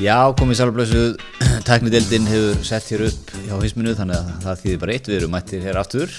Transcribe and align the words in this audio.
Já, 0.00 0.32
komið 0.32 0.56
sálblössuð, 0.56 1.18
tæknideldin 1.68 2.24
hefur 2.24 2.62
sett 2.64 2.86
hér 2.88 3.02
upp 3.04 3.32
hjá 3.44 3.52
hisminu 3.60 3.92
þannig 3.98 4.16
að 4.16 4.28
það 4.46 4.60
þýðir 4.62 4.78
bara 4.80 4.92
eitt, 4.94 5.08
við 5.10 5.16
erum 5.18 5.32
mættir 5.34 5.64
hér 5.66 5.76
aftur. 5.76 6.14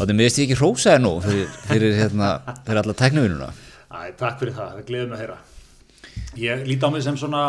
Þannig 0.00 0.16
miðist 0.18 0.40
ég 0.40 0.48
ekki 0.48 0.56
hrósaði 0.58 1.02
nú 1.04 1.12
fyrir, 1.22 1.52
fyrir, 1.68 1.92
hérna, 1.94 2.30
fyrir 2.66 2.80
alla 2.80 2.94
tæknivinnuna. 2.98 3.52
Æ, 3.86 3.98
takk 4.18 4.40
fyrir 4.40 4.56
það, 4.56 4.72
það 4.72 4.88
gleður 4.88 5.12
mig 5.12 5.14
að 5.14 5.22
heyra. 5.22 5.36
Ég 6.42 6.64
líti 6.66 6.90
á 6.90 6.90
mig 6.90 7.04
sem 7.06 7.20
svona, 7.22 7.42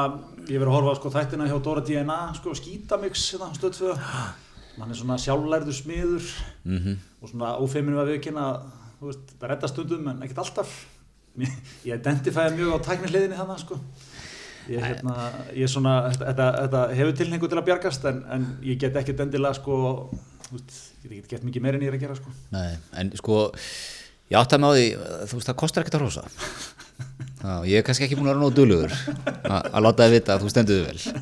ég 0.43 0.61
verið 0.61 0.69
að 0.69 0.77
horfa 0.77 0.93
á 0.93 0.97
sko, 0.99 1.13
þættina 1.15 1.47
hjá 1.49 1.57
Dóra 1.65 1.83
DNA, 1.89 2.19
sko, 2.37 2.53
skítamix, 2.61 3.23
hérna, 3.33 3.49
stöðföða. 3.57 3.97
Hann 4.77 4.93
er 4.93 4.99
svona 5.01 5.17
sjálflærðu 5.23 5.73
smiður 5.73 6.29
Mm 6.67 6.77
-hmm. 6.77 6.95
og 7.23 7.29
svona 7.29 7.55
ófeiminu 7.57 7.97
að 7.97 8.13
viðkynna, 8.13 8.45
þú 8.99 9.09
veist, 9.09 9.33
það 9.39 9.49
redda 9.49 9.67
stundum 9.67 10.07
en 10.13 10.21
ekkert 10.21 10.43
alltaf. 10.45 10.77
Ég 11.87 11.97
identifæði 11.97 12.55
mjög 12.55 12.77
á 12.77 12.85
tæknihliðinni 12.85 13.37
þannig, 13.41 13.65
sko. 13.65 13.79
Ég, 14.67 14.83
hérna, 14.83 15.15
ég 15.55 15.69
svona, 15.71 15.93
þetta, 16.11 16.47
þetta 16.61 16.81
hefur 16.97 17.13
tilhengu 17.19 17.47
til 17.47 17.59
að 17.59 17.67
bjargast 17.69 18.07
en, 18.09 18.23
en 18.35 18.47
ég 18.67 18.79
get 18.81 18.97
ekkert 18.99 19.21
endilega, 19.23 19.55
sko, 19.55 19.77
veist, 20.49 20.73
ég 21.05 21.11
get 21.11 21.19
ekki 21.21 21.35
gett 21.35 21.45
mikið 21.47 21.63
meir 21.63 21.77
en 21.77 21.85
ég 21.85 21.93
er 21.93 21.95
að 21.95 22.03
gera, 22.03 22.17
sko. 22.19 22.33
Nei, 22.51 22.73
en 22.99 23.13
sko, 23.19 23.45
ég 24.33 24.39
átti 24.41 24.57
að 24.57 24.63
með 24.65 24.67
á 24.67 24.75
því, 24.75 24.89
þú 25.31 25.39
veist, 25.39 25.51
það 25.51 25.59
kostar 25.63 25.85
ekkert 25.85 25.99
að 25.99 26.03
hrósa. 26.03 26.25
Já, 27.37 27.53
ég 27.69 27.79
er 27.79 27.85
kannski 27.85 28.07
ekki 28.07 28.17
búin 28.17 28.27
að 28.27 28.33
vera 28.33 28.41
nóg 28.41 28.55
duglugur 28.57 28.93
að 29.45 29.83
láta 29.85 30.07
þið 30.07 30.15
vita 30.17 30.35
að 30.35 30.43
þú 30.43 30.51
stendur 30.51 30.79
þig 30.81 30.87
vel. 30.89 31.19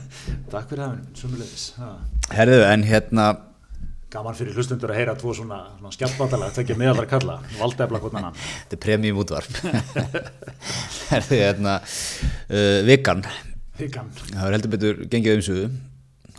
Takk 0.53 0.69
fyrir 0.71 0.83
það, 0.85 0.93
sumulegis. 1.19 1.65
Herðu, 2.33 2.61
en 2.69 2.85
hérna, 2.87 3.25
Gaman 4.15 4.35
fyrir 4.37 4.55
hlustundur 4.55 4.93
að 4.93 4.99
heyra 5.01 5.13
tvo 5.19 5.33
svona, 5.35 5.57
svona 5.75 5.91
skjaldvandalega, 5.91 6.53
tekja 6.55 6.77
meðalvar 6.79 7.07
kalla, 7.11 7.33
valdefla 7.59 7.99
hvort 7.99 8.13
þetta 8.15 8.77
er 8.77 8.81
premium 8.85 9.17
útvarp. 9.19 9.57
Herðu, 11.09 11.39
hérna, 11.41 11.73
uh, 12.47 12.79
vikan, 12.87 13.25
það 13.75 14.45
er 14.45 14.55
heldur 14.55 14.71
betur 14.77 15.01
gengið 15.11 15.35
um 15.41 15.43
suðu, 15.49 15.65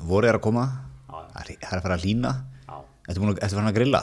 voru 0.09 0.31
er 0.31 0.39
að 0.39 0.47
koma, 0.47 0.65
það 1.11 1.42
er 1.42 1.50
það 1.53 1.69
er 1.69 1.83
að 1.83 1.84
fara 1.91 1.98
að 1.98 2.06
lína, 2.09 2.33
já. 2.65 2.78
Ertu 3.11 3.27
búin 3.27 3.34
að, 3.34 3.61
að 3.61 3.77
grilla? 3.77 4.03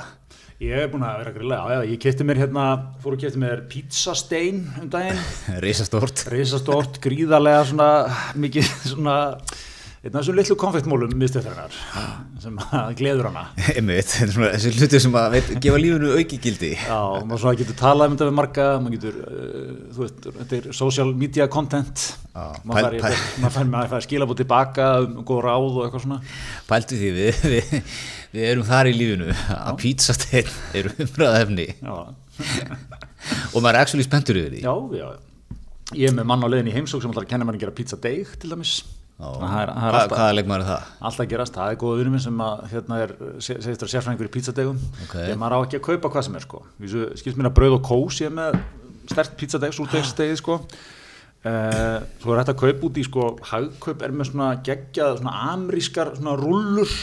Ég 0.62 0.86
er 0.86 0.94
búin 0.94 1.10
að 1.10 1.20
vera 1.24 1.34
að 1.34 1.38
grilla, 1.40 1.58
já, 1.58 1.74
já, 1.74 1.90
ég 1.90 2.06
kefti 2.06 2.30
mér 2.30 2.44
hérna, 2.44 2.70
fór 3.02 3.18
og 3.18 3.26
kefti 3.26 3.42
mér 3.42 3.66
pizzastein 3.74 4.64
um 4.84 4.94
daginn, 4.94 5.26
Rísastort. 5.66 6.28
reisastort, 6.30 7.02
gríðarlega 7.02 7.66
svona, 7.74 7.92
mikið 8.38 8.70
svona, 8.94 9.18
einn 10.04 10.12
af 10.12 10.20
þessum 10.20 10.36
litlu 10.36 10.56
konfektmólum 10.60 11.14
miðstöðarinnar, 11.16 11.76
sem 12.44 12.58
gleður 13.00 13.30
hana. 13.30 13.44
Einmitt, 13.78 14.10
þessi 14.20 14.72
hlutir 14.76 15.00
sem 15.00 15.14
að 15.16 15.38
veit, 15.38 15.52
gefa 15.64 15.78
lífinu 15.80 16.10
auki 16.18 16.40
gildi. 16.44 16.72
Já, 16.76 16.98
maður 17.30 17.60
getur 17.62 17.78
talað 17.80 18.10
um 18.10 18.18
þetta 18.18 18.28
við 18.28 18.36
marga, 18.36 18.66
maður 18.84 18.98
getur, 18.98 19.20
uh, 19.24 19.70
þú 19.96 20.02
veist, 20.04 20.26
þetta 20.42 20.58
er 20.58 20.68
social 20.76 21.14
media 21.22 21.48
content, 21.52 22.04
Já, 22.34 22.44
maður 22.68 22.98
fær, 23.94 24.04
skilabóð 24.08 24.42
tilbaka 24.42 24.88
um 25.06 25.22
góð 25.24 25.40
ráð 25.46 25.68
og 25.70 25.86
eitthvað 25.86 26.04
svona. 26.04 26.20
Pæltu 26.68 27.00
því 27.00 27.12
við, 27.16 27.40
við, 27.54 27.94
við 28.34 28.48
erum 28.50 28.68
þar 28.68 28.90
í 28.92 28.96
lífinu 28.98 29.30
að 29.56 29.78
pítsasteinn 29.86 30.52
eru 30.82 30.92
umræðaefni 31.06 31.70
og 31.94 33.62
maður 33.62 33.78
er 33.78 33.80
actually 33.86 34.04
spenntur 34.04 34.42
yfir 34.42 34.58
því. 34.58 34.66
já, 34.68 34.76
já. 35.00 35.08
Ég 35.94 36.10
er 36.10 36.16
með 36.18 36.28
mann 36.28 36.44
á 36.44 36.48
leiðin 36.50 36.72
í 36.72 36.76
heimsók 36.76 37.04
sem 37.04 37.12
ætlar 37.14 37.28
að 37.28 37.32
kenna 37.36 37.48
mér 37.48 37.60
að 37.60 37.64
gera 37.64 37.76
pizza 37.78 38.00
deig 38.02 38.36
til 38.42 38.52
dæmis. 38.52 38.82
Það 39.20 39.44
það 39.78 40.08
hvaða 40.12 40.32
leikmaður 40.36 40.64
er 40.64 40.68
það? 40.68 40.88
alltaf 41.08 41.28
gerast, 41.32 41.54
það 41.58 41.74
er 41.74 41.78
góða 41.84 42.08
minn 42.14 42.24
sem 42.24 42.40
að, 42.44 42.64
hérna 42.74 42.98
er, 43.04 43.12
se- 43.40 43.60
segist 43.62 43.84
þér 43.84 43.92
sérfræðingur 43.94 44.28
í 44.28 44.32
pizzadeigum. 44.34 44.80
Ok. 45.06 45.14
Ég 45.30 45.38
maður 45.40 45.56
á 45.56 45.60
ekki 45.64 45.80
að 45.80 45.86
kaupa 45.88 46.10
hvað 46.16 46.26
sem 46.28 46.36
er, 46.40 46.44
sko. 46.48 46.64
Skilst 47.22 47.38
mér 47.40 47.50
að 47.52 47.56
brauð 47.60 47.76
og 47.78 47.84
kós 47.88 48.20
ég 48.24 48.32
er 48.32 48.36
með 48.40 48.58
stert 49.14 49.36
pizzadeig, 49.40 49.76
súrdeigsteigi, 49.78 50.40
sko. 50.42 50.58
Uh, 51.44 52.00
svo 52.24 52.34
er 52.34 52.40
þetta 52.42 52.54
að 52.56 52.60
kaupa 52.64 52.88
út 52.88 52.98
í, 53.00 53.04
sko, 53.04 53.28
hagkaup 53.52 54.04
er 54.08 54.14
með 54.16 54.30
svona 54.32 54.50
geggjað, 54.64 55.18
svona 55.22 55.34
amrískar, 55.54 56.14
svona 56.18 56.36
rullur. 56.40 56.94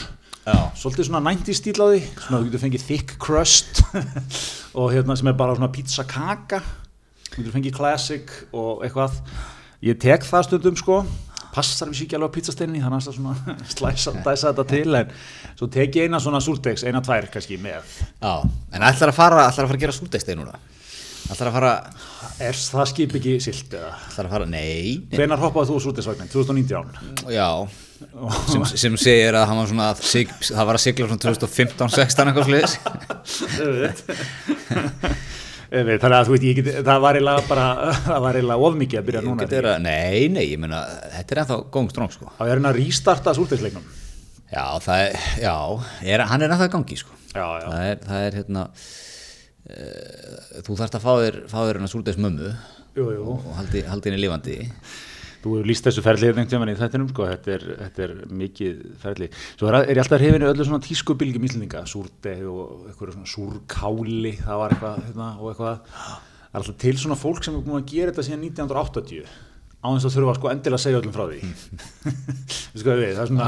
Já. 0.40 0.54
Svolítið 0.80 1.10
svona 1.10 1.20
90 1.30 1.56
stíl 1.60 1.76
á 1.76 1.86
því, 1.92 1.98
svona 2.24 2.38
þú 2.40 2.46
getur 2.48 2.62
fengið 2.64 2.84
thick 2.88 3.16
crust 3.20 3.82
og 4.80 4.86
hérna 4.94 5.16
sem 5.20 5.28
er 5.28 5.36
bara 5.36 5.56
svona 5.58 5.68
pizza 5.72 6.06
kaka, 6.08 6.62
þú 7.30 7.36
getur 7.42 7.56
fengið 7.58 7.76
classic 7.76 8.32
og 8.56 8.80
eitthvað. 8.86 9.20
Ég 9.84 10.00
tek 10.00 10.24
það 10.24 10.46
stundum 10.48 10.76
sko, 10.80 11.02
passar 11.54 11.90
við 11.90 12.04
ekki 12.06 12.16
alveg 12.18 12.30
á 12.30 12.36
pizzasteinni, 12.36 12.80
þannig 12.82 12.98
að 13.10 13.16
svona 13.18 13.34
slæsa, 13.74 14.14
dæsa 14.24 14.50
þetta 14.52 14.64
til, 14.70 14.90
en 15.00 15.12
svo 15.58 15.66
tek 15.72 16.00
ég 16.00 16.08
eina 16.08 16.20
svona 16.22 16.40
súrdegs, 16.44 16.84
eina 16.86 17.02
tvær 17.04 17.30
kannski 17.32 17.58
með. 17.60 17.82
Já, 18.20 18.34
en 18.76 18.86
ætlar 18.90 19.12
að 19.12 19.18
fara, 19.20 19.46
ætlar 19.48 19.66
að 19.66 19.72
fara 19.72 19.78
að 19.80 19.84
gera 19.86 19.96
súldegstein 19.98 20.40
núna? 20.42 20.54
Ætlar 21.30 21.50
að 21.50 21.56
fara, 21.58 21.72
Er 22.40 22.56
það 22.56 22.86
skip 22.88 23.12
ekki 23.18 23.34
silt 23.44 23.74
eða? 23.76 23.90
ætlar 24.08 24.26
að 24.26 24.32
fara, 24.34 24.46
nei, 24.48 24.96
nei. 25.04 25.18
Hvenar 25.18 25.42
hoppaði 25.42 25.68
þú 25.68 25.76
á 25.76 25.84
súrdegsvagnin? 25.84 26.30
2019? 26.32 27.28
já, 27.34 27.48
sem, 28.48 28.64
sem 28.80 28.96
segir 28.98 29.36
að 29.36 29.44
hann 29.50 29.60
var 29.60 29.68
svona, 29.70 29.90
að 29.92 30.00
sig, 30.08 30.32
það 30.48 30.70
var 30.70 30.78
að 30.78 30.84
sigla 30.86 31.10
svona 31.10 31.24
2015-16 31.26 32.32
eitthvað 32.32 32.48
sliðis. 32.48 32.74
Þannig 35.70 36.16
að 36.16 36.26
þú 36.26 36.34
veit, 36.34 36.44
ég 36.48 36.56
get, 36.58 36.68
það 36.82 37.02
var 37.04 37.18
eiginlega 37.18 37.46
bara, 37.46 37.66
það 38.08 38.24
var 38.24 38.38
eiginlega 38.40 38.68
ofmikið 38.70 39.00
að 39.00 39.08
byrja 39.08 39.22
núna. 39.26 39.46
Að, 39.46 39.70
nei, 39.84 40.26
nei, 40.34 40.44
ég 40.48 40.58
meina, 40.58 40.82
þetta 41.14 41.36
er 41.36 41.42
ennþá 41.44 41.58
góðum 41.70 41.90
stróng, 41.92 42.10
sko. 42.16 42.32
Það 42.40 42.48
er 42.48 42.58
hérna 42.58 42.72
að 42.72 42.80
rístarta 42.80 43.36
súrdegsleiknum. 43.38 43.86
Já, 44.50 44.64
það 44.82 45.04
er, 45.04 45.20
já, 45.44 45.54
er, 46.10 46.26
hann 46.32 46.42
er 46.42 46.54
ennþá 46.56 46.70
gangi, 46.74 46.98
sko. 46.98 47.14
Já, 47.30 47.46
já. 47.62 47.66
það 47.68 47.84
er, 47.86 48.00
það 48.08 48.24
er 48.26 48.36
hérna 48.40 48.64
uh, 49.70 50.62
þú 50.66 50.76
þarft 50.80 50.96
að 50.98 51.04
fá 51.04 51.12
þér, 51.20 51.38
fá 51.46 51.58
þér 51.60 51.78
hérna 51.78 51.90
súrdeis 51.92 52.18
mömmu 52.18 52.50
Jú, 52.98 53.06
jú. 53.14 53.36
og 53.36 53.44
haldi, 53.54 53.84
haldi 53.86 54.10
henni 54.10 54.22
lifandi 54.24 54.56
Þú 55.40 55.54
hefur 55.56 55.68
líst 55.70 55.86
þessu 55.86 56.02
ferli 56.04 56.26
hérna 56.28 56.42
einhvern 56.42 56.50
tímann 56.52 56.72
í 56.74 56.76
þettinum, 56.76 57.10
sko, 57.14 57.26
þetta 57.30 57.52
er, 57.54 57.62
þetta 57.80 58.02
er 58.06 58.10
mikið 58.42 58.80
ferli. 59.00 59.28
Svo 59.56 59.70
er, 59.70 59.78
er 59.80 59.94
ég 59.96 60.02
alltaf 60.02 60.20
hrifinu 60.20 60.50
öllu 60.50 60.66
svona 60.68 60.84
tískubilgjum 60.84 61.46
íslendinga, 61.48 61.84
súrdeg 61.88 62.42
og 62.50 62.90
eitthvað 62.90 63.14
svona 63.16 63.30
súrkáli, 63.34 64.34
það 64.42 64.60
var 64.60 64.74
eitthvað, 64.76 64.98
hérna, 65.08 65.28
og 65.40 65.54
eitthvað. 65.54 65.78
Það 66.50 66.58
er 66.58 66.60
alltaf 66.60 66.80
til 66.84 66.96
svona 67.00 67.16
fólk 67.16 67.46
sem 67.46 67.56
er 67.56 67.64
búin 67.64 67.80
að 67.80 67.88
gera 67.94 68.12
þetta 68.12 68.26
síðan 68.26 68.44
1980, 68.50 69.30
á 69.80 69.88
þess 69.96 70.08
að 70.10 70.14
þurfa 70.18 70.32
sko 70.36 70.48
endilega 70.50 70.76
að 70.76 70.82
segja 70.84 70.98
öllum 71.00 71.14
frá 71.14 71.22
því. 71.30 71.38
Við 72.74 72.82
sko 72.82 72.90
það 72.90 73.04
er 73.08 73.30
svona 73.30 73.46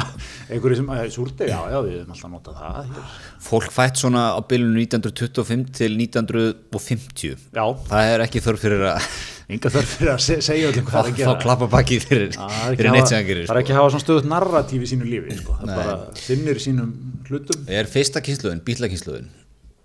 einhverju 0.49 0.79
sem, 0.79 0.89
"Æ, 0.89 1.01
súrdeg, 1.13 1.51
já, 1.53 1.59
já, 1.75 1.79
við 1.85 1.99
höfum 1.99 2.15
alltaf 2.17 2.33
notað 2.33 2.57
það 2.63 3.13
fólk 3.45 3.75
fætt 3.75 4.01
svona 4.01 4.23
á 4.33 4.41
bylunu 4.41 4.81
1925 4.81 5.69
til 5.77 5.93
1950 6.01 7.37
Já, 7.53 7.65
það 7.91 8.15
er 8.15 8.25
ekki 8.25 8.43
þörf 8.49 8.65
fyrir 8.65 8.87
að 8.95 9.11
enga 9.51 9.71
þörf 9.75 9.93
fyrir 9.97 10.13
að 10.15 10.21
se 10.23 10.37
segja 10.45 10.71
öllum 10.71 10.87
hvað 10.87 10.93
það 10.99 11.09
er 11.09 11.13
að 11.13 11.19
gera. 11.23 11.35
klappa 11.43 11.69
baki 11.73 11.99
fyrir, 12.03 12.31
það 12.37 12.77
fyrir 12.77 12.91
að 12.91 12.97
neitt 12.97 13.09
sem 13.11 13.19
hann 13.19 13.27
gerir 13.29 13.47
Það 13.49 13.57
er 13.57 13.63
ekki 13.63 13.73
sko. 13.73 13.77
að 13.77 13.83
hafa 13.83 13.93
svona 13.95 14.05
stöðut 14.07 14.29
narratíf 14.31 14.83
í 14.83 14.91
sínu 14.93 15.09
lífi, 15.09 15.37
sko. 15.41 15.57
Það 15.61 15.73
er 15.73 15.81
bara 15.83 15.97
sinnir 16.23 16.61
sínum 16.63 16.93
hlutum. 17.29 17.65
er 17.69 17.91
fyrsta 17.91 18.23
kynsluðin, 18.25 18.63
bílakynsluðin 18.67 19.31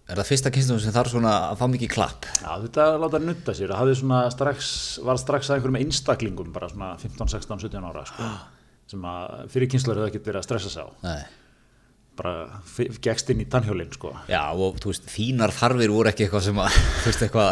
er 0.07 0.15
það 0.21 0.29
fyrsta 0.29 0.51
kynsluðin 0.55 0.83
sem 0.85 0.93
þarf 0.95 1.11
svona 1.11 1.31
að 1.51 1.57
fá 1.59 1.65
mikið 1.73 1.89
klapp 1.91 2.27
Já, 2.39 2.51
þetta 2.63 2.85
láta 3.01 3.19
nutta 3.19 3.55
sér, 3.57 3.73
það 3.75 4.31
strax, 4.31 4.69
var 5.03 5.19
strax 5.19 5.49
að 5.51 5.57
einhverjum 5.57 5.79
einstaklingum 5.81 6.53
bara 6.55 6.69
svona 6.71 6.93
15, 7.01 7.27
16, 7.33 7.59
17 7.67 7.89
ára 7.89 8.05
sko, 8.07 8.29
sem 8.87 9.03
að 9.03 9.49
fyrir 9.51 9.67
kynslar 9.73 9.99
hefði 9.99 10.13
ekkert 10.13 10.29
verið 10.31 10.39
að 10.39 10.47
stressa 10.47 10.71
sig 10.71 10.87
á, 10.87 10.87
Nei. 11.03 11.25
bara 12.15 12.33
gekkst 13.03 13.33
inn 13.35 13.43
í 13.43 13.49
tannhjólinn 13.51 13.91
sko. 13.97 14.13
já 14.31 14.45
og 14.55 14.79
þú 14.79 14.93
veist, 14.93 15.11
þínar 15.11 15.51
þarfir 15.59 15.91
voru 15.91 16.13
ekki 16.13 16.23
eitthvað 16.29 16.47
sem 16.47 16.63
að 16.63 16.79
þú 17.03 17.11
veist 17.11 17.25
eitthvað 17.27 17.51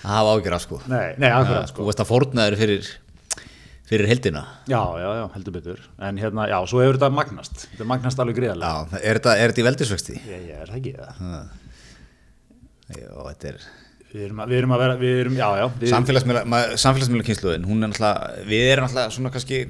að 0.00 0.10
hafa 0.16 0.34
ágjör 0.36 0.56
af 0.58 0.64
sko 0.66 0.80
Nei, 0.90 1.06
nei, 1.20 1.28
akkurat 1.30 1.66
þú 1.68 1.72
sko. 1.74 1.86
veist 1.90 2.02
að 2.04 2.10
fórnaður 2.10 2.56
fyrir 2.60 2.90
fyrir 3.90 4.06
heldina 4.10 4.44
Já, 4.70 4.80
já, 5.02 5.08
já, 5.18 5.24
heldur 5.34 5.56
betur, 5.56 5.80
en 6.08 6.20
hérna, 6.22 6.46
já, 6.50 6.58
svo 6.70 6.82
hefur 6.84 6.98
þetta 7.00 7.10
magnast, 7.16 7.64
þetta 7.72 7.88
magnast 7.90 8.20
alveg 8.22 8.36
gríðarlega. 8.38 8.86
já, 8.94 9.00
er 9.02 9.18
þetta, 9.20 9.36
er 9.42 9.50
þetta 9.52 9.62
í 9.64 9.66
veldisvexti? 9.66 10.18
Ég, 10.30 10.44
ég 10.52 10.60
er 10.62 10.70
það 10.70 10.78
ekki 10.80 10.92
það. 11.00 11.14
já, 12.94 13.08
þetta 13.30 13.52
er 13.54 13.62
Við 14.10 14.24
erum, 14.26 14.40
að, 14.42 14.50
við 14.50 14.58
erum 14.58 14.72
að 14.74 14.80
vera, 14.82 14.94
við 14.98 15.18
erum, 15.22 15.34
já, 15.38 15.46
já, 15.60 15.64
við, 15.78 15.90
samfélagsmiðla, 15.92 16.60
samfélagsmiðla 16.82 17.26
kynsluðin 17.28 17.66
hún 17.68 17.84
er 17.86 17.90
náttúrulega, 17.92 18.46
við 18.48 18.70
erum 18.72 18.86
náttúrulega 18.88 19.12
svona 19.14 19.30
kannski 19.36 19.60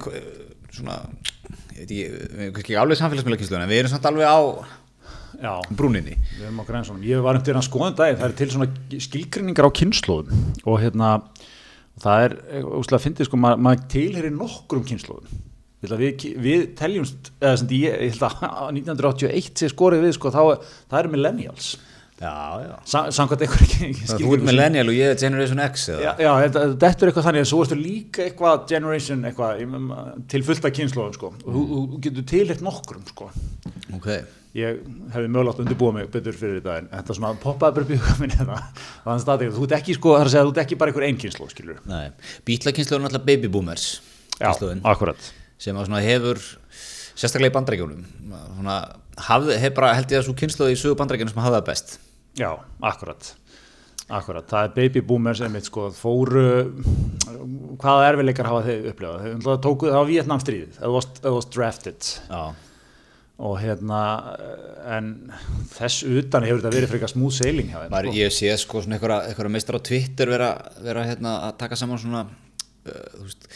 svona 0.73 0.94
ég 1.76 1.83
veit 1.83 1.91
ekki, 1.91 2.47
kannski 2.56 2.79
alveg 2.81 3.00
samfélagsmiðla 3.03 3.41
kynsluðin 3.43 3.65
en 3.67 3.73
við 3.75 3.83
erum 3.83 3.93
samt 3.93 4.09
alveg 4.09 4.25
á 4.33 4.41
já, 4.41 4.80
brúninni 5.77 6.17
við 6.37 6.47
erum 6.47 6.62
á 6.62 6.65
grænsunum. 6.69 7.05
Ég 7.06 7.23
var 7.25 7.38
um 7.38 7.44
til 7.47 7.55
að 7.56 7.67
skoða 7.67 7.93
um 7.93 7.99
daginn, 8.00 8.19
það 8.21 8.29
er 8.29 8.37
til 8.41 8.50
svona 8.55 8.71
skilgrinningar 9.06 9.69
á 9.69 9.77
kynnslóðum 9.81 10.43
og 10.65 10.81
hérna, 10.82 11.12
það 12.00 12.25
er, 12.27 12.35
úslega 12.81 12.99
að 13.00 13.06
fyndi, 13.06 13.29
sko, 13.29 13.41
maður 13.41 13.62
mað 13.67 13.87
tilherir 13.94 14.35
nokkrum 14.37 14.87
kynnslóðum. 14.88 15.47
Að 15.81 16.03
Við, 16.03 16.25
við 16.44 16.65
teljumst, 16.77 17.31
eða 17.41 17.61
sem 17.62 17.71
ég, 17.73 17.94
ég 18.05 18.11
held 18.12 18.27
að 18.27 18.43
1981 18.82 19.62
sé 19.62 19.71
skorið 19.73 20.03
við, 20.05 20.19
sko, 20.19 20.32
þá, 20.35 20.67
það 20.91 20.99
eru 21.05 21.12
millennials. 21.15 21.71
já, 22.21 22.33
já 22.61 22.75
Sa, 22.85 23.00
samkvæmt 23.17 23.47
einhver 23.47 23.62
ekki, 23.65 23.87
ekki 23.87 24.09
Það 24.11 24.25
þú 24.26 24.35
ert 24.37 24.44
millennial 24.44 24.91
og 24.93 24.97
ég 24.99 25.15
er 25.15 25.21
Generation 25.23 25.62
X 25.65 25.87
eða? 25.88 26.03
Já, 26.05 26.11
já 26.21 26.33
þetta, 26.43 26.65
er 26.91 27.11
eitthvað 27.11 27.26
þannig 27.29 27.44
en 27.44 27.49
svo 27.49 27.61
ertu 27.65 27.79
líka 27.81 28.26
eitthvað 28.26 28.67
generation 28.69 29.25
eitthvað 29.31 29.62
til 30.35 30.43
fullta 30.44 30.73
kynnslóðum 30.76 31.17
sko 31.17 31.31
og 31.33 31.49
þú, 31.49 31.62
þú 31.94 32.03
getur 32.05 32.29
tilhægt 32.35 32.67
nokkrum 32.67 33.06
sko 33.09 33.31
Ok, 33.97 34.11
ég 34.58 34.81
hefði 35.14 35.29
mögulegt 35.31 35.61
undirbúið 35.62 35.97
mig 35.97 36.08
betur 36.11 36.35
fyrir 36.35 36.56
þetta 36.58 36.79
en 36.81 36.88
þetta 36.91 37.17
svona 37.17 37.35
poppaði 37.38 37.76
bara 37.76 37.87
upp 37.87 37.93
í 37.94 37.99
huga 38.00 38.17
minni 38.19 38.38
þetta 38.41 38.61
þannig 39.05 39.35
að 39.35 39.58
þú 39.58 39.67
ert 39.69 39.76
ekki 39.79 39.94
sko, 39.99 40.14
það 40.17 40.23
er 40.25 40.31
að 40.31 40.35
segja 40.35 40.47
þú 40.47 40.55
ert 40.55 40.62
ekki 40.64 40.79
bara 40.81 40.91
einhver 40.91 41.06
einn 41.06 41.20
kynnslóð 41.23 41.52
skilur 41.55 41.82
nei. 41.87 42.06
Bítlakynslu 42.49 42.97
er 42.97 43.05
náttúrulega 43.05 43.29
baby 43.31 43.52
boomers 43.52 43.87
Já, 44.41 44.55
akkurat. 44.88 45.20
Sem 45.61 45.76
hefur 45.76 46.41
sérstaklega 47.19 47.50
í 47.50 47.56
bandrækjunum 47.58 48.06
svona, 48.31 48.76
hafði, 49.26 49.58
hef 49.61 49.75
bara 49.76 49.93
held 49.99 50.14
ég 50.14 50.23
að 50.23 50.31
svo 50.31 50.37
kynnslóð 50.41 50.73
í 50.73 50.79
sögu 50.81 50.97
bandrækjunum 50.97 51.35
sem 51.35 51.43
hafði 51.44 51.58
það 51.58 51.67
best. 51.67 51.93
Já, 52.41 52.49
akkurat. 52.81 53.35
Akkurat, 54.11 54.47
það 54.49 54.64
er 54.64 54.73
baby 54.79 55.02
boomers 55.06 55.43
einmitt 55.44 55.69
sko, 55.69 55.91
fóru 55.94 56.47
hvaða 57.82 58.08
erfileikar 58.08 58.49
hafa 58.49 58.64
þeir 58.64 58.88
upplifað? 58.94 59.20
Þeir 59.26 59.37
náttúrulega 59.37 59.62
tóku, 59.69 59.91
það 59.91 60.00
var 60.00 60.08
Vietnam 60.08 60.43
stríðið 60.43 60.81
það 60.81 61.37
was 61.37 61.50
drafted. 61.52 62.11
Já, 62.31 62.41
og 63.41 63.57
hérna 63.61 64.01
en 64.97 65.11
þess 65.73 66.05
utan 66.05 66.45
hefur 66.45 66.61
þetta 66.61 66.75
verið 66.75 66.93
frekar 66.93 67.13
smúð 67.13 67.35
sailing 67.39 67.71
hjá 67.73 67.79
þeim 67.83 67.97
sko. 67.97 68.15
ég 68.19 68.35
sé 68.37 68.53
sko 68.61 68.83
svona 68.85 68.99
einhverja, 69.01 69.53
meistar 69.53 69.79
á 69.81 69.87
Twitter 69.89 70.29
vera, 70.29 70.51
vera 70.85 71.05
hérna 71.09 71.37
að 71.49 71.59
taka 71.63 71.79
saman 71.81 72.01
svona 72.03 72.25
uh, 72.27 73.21
veist, 73.23 73.49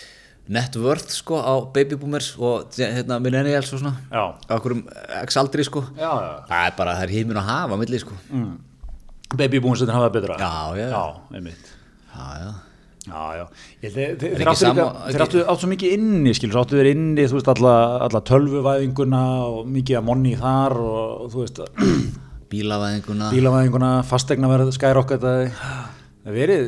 net 0.49 0.77
worth 0.81 1.13
sko 1.13 1.41
á 1.41 1.55
baby 1.73 1.97
boomers 2.01 2.35
og 2.37 2.77
hérna 2.77 3.19
millennials 3.23 3.73
og 3.73 3.81
svona. 3.81 3.97
Á 4.13 4.37
einhverjum 4.53 4.85
x 5.25 5.39
aldri 5.41 5.65
sko. 5.65 5.85
Já, 5.97 6.11
já. 6.11 6.33
Það 6.51 6.69
er 6.69 6.77
bara, 6.81 6.97
það 6.99 7.07
er 7.07 7.15
hímin 7.17 7.41
að 7.41 7.49
hafa 7.49 7.81
milli 7.81 8.01
sko. 8.03 8.17
Mm. 8.29 8.53
Baby 9.35 9.61
boomers 9.65 9.85
þetta 9.85 9.97
hafa 9.97 10.13
betra. 10.13 10.37
Já, 10.41 10.81
já. 10.81 10.89
Já, 10.93 11.05
einmitt. 11.39 11.73
Já, 12.15 12.27
já, 12.45 12.51
Já, 13.05 13.23
já, 13.37 13.45
ég 13.85 13.93
held 13.99 14.23
að 14.23 14.23
þeir- 14.25 14.49
áttu 14.49 14.61
sama- 14.65 14.85
líka, 14.85 15.13
þeir 15.13 15.23
áttu, 15.27 15.41
áttu 15.45 15.61
svo 15.61 15.69
mikið 15.75 15.91
inni, 15.99 16.31
skilur, 16.39 16.61
áttu 16.63 16.79
þeir 16.79 16.89
inni, 16.95 17.27
þú 17.29 17.37
veist, 17.37 17.51
alla, 17.53 17.75
alla 18.07 18.21
tölvuvæðinguna 18.31 19.21
og 19.51 19.67
mikið 19.69 19.99
að 20.01 20.07
monni 20.09 20.33
þar 20.41 20.77
og 20.81 21.27
þú 21.35 21.43
veist, 21.43 21.61
bílavæðinguna. 22.55 23.29
bílavæðinguna, 23.35 23.91
fastegnaverð, 24.09 24.73
skyrocketaði, 24.79 25.51
það 26.25 26.39
verið, 26.41 26.67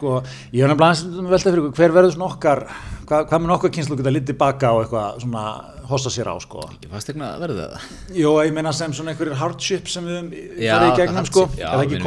sko, 0.00 0.14
ég 0.56 0.64
hef 0.64 0.72
nefnilega 0.72 1.34
veltað 1.36 1.52
fyrir 1.54 1.66
hver 1.76 1.94
verður 1.98 2.14
svona 2.16 2.30
okkar, 2.32 2.62
hvað, 3.04 3.26
hvað 3.30 3.42
mun 3.44 3.52
okkar 3.58 3.72
kynslu 3.76 3.98
geta 4.00 4.12
litið 4.16 4.38
baka 4.40 4.72
og 4.74 4.86
eitthvað 4.86 5.20
svona 5.26 5.44
hossa 5.90 6.10
sér 6.14 6.30
á, 6.30 6.34
sko. 6.40 6.62
Ekki 6.70 7.14
að 7.18 7.40
verða 7.42 7.64
það. 7.74 7.86
Jó, 8.14 8.30
ég 8.46 8.52
meina 8.54 8.70
sem 8.72 8.92
svona 8.94 9.10
einhverjir 9.12 9.38
hardship 9.40 9.88
sem 9.90 10.06
við 10.06 10.30
farið 10.62 10.86
í 10.86 10.96
gegnum, 11.00 11.26
sko, 11.26 11.46
já, 11.58 11.66
eða 11.72 11.84
ekki 11.84 11.98
við- 11.98 12.04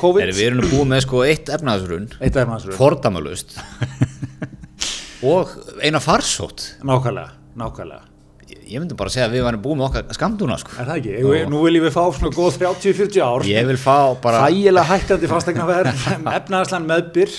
COVID, 0.00 0.24
Heyrðu, 0.24 0.38
Við 0.40 0.48
erum 0.50 0.70
búið 0.72 0.88
með 0.94 1.02
sko 1.04 1.22
eitt 1.26 1.52
efnaðsrun 1.58 2.08
eitt 2.20 2.40
maður, 2.48 2.76
Fordamalust 2.80 3.56
Og 5.26 5.52
eina 5.84 6.00
farsótt. 6.00 6.74
Nákvæmlega, 6.84 7.30
nákvæmlega. 7.56 8.15
Ég 8.46 8.78
myndi 8.78 8.94
bara 8.98 9.10
segja 9.10 9.26
að 9.28 9.32
við 9.36 9.42
varum 9.46 9.62
búið 9.62 9.78
með 9.80 9.86
okkar 9.88 10.14
skamduna 10.14 10.56
sko. 10.60 10.74
Er 10.78 10.86
það 10.90 10.98
ekki? 11.00 11.14
Ég, 11.22 11.48
nú 11.50 11.62
viljum 11.64 11.86
við 11.86 11.94
fá 11.96 12.02
svona 12.14 12.30
góð 12.34 12.58
30-40 12.60 13.24
ár. 13.26 13.46
Ég 13.50 13.66
vil 13.70 13.78
fá 13.80 13.96
bara 14.22 14.42
Þægilega 14.46 14.84
hækkandi 14.90 15.30
fastegnaverð 15.30 16.04
efnaðarslan 16.38 16.86
meðbyr 16.90 17.32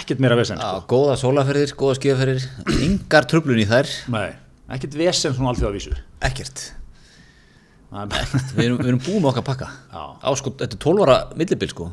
ekkert 0.00 0.22
meira 0.24 0.38
vesen 0.40 0.58
sko. 0.60 0.80
góða 0.90 1.16
sólaferðir, 1.20 1.74
góða 1.78 1.98
skíðaferðir 2.00 2.46
Engar 2.88 3.28
tröflun 3.30 3.60
í 3.62 3.66
þær. 3.68 3.92
Nei, 4.16 4.30
ekkert 4.76 4.96
vesen 4.98 5.36
svona 5.36 5.52
alltaf 5.52 5.68
að 5.70 5.76
vísu 5.76 5.92
Ekkert 6.24 6.64
er- 7.94 8.34
Við 8.56 8.64
erum, 8.64 8.78
við 8.80 8.88
erum 8.90 9.02
búið 9.04 9.20
með 9.22 9.30
okkar 9.34 9.46
pakka. 9.52 9.68
Á 9.94 10.30
sko, 10.40 10.54
þetta 10.58 10.74
er 10.74 10.82
12 10.88 11.04
ára 11.06 11.18
millibil 11.38 11.70
sko. 11.70 11.90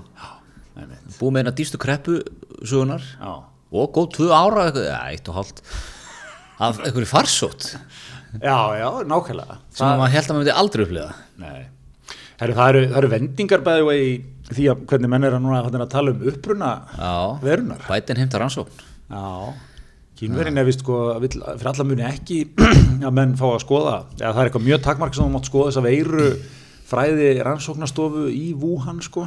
Búið 1.19 1.33
með 1.35 1.43
eina 1.43 1.53
dýstu 1.59 1.77
kreppu 1.81 2.21
sögunar 2.63 3.03
Já, 3.19 3.33
Og 3.71 3.91
góð 3.95 4.07
2 4.17 4.31
ára, 4.35 4.63
eitthvað, 4.69 4.87
ja, 4.89 4.97
eitt 5.13 5.29
og 5.31 5.37
hálft. 5.37 5.61
Af 6.61 6.79
einhverju 6.83 7.07
farsótt 7.09 7.69
já, 8.39 8.57
já 8.79 8.87
nákvæmlega. 9.11 9.57
Sem 9.75 9.87
að 9.87 10.01
maður 10.01 10.15
held 10.15 10.23
að 10.25 10.31
maður 10.31 10.41
myndi 10.41 10.57
aldrei 10.61 10.85
upplifa. 10.85 11.15
Nei. 11.41 11.61
Heru, 12.41 12.55
það, 12.57 12.69
eru, 12.71 12.85
það 12.89 13.01
eru 13.01 13.09
vendingar 13.11 13.65
bæði 13.65 13.83
vegi 13.85 14.05
í 14.11 14.13
því 14.51 14.69
að 14.71 14.85
hvernig 14.89 15.11
menn 15.13 15.27
er 15.27 15.35
að, 15.35 15.43
núna, 15.43 15.59
að 15.67 15.91
tala 15.91 16.13
um 16.13 16.23
uppruna 16.31 16.69
Já, 16.97 17.11
verunar 17.43 17.83
bætin 17.87 18.21
heimta 18.21 18.41
rannsókn. 18.41 18.87
Já, 19.11 19.27
kínverinn 20.19 20.57
er 20.57 20.67
vist 20.67 20.81
sko, 20.83 20.97
vill, 21.21 21.35
fyrir 21.37 21.69
alla 21.71 21.85
muni 21.87 22.07
ekki 22.07 22.39
að 23.07 23.13
menn 23.19 23.37
fá 23.39 23.45
að 23.51 23.61
skoða 23.65 23.93
eða 24.17 24.33
það 24.33 24.41
er 24.41 24.49
eitthvað 24.49 24.67
mjög 24.67 24.81
takmark 24.87 25.17
sem 25.17 25.27
þú 25.27 25.35
mátt 25.35 25.51
skoða 25.51 25.69
þess 25.69 25.81
að 25.81 25.87
veiru 25.89 26.27
fræði 26.91 27.29
rannsóknastofu 27.47 28.25
í 28.33 28.47
Wuhan 28.59 28.99
sko. 29.05 29.23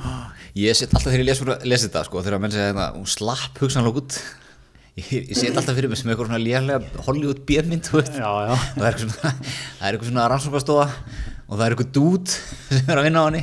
Ég 0.59 0.77
set 0.77 0.93
alltaf 0.93 1.15
þegar 1.15 1.23
ég 1.23 1.31
les, 1.31 1.45
les 1.71 1.87
þetta 1.87 2.05
sko, 2.09 2.21
þegar 2.25 2.43
menn 2.43 2.53
segja 2.53 2.73
hérna, 2.73 2.91
hún 2.99 3.09
slapp 3.09 3.63
hugsanlega 3.63 4.03
út 4.03 4.19
ég, 4.99 5.29
ég 5.31 5.37
set 5.39 5.57
alltaf 5.57 5.77
fyrir 5.77 5.91
mig 5.91 5.99
sem 6.01 6.11
eitthvað 6.11 6.31
svona 6.31 6.43
lélega 6.43 7.05
Hollywood 7.07 7.43
já, 8.15 8.29
og 8.31 8.81
það 8.81 8.89
er 8.89 8.99
eitthvað 8.99 10.09
svona, 10.11 10.29
rannsóknastofa 10.33 10.87
og 11.49 11.57
það 11.57 11.65
er 11.67 11.75
eitthvað 11.75 11.95
dút 11.97 12.35
sem 12.71 12.93
er 12.93 13.01
að 13.01 13.09
vinna 13.09 13.25
á 13.25 13.29
henni. 13.29 13.43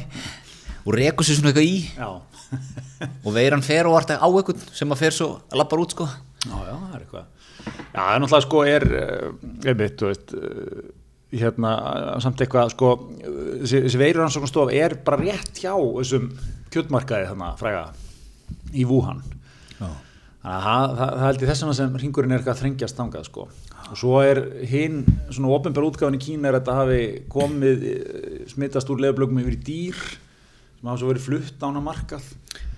Og 0.82 0.96
rekur 0.98 1.28
sér 1.28 1.38
svona 1.38 1.52
eitthvað 1.52 1.68
í. 1.68 1.82
Já. 1.98 2.10
Og 3.26 3.36
veiran 3.36 3.64
fer 3.66 3.90
og 3.90 3.96
varta 3.98 4.18
á 4.18 4.28
eitthvað 4.28 4.64
sem 4.76 4.94
að 4.94 5.04
fer 5.04 5.16
svo 5.16 5.30
að 5.52 5.62
lappar 5.62 5.84
út 5.84 5.94
sko. 5.96 6.08
Já, 6.46 6.56
já, 6.56 6.74
það 6.74 6.96
er 6.96 7.04
eitthvað. 7.04 7.28
Já, 7.62 8.00
það 8.00 8.16
er 8.16 8.24
náttúrulega 8.24 8.46
sko 8.48 8.64
er 8.66 8.88
eh, 9.02 9.28
einmitt, 9.70 10.00
þú 10.00 10.10
veist 10.10 10.34
eh, 10.38 10.80
hérna, 11.42 11.74
samt 12.24 12.42
eitthvað 12.44 12.72
sko 12.74 12.94
þessi, 13.62 14.00
veiruransóknastof 14.02 14.74
er 14.76 14.98
bara 15.06 15.22
rétt 15.22 15.62
hjá 15.62 15.76
þessum 15.76 16.32
kjöldmarkaði 16.74 17.30
þannig 17.30 17.62
fræga 17.62 17.86
í 18.74 18.88
Wuhan. 18.88 19.22
Þannig 20.42 20.68
að 20.72 20.96
það, 20.98 21.14
held 21.22 21.44
ég 21.44 21.52
þess 21.52 21.64
vegna 21.64 21.78
sem 21.78 22.00
ringurinn 22.02 22.34
er 22.34 22.42
eitthvað 22.42 22.56
að 22.56 22.62
þrengjast 22.64 22.98
þangað 22.98 23.28
sko 23.30 23.46
og 23.92 24.00
svo 24.00 24.18
er 24.24 24.42
hinn 24.72 25.04
svona 25.30 25.52
ofinbjör 25.58 25.88
útgáfin 25.90 26.18
í 26.18 26.22
Kína 26.24 26.50
er 26.50 26.58
að 26.58 26.64
þetta 26.64 26.78
hafi 26.80 27.02
komið 27.32 27.88
eh, 27.92 28.44
smitast 28.50 28.90
úr 28.90 29.04
lefublögum 29.04 29.42
yfir 29.44 29.58
í 29.58 29.62
dýr 29.68 30.00
sem 30.02 30.90
hafa 30.90 31.02
svo 31.02 31.12
verið 31.12 31.28
flutt 31.28 31.66
ána 31.68 31.84
markað 31.86 32.26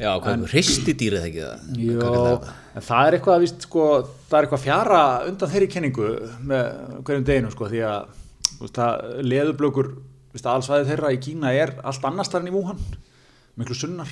Já, 0.02 0.10
hvað 0.20 0.44
hristi 0.52 0.96
dýrið 0.98 1.30
ekki 1.30 1.46
það? 1.46 1.70
Þetta? 2.02 2.56
en 2.74 2.86
það 2.90 3.08
er 3.08 3.18
eitthvað, 3.18 3.46
víst, 3.46 3.68
sko, 3.70 3.86
það 4.28 4.38
er 4.40 4.48
eitthvað 4.48 4.64
fjara 4.66 5.02
undan 5.30 5.54
þeirri 5.54 5.70
kenningu 5.72 6.10
með 6.50 6.68
hverjum 7.06 7.26
deginu 7.30 7.54
sko, 7.54 7.70
því 7.72 7.86
að 7.88 8.12
þú 8.50 8.66
veist, 8.66 8.80
það, 8.82 9.08
leðublökur 9.32 9.94
allsvæði 10.34 10.90
þeirra 10.90 11.14
í 11.14 11.24
Kína 11.24 11.56
er 11.56 11.76
allt 11.86 12.08
annars 12.10 12.34
þar 12.34 12.44
en 12.44 12.52
í 12.52 12.56
Wuhan, 12.58 12.86
miklu 13.62 13.78
sunnar 13.78 14.12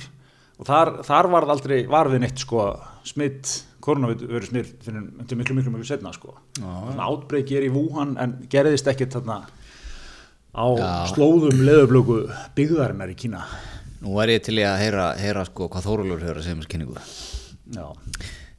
og 0.62 0.68
þar, 0.68 0.90
þar 1.06 1.28
varð 1.32 1.52
aldrei 1.56 1.78
varðið 1.90 2.22
neitt 2.22 2.42
sko, 2.44 2.66
smitt 3.08 3.50
koronaviru 3.82 4.46
smitt 4.46 4.76
fyrir 4.86 5.02
miklu, 5.02 5.38
miklu, 5.40 5.56
miklu, 5.58 5.72
miklu 5.74 5.88
setna 5.88 6.12
sko. 6.14 6.36
þannig 6.60 7.02
átbreyki 7.02 7.56
er 7.58 7.66
í 7.66 7.72
Wuhan 7.74 8.14
en 8.22 8.36
gerðist 8.52 8.86
ekkit 8.92 9.16
þarna 9.16 9.40
á 10.54 10.66
Já. 10.78 10.90
slóðum 11.10 11.64
leðublöku 11.66 12.18
byggðarinnar 12.54 13.10
í 13.10 13.16
Kína. 13.18 13.40
Nú 14.02 14.14
var 14.18 14.30
ég 14.30 14.42
til 14.44 14.58
í 14.60 14.64
að 14.66 14.78
heyra, 14.82 15.06
heyra 15.18 15.42
sko, 15.48 15.66
hvað 15.72 15.86
Þórólur 15.88 16.22
hefur 16.22 16.38
að 16.38 16.46
segja 16.46 16.58
með 16.58 16.64
þessu 16.64 16.72
kynningu 16.74 17.02
Já, 17.72 17.86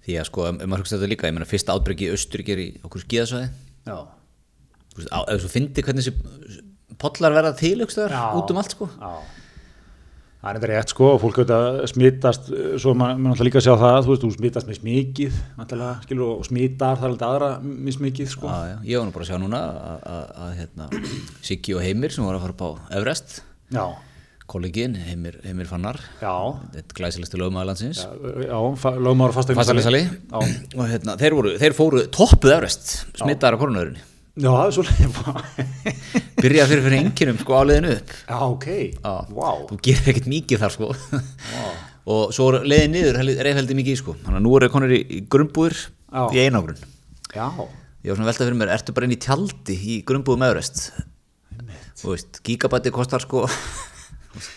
því 0.04 0.18
að 0.20 0.28
sko, 0.32 0.46
ef 0.50 0.60
ef 0.60 0.68
maður 0.72 0.84
hugsa 0.84 0.98
þetta 0.98 1.10
líka 1.12 1.30
ég 1.30 1.36
meina 1.38 1.48
fyrsta 1.48 1.76
átbreyki 1.78 2.08
í 2.10 2.14
Östuríki 2.16 2.56
er 2.56 2.62
í 2.64 2.68
okkur 2.84 3.04
skíðasvæði. 3.04 3.50
Já, 3.88 3.98
Þú 4.94 5.02
veist, 5.02 5.14
ef 5.34 5.44
þú 5.44 5.50
fyndi 5.52 5.84
hvernig 5.86 6.06
þessi 6.08 6.60
pollar 7.02 7.34
verða 7.36 7.54
til 7.58 7.78
Já. 7.80 8.24
út 8.38 8.52
um 8.54 8.60
allt 8.62 8.76
sko. 8.76 8.88
Já, 9.00 9.14
það 10.44 10.50
er 10.50 10.58
þetta 10.60 10.70
rétt 10.74 10.92
sko 10.92 11.10
og 11.14 11.20
fólk 11.22 11.38
auðvitað 11.40 11.78
smitast 11.94 12.50
uh, 12.52 12.64
svo 12.82 12.94
maður 13.00 13.20
maður 13.22 13.32
náttúrulega 13.32 13.48
líka 13.48 13.60
að 13.62 13.66
sjá 13.68 13.76
það, 13.80 13.98
þú 14.04 14.12
veist, 14.12 14.24
þú 14.24 14.32
smitast 14.36 14.70
með 14.70 14.80
smikið, 14.82 15.42
náttúrulega, 15.60 15.94
skilur, 16.04 16.32
og 16.34 16.48
smitar 16.50 17.00
það 17.00 17.08
er 17.08 17.14
alltaf 17.14 17.32
aðra 17.32 17.52
með 17.64 17.98
smikið 17.98 18.32
sko. 18.34 18.52
Já, 18.52 18.74
já, 18.74 18.78
ég 18.92 19.00
var 19.00 19.08
nú 19.08 19.16
bara 19.16 19.28
að 19.28 19.32
sjá 19.32 19.40
núna 19.40 19.62
að, 20.04 20.50
hérna, 20.60 20.90
Siggi 21.48 21.78
og 21.78 21.86
Heimir 21.86 22.16
sem 22.16 22.28
voru 22.28 22.42
að 22.42 22.48
fara 22.48 22.58
upp 22.58 22.66
á 22.68 22.72
Everest. 23.00 23.38
Já, 23.74 23.86
kollegin, 24.54 25.00
Heimir, 25.08 25.40
Heimir 25.48 25.70
Fannar. 25.72 26.02
Þetta 26.20 26.98
glæsilegstu 27.00 27.40
lögmaður 27.40 27.72
landsins. 27.72 28.04
Já, 28.04 28.12
já 28.44 28.96
lögmaður 29.00 29.38
fastegn 29.40 29.62
fastalesali 29.62 30.04
Já, 30.04 30.40
og 30.44 30.90
hérna, 30.92 31.16
þeir, 31.22 31.38
voru, 31.40 31.54
þeir 31.62 31.78
fóru 31.78 32.04
toppuð 32.12 32.58
Everest 32.60 32.98
smitaðar 33.16 33.56
á 33.56 33.62
koronavirunni 33.64 34.10
já, 34.36 34.50
það 34.50 34.66
er 34.66 34.76
svo 34.78 34.86
byrjaði 36.44 36.70
fyrir 36.72 36.84
fyrir 36.88 36.98
enginum 37.00 37.40
sko 37.42 37.58
áleiðinu 37.60 37.94
upp. 37.98 38.14
Já, 38.28 38.40
ok, 38.50 38.68
Já. 38.98 39.14
vá. 39.30 39.50
Þú 39.70 39.80
gerir 39.88 40.12
ekkert 40.14 40.30
mikið 40.34 40.64
þar 40.66 40.76
sko. 40.78 40.92
Og 42.14 42.34
svo 42.36 42.50
leiðin 42.60 42.98
niður 42.98 43.22
reyðfeldi 43.24 43.80
mikið 43.80 43.96
í 43.96 44.02
sko. 44.02 44.18
Þannig 44.26 44.42
að 44.42 44.44
nú 44.44 44.58
eru 44.60 44.72
konur 44.74 44.92
í, 44.92 45.02
Já. 45.24 46.24
í 46.36 46.44
einangrun. 46.44 46.84
Já, 47.34 47.48
ég 48.04 48.12
var 48.12 48.20
svona 48.20 48.30
veltað 48.30 48.50
fyrir 48.50 48.60
mér, 48.60 48.74
ertu 48.76 48.94
bara 48.94 49.08
inn 49.08 49.16
í 49.16 49.22
tjaldi 49.24 49.78
í 49.80 49.96
grunnbúðu 50.06 50.42
með 50.42 50.52
Everest 50.54 50.84
þú 52.04 52.14
veist, 52.14 52.40
gigabæti 52.46 52.92
kostar 52.94 53.24
sko. 53.24 53.46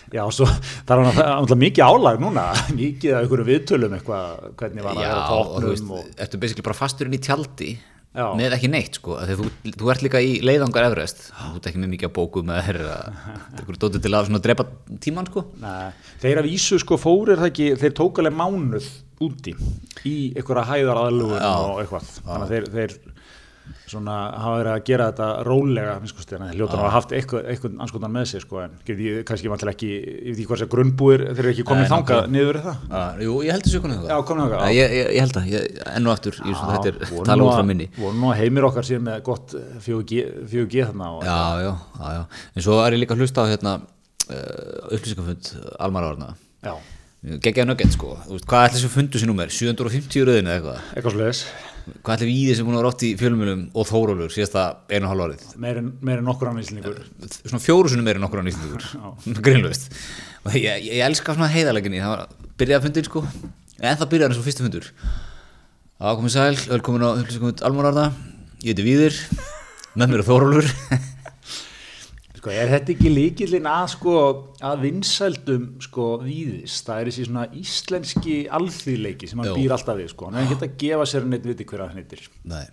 Já, 0.09 0.23
svo 0.33 0.47
það 0.49 0.93
er 0.93 1.01
náttúrulega 1.05 1.59
mikið 1.61 1.83
álag 1.85 2.21
núna. 2.21 2.47
Mikið 2.79 3.13
af 3.13 3.19
einhverju 3.23 3.45
viðtölum 3.47 3.93
eitthvað 3.97 4.47
hvernig 4.57 4.87
var 4.87 4.95
að 4.95 5.03
já, 5.03 5.11
vera 5.11 5.21
á 5.21 5.37
og 5.37 5.51
þú 5.53 5.69
veist, 5.71 5.91
og, 5.93 6.09
ertu 6.25 6.41
basically 6.41 6.65
bara 6.65 6.79
fastur 6.79 7.09
inn 7.09 7.17
í 7.17 7.21
tjaldi? 7.21 7.69
Já. 7.77 7.96
Með 8.17 8.55
ekki 8.57 8.69
neitt 8.73 8.97
sko, 8.99 9.17
þú, 9.29 9.49
þú 9.77 9.91
ert 9.93 10.05
líka 10.05 10.21
í 10.23 10.37
leiðangar 10.45 10.87
Everest, 10.89 11.27
þú 11.31 11.59
ert 11.59 11.69
ekki 11.71 11.81
með 11.83 11.91
mikið 11.93 12.09
að 12.09 12.15
bóku 12.17 12.43
með 12.47 12.61
þér 12.67 12.79
eitthvað 12.87 13.81
dótið 13.83 14.05
til 14.07 14.13
að 14.17 14.39
drepa 14.47 14.67
tíman 15.03 15.29
sko? 15.29 15.43
Nei, 15.61 15.91
þeir 16.23 16.41
af 16.41 16.49
Ísu 16.49 16.79
sko 16.81 16.97
fórir 17.01 17.41
það 17.41 17.51
ekki, 17.51 17.69
þeir 17.83 17.97
tók 18.01 18.23
alveg 18.23 18.39
mánuð 18.39 18.89
úti 19.27 19.53
í 20.05 20.15
einhverja 20.37 20.65
hæðar 20.71 20.99
aðlugun 21.07 21.41
og 21.41 21.79
eitthvað. 21.81 22.09
Þannig 22.25 22.45
að 22.45 22.51
þeir, 22.53 22.67
þeir 22.75 23.16
svona 23.87 24.15
hafa 24.41 24.57
verið 24.59 24.71
að 24.73 24.83
gera 24.89 25.05
þetta 25.11 25.27
rólega 25.47 25.93
finnst 26.01 26.15
kosti, 26.17 26.35
en 26.37 26.49
hljóta 26.57 26.77
hafa 26.81 26.89
haft 26.95 27.13
eitthvað, 27.15 27.75
anskotan 27.85 28.11
með 28.13 28.25
sér 28.31 28.43
sko, 28.43 28.59
en 28.65 28.73
ég 28.87 29.21
kannski 29.27 29.51
vantilega 29.51 29.75
ekki 29.77 29.89
ég 29.93 30.27
veit 30.27 30.33
ekki 30.37 30.47
hvað 30.49 30.57
þessar 30.57 30.71
grunnbúir 30.73 31.23
þeir 31.29 31.41
eru 31.45 31.53
ekki 31.53 31.65
komið 31.69 31.91
nákvæmlega. 31.93 32.31
niður 32.35 32.59
í 32.59 32.63
það? 32.67 33.21
Jú, 33.27 33.37
ég 33.47 33.55
held 33.55 33.67
þessu 33.69 33.81
konið 33.85 34.01
það 34.01 34.11
Já, 34.11 34.17
komið 34.31 34.43
þangað, 34.43 34.65
já. 34.65 34.73
ég, 34.77 34.95
ég, 34.97 35.11
ég 35.17 35.23
held 35.25 35.37
það, 35.37 35.47
ég, 35.53 35.79
enn 35.95 36.07
og 36.11 36.15
aftur 36.17 36.39
ég, 36.43 36.59
þetta 36.73 36.91
er 36.91 37.25
tala 37.31 37.47
út 37.47 37.53
frá 37.55 37.63
að- 37.63 37.69
minni. 37.71 37.89
voru 37.97 38.17
nú 38.21 38.31
að 38.33 38.41
heimir 38.43 38.67
okkar 38.71 38.87
sér 38.91 38.99
með 39.07 39.21
gott 39.27 39.55
4G, 39.87 40.25
4G 40.51 40.85
þarna 40.91 41.11
og 41.17 41.23
já, 41.23 41.39
já, 41.63 41.73
já, 42.17 42.21
en 42.55 42.67
svo 42.67 42.79
er 42.83 42.97
ég 42.97 43.03
líka 43.05 43.15
að 43.15 43.23
hlusta 43.23 43.43
á 43.43 43.51
hérna 43.53 43.73
uh, 44.27 44.91
upplýsingafund 44.91 45.51
almarvarna 45.79 46.33
já, 46.63 46.75
geggjaði 47.43 47.67
nöggett 47.71 47.95
sko, 47.95 48.13
hvað 48.47 48.67
ætli 48.67 48.77
þessu 48.79 48.91
fundu 48.93 49.19
sér 49.19 49.27
númer? 49.31 49.49
750 49.51 50.27
röðinu 50.27 50.51
eða 50.51 50.57
eitthvað? 50.59 50.91
Eitthvað 50.95 51.15
slúðis 51.17 51.41
hvað 52.01 52.13
ætli 52.15 52.27
við 52.29 52.37
í 52.37 52.45
þessu 52.51 52.65
búin 52.67 52.75
að 52.75 52.81
vera 52.81 52.91
oft 52.91 53.03
í 53.05 53.09
fjölumölum 53.19 53.61
og 53.77 53.87
þórólur 53.89 54.33
síðasta 54.33 54.63
einu 54.91 55.09
hálf 55.11 55.25
árið? 55.25 55.45
Meir 55.63 55.79
en, 55.81 55.91
meir 56.05 56.23
nokkur 56.25 56.51
annar 56.51 56.65
íslendingur. 56.65 57.01
Svona 57.39 57.61
fjóru 57.63 57.91
sinni 57.91 58.05
meira 58.05 58.21
en 58.21 58.27
okkur 58.27 58.41
á 58.41 58.47
nýstingur 58.47 58.87
grínlust 59.45 59.89
og 60.43 60.55
ég, 60.57 60.87
ég, 60.87 61.01
elska 61.07 61.35
svona 61.35 61.51
heiðaleginni 61.53 62.03
það. 62.03 62.15
Var 62.15 62.53
byrjaði 62.61 62.79
að 62.79 62.87
fundin 62.87 63.07
sko. 63.09 63.23
En 63.77 63.99
það 63.99 64.11
byrjaði 64.13 64.33
eins 64.33 64.41
og 64.41 64.47
fyrstu 64.47 64.65
fundur. 64.67 64.89
Ákomið 65.97 66.35
sæl, 66.35 66.55
velkomin 66.71 67.07
á 67.07 67.11
almanarða 67.67 68.09
ég 68.63 68.73
heiti 68.73 68.85
Víðir. 68.85 69.21
Með 69.97 70.11
mér 70.13 70.23
er 70.23 70.27
Þórólfur 70.27 70.73
Sko, 72.47 72.55
er 72.55 72.69
þetta 72.71 72.93
ekki 72.93 73.09
líkillin 73.11 73.65
að 73.67 73.85
sko 73.91 74.15
að 74.63 74.81
vinsældum 74.85 75.63
sko 75.83 76.05
víðist, 76.23 76.85
það 76.87 76.99
er 77.01 77.09
þessi 77.11 77.25
svona 77.27 77.45
íslenski 77.59 78.35
alþýðleiki 78.57 79.27
sem 79.31 79.41
hann 79.43 79.51
býr 79.57 79.75
alltaf 79.75 79.99
við 79.99 80.11
sko, 80.13 80.29
hann 80.29 80.39
er 80.39 80.47
ekki 80.47 80.59
að 80.69 80.75
gefa 80.85 81.07
sér 81.11 81.27
neitt 81.27 81.47
viti 81.49 81.67
hverja 81.67 81.89
hann 81.89 81.99
heitir. 81.99 82.23
Nei, 82.47 82.63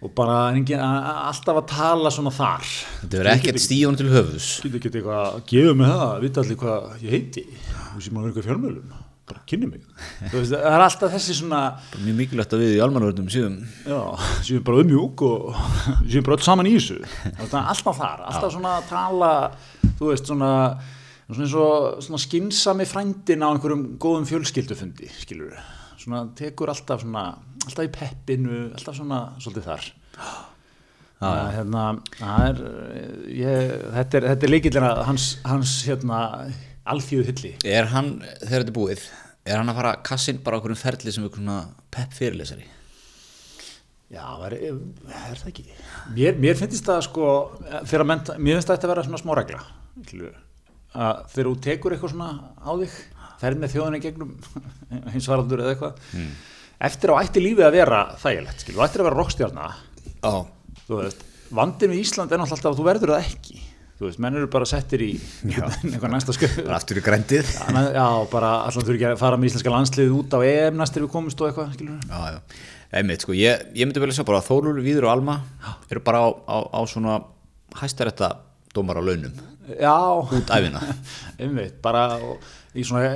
og 0.00 0.14
bara 0.16 0.36
að, 0.54 0.70
að- 0.78 1.20
alltaf 1.26 1.58
að 1.60 1.66
tala 1.74 2.14
svona 2.14 2.30
þar. 2.32 2.70
Þetta 3.02 3.18
verður 3.18 3.32
ekkert 3.34 3.60
stíðun 3.66 3.98
til 4.00 4.08
höfðus 4.14 4.46
Getur 4.62 4.78
ekki 4.78 4.92
eitthvað 4.94 5.20
að 5.26 5.42
gefa 5.50 5.74
mig 5.76 5.90
það, 5.90 6.14
vita 6.24 6.44
allir 6.44 6.60
hvað 6.62 7.04
ég 7.04 7.16
heiti? 7.18 7.46
Þú 7.90 8.04
sem 8.06 8.14
maður 8.16 8.30
eitthvað 8.30 8.48
fjármjölum 8.48 8.98
bara 9.30 9.42
kynni 9.50 9.70
mig. 9.70 9.88
Veist, 10.34 10.52
það 10.52 10.68
er 10.74 10.84
alltaf 10.86 11.14
þessi 11.16 11.36
svona 11.40 11.62
Bara 11.90 12.04
mjög 12.04 12.20
mikilvægt 12.20 12.54
að 12.56 12.64
við 12.64 12.76
í 12.76 12.80
almanarvörnum 12.84 13.32
séum 13.32 13.58
já, 13.86 14.00
séum 14.46 14.64
bara 14.66 14.84
umjúk 14.84 15.26
og 15.26 15.60
séum 16.10 16.26
bara 16.28 16.38
öll 16.38 16.46
saman 16.46 16.70
í 16.70 16.76
þessu. 16.76 17.00
Alltaf 17.40 18.00
þar, 18.00 18.24
alltaf 18.30 18.54
svona 18.54 18.78
að 18.78 18.88
tala 18.92 19.34
þú 19.98 20.10
veist 20.12 20.30
svona 20.30 20.54
svona, 21.30 21.44
eins 21.44 21.54
og, 21.54 22.00
svona 22.04 22.22
skinsami 22.22 22.86
frændin 22.88 23.44
á 23.46 23.48
einhverjum 23.52 23.92
góðum 24.02 24.26
fjölskyldufundi 24.28 25.10
skilur 25.20 25.54
svona 26.00 26.24
tekur 26.36 26.72
alltaf 26.72 27.04
svona 27.04 27.28
alltaf 27.66 27.86
í 27.86 27.92
peppinu, 27.92 28.70
alltaf 28.74 28.96
svona 28.96 29.20
svolítið 29.40 29.68
þar. 29.68 29.90
Það, 31.20 31.38
hérna, 31.52 31.82
er, 32.24 32.60
ég, 33.36 33.72
þetta 33.92 34.20
er, 34.22 34.26
er 34.32 34.48
líkillina 34.48 34.92
hans, 35.04 35.26
hans 35.44 35.74
hérna, 35.84 36.20
alþjóðu 36.90 37.26
hilli. 37.30 37.52
Er 37.66 37.90
hann, 37.94 38.16
þegar 38.42 38.64
þetta 38.64 38.72
er 38.74 38.78
búið 38.80 39.04
er 39.50 39.56
hann 39.60 39.72
að 39.72 39.78
fara 39.80 39.94
að 39.94 40.04
kassa 40.10 40.32
inn 40.32 40.42
bara 40.44 40.60
okkur 40.60 40.74
um 40.74 40.78
ferli 40.78 41.14
sem 41.14 41.24
einhvern 41.24 41.40
svona 41.46 41.88
pepp 41.92 42.12
fyrirlesari? 42.16 42.66
Já, 44.10 44.26
er, 44.48 44.56
er 44.58 45.38
það 45.38 45.48
ekki? 45.52 45.64
Mér, 46.16 46.38
mér 46.42 46.58
finnst 46.58 46.86
það 46.86 47.04
sko, 47.06 47.26
menta, 48.08 48.36
mér 48.42 48.58
finnst 48.58 48.72
það 48.72 48.86
að 48.86 48.92
vera 48.92 49.04
svona 49.06 49.20
smá 49.22 49.32
regla, 49.38 49.60
þegar 50.10 51.46
þú 51.46 51.52
tekur 51.62 51.94
eitthvað 51.94 52.14
svona 52.16 52.30
á 52.58 52.70
þig, 52.82 52.96
ferð 53.40 53.62
með 53.62 53.74
þjóðinni 53.76 54.02
gegnum 54.02 54.32
hins 55.14 55.30
varaldur 55.30 55.62
eða 55.62 55.76
eitthvað, 55.76 56.02
eftir 56.90 57.14
á 57.14 57.20
ætti 57.22 57.44
lífið 57.44 57.68
að 57.68 57.76
vera 57.78 58.00
þægilegt, 58.18 58.66
þú 58.66 58.84
ættir 58.86 59.04
að 59.04 59.10
vera 59.10 59.20
rockstjárna, 59.20 59.68
Já, 60.20 60.32
þú 60.88 60.98
veist, 60.98 61.22
vandin 61.54 61.94
við 61.94 62.02
Ísland 62.02 62.34
er 62.34 62.42
náttúrulega 62.42 62.58
alltaf 62.58 62.74
að 62.74 62.80
þú 62.82 62.88
verður 62.90 63.14
það 63.14 63.30
ekki, 63.30 63.62
þú 64.00 64.08
veist, 64.08 64.20
menn 64.24 64.38
eru 64.40 64.48
bara 64.48 64.64
settir 64.68 65.02
í 65.04 65.10
eitthvað 65.44 66.12
næsta 66.14 66.32
sköð. 66.32 66.54
bara 66.64 66.78
aftur 66.80 66.96
í 66.96 67.04
grændið. 67.04 67.50
Já, 67.98 68.06
bara 68.32 68.52
alltaf 68.64 68.86
þurfi 68.86 68.96
ekki 68.96 69.08
að 69.10 69.18
fara 69.20 69.36
með 69.36 69.50
íslenska 69.50 69.74
landsliðið 69.74 70.14
út 70.16 70.36
á 70.36 70.38
EM 70.48 70.78
næstir 70.80 71.04
við 71.04 71.12
komumst 71.12 71.42
og 71.44 71.50
eitthvað. 71.50 71.76
Já, 72.08 72.20
já, 72.32 72.64
einmitt, 72.96 73.26
sko, 73.26 73.36
ég, 73.36 73.66
ég 73.76 73.84
myndi 73.90 74.00
vel 74.00 74.08
að 74.08 74.16
sjá 74.16 74.24
bara 74.30 74.40
að 74.40 74.48
Þórólfur, 74.48 74.80
Víður 74.88 75.08
og 75.10 75.12
Alma 75.12 75.36
eru 75.92 76.02
bara 76.06 76.24
á, 76.24 76.28
á, 76.48 76.56
á 76.72 76.80
svona 76.88 77.18
hæstarétta 77.82 78.32
dómar 78.74 78.98
á 78.98 79.02
launum. 79.04 79.36
Út 79.70 80.48
æfina 80.56 80.80
einmitt, 81.42 81.76
bara 81.84 82.08
í 82.72 82.82
svona, 82.88 83.12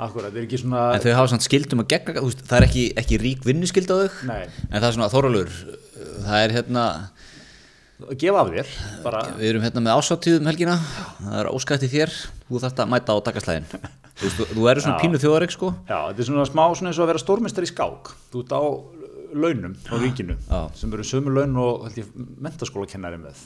akkurat, 0.00 0.34
er 0.34 0.42
ekki 0.42 0.58
svona, 0.60 0.90
en 0.96 1.04
þau 1.06 1.14
hafa 1.20 1.30
samt 1.32 1.46
skildum 1.46 1.84
að 1.84 1.92
gegna 1.94 2.18
þú 2.18 2.34
það 2.42 2.56
er 2.58 2.66
ekki, 2.66 2.84
ekki 3.00 3.20
rík 3.22 3.46
vinnuskild 3.46 3.88
á 3.92 3.96
þau 3.96 4.26
Nei. 4.28 4.42
en 4.68 4.76
það 4.76 4.88
er 4.90 4.96
svona 4.98 5.08
Þórólfur 5.14 5.78
það 6.26 6.44
er 6.44 6.54
hérna, 6.58 6.84
gefa 8.20 8.40
af 8.42 8.50
þér, 8.54 8.70
bara, 9.04 9.20
við 9.38 9.48
erum 9.50 9.64
hérna 9.66 9.82
með 9.84 9.98
ásáttíðum 10.00 10.48
helgina 10.50 10.76
það 11.20 11.36
er 11.40 11.50
óskætti 11.50 11.90
þér 11.92 12.14
þú 12.48 12.62
þarft 12.64 12.82
að 12.84 12.90
mæta 12.94 13.16
á 13.16 13.18
takaslæðin 13.28 13.68
þú, 14.20 14.30
þú, 14.54 14.64
eru 14.72 14.84
svona 14.84 14.96
Já. 14.96 15.02
pínu 15.04 15.20
þjóðareik 15.22 15.54
sko 15.54 15.70
já, 15.88 15.98
þetta 16.10 16.24
er 16.24 16.28
svona 16.30 16.48
smá 16.48 16.64
svona 16.74 16.90
eins 16.92 17.00
og 17.00 17.06
að 17.06 17.12
vera 17.12 17.22
stórmestar 17.22 17.66
í 17.66 17.70
skák, 17.70 18.12
þú 18.32 18.44
ert 18.44 18.54
á 18.56 18.62
launum 19.30 19.76
á 19.86 19.94
ríkinu, 20.02 20.36
Já. 20.48 20.60
sem 20.74 20.92
eru 20.96 21.06
sömu 21.06 21.34
laun 21.34 21.56
og, 21.62 21.84
held 21.88 22.00
ég, 22.02 22.08
mentaskóla 22.42 22.88
kennari 22.90 23.20
með. 23.20 23.44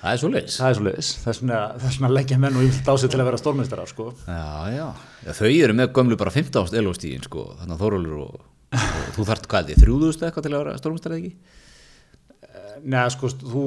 það 0.00 0.12
er 0.12 0.20
svo 0.22 0.30
leis 0.32 0.56
Það 0.58 0.70
er 0.70 0.78
svo 0.78 0.86
leiðis, 0.88 1.10
það 1.22 1.32
er 1.32 1.38
svona, 1.40 1.58
svona 1.98 2.12
leggja 2.12 2.38
menn 2.40 2.56
og 2.58 2.64
yfirlt 2.66 2.88
á 2.88 2.94
sig 3.00 3.12
til 3.12 3.20
að 3.20 3.28
vera 3.30 3.40
stórmestarar, 3.40 3.90
sko. 3.92 4.08
já, 4.24 4.48
já. 4.74 4.86
já, 5.26 5.30
þau 5.36 5.50
eru 5.50 5.76
með 5.76 5.92
gömlu 5.96 6.18
bara 6.20 6.32
15 6.34 6.62
ást 6.64 6.78
elóstíðin 6.80 7.24
sko, 7.28 7.50
þannig 7.60 7.76
að 7.76 7.84
Þórólfur 7.84 8.24
og, 8.24 8.40
og 8.74 9.12
þú 9.18 9.28
þarft 9.30 9.50
hvað 9.52 9.60
er 9.62 9.68
því, 9.70 9.84
þrjúðust 9.84 10.24
eitthvað 10.26 10.48
til 10.48 10.54
að 10.54 10.64
vera 10.64 10.80
stórmestari 10.80 11.20
eða 11.20 11.22
ekki 11.28 11.62
Nei, 12.82 13.02
sko, 13.12 13.28
þú, 13.38 13.62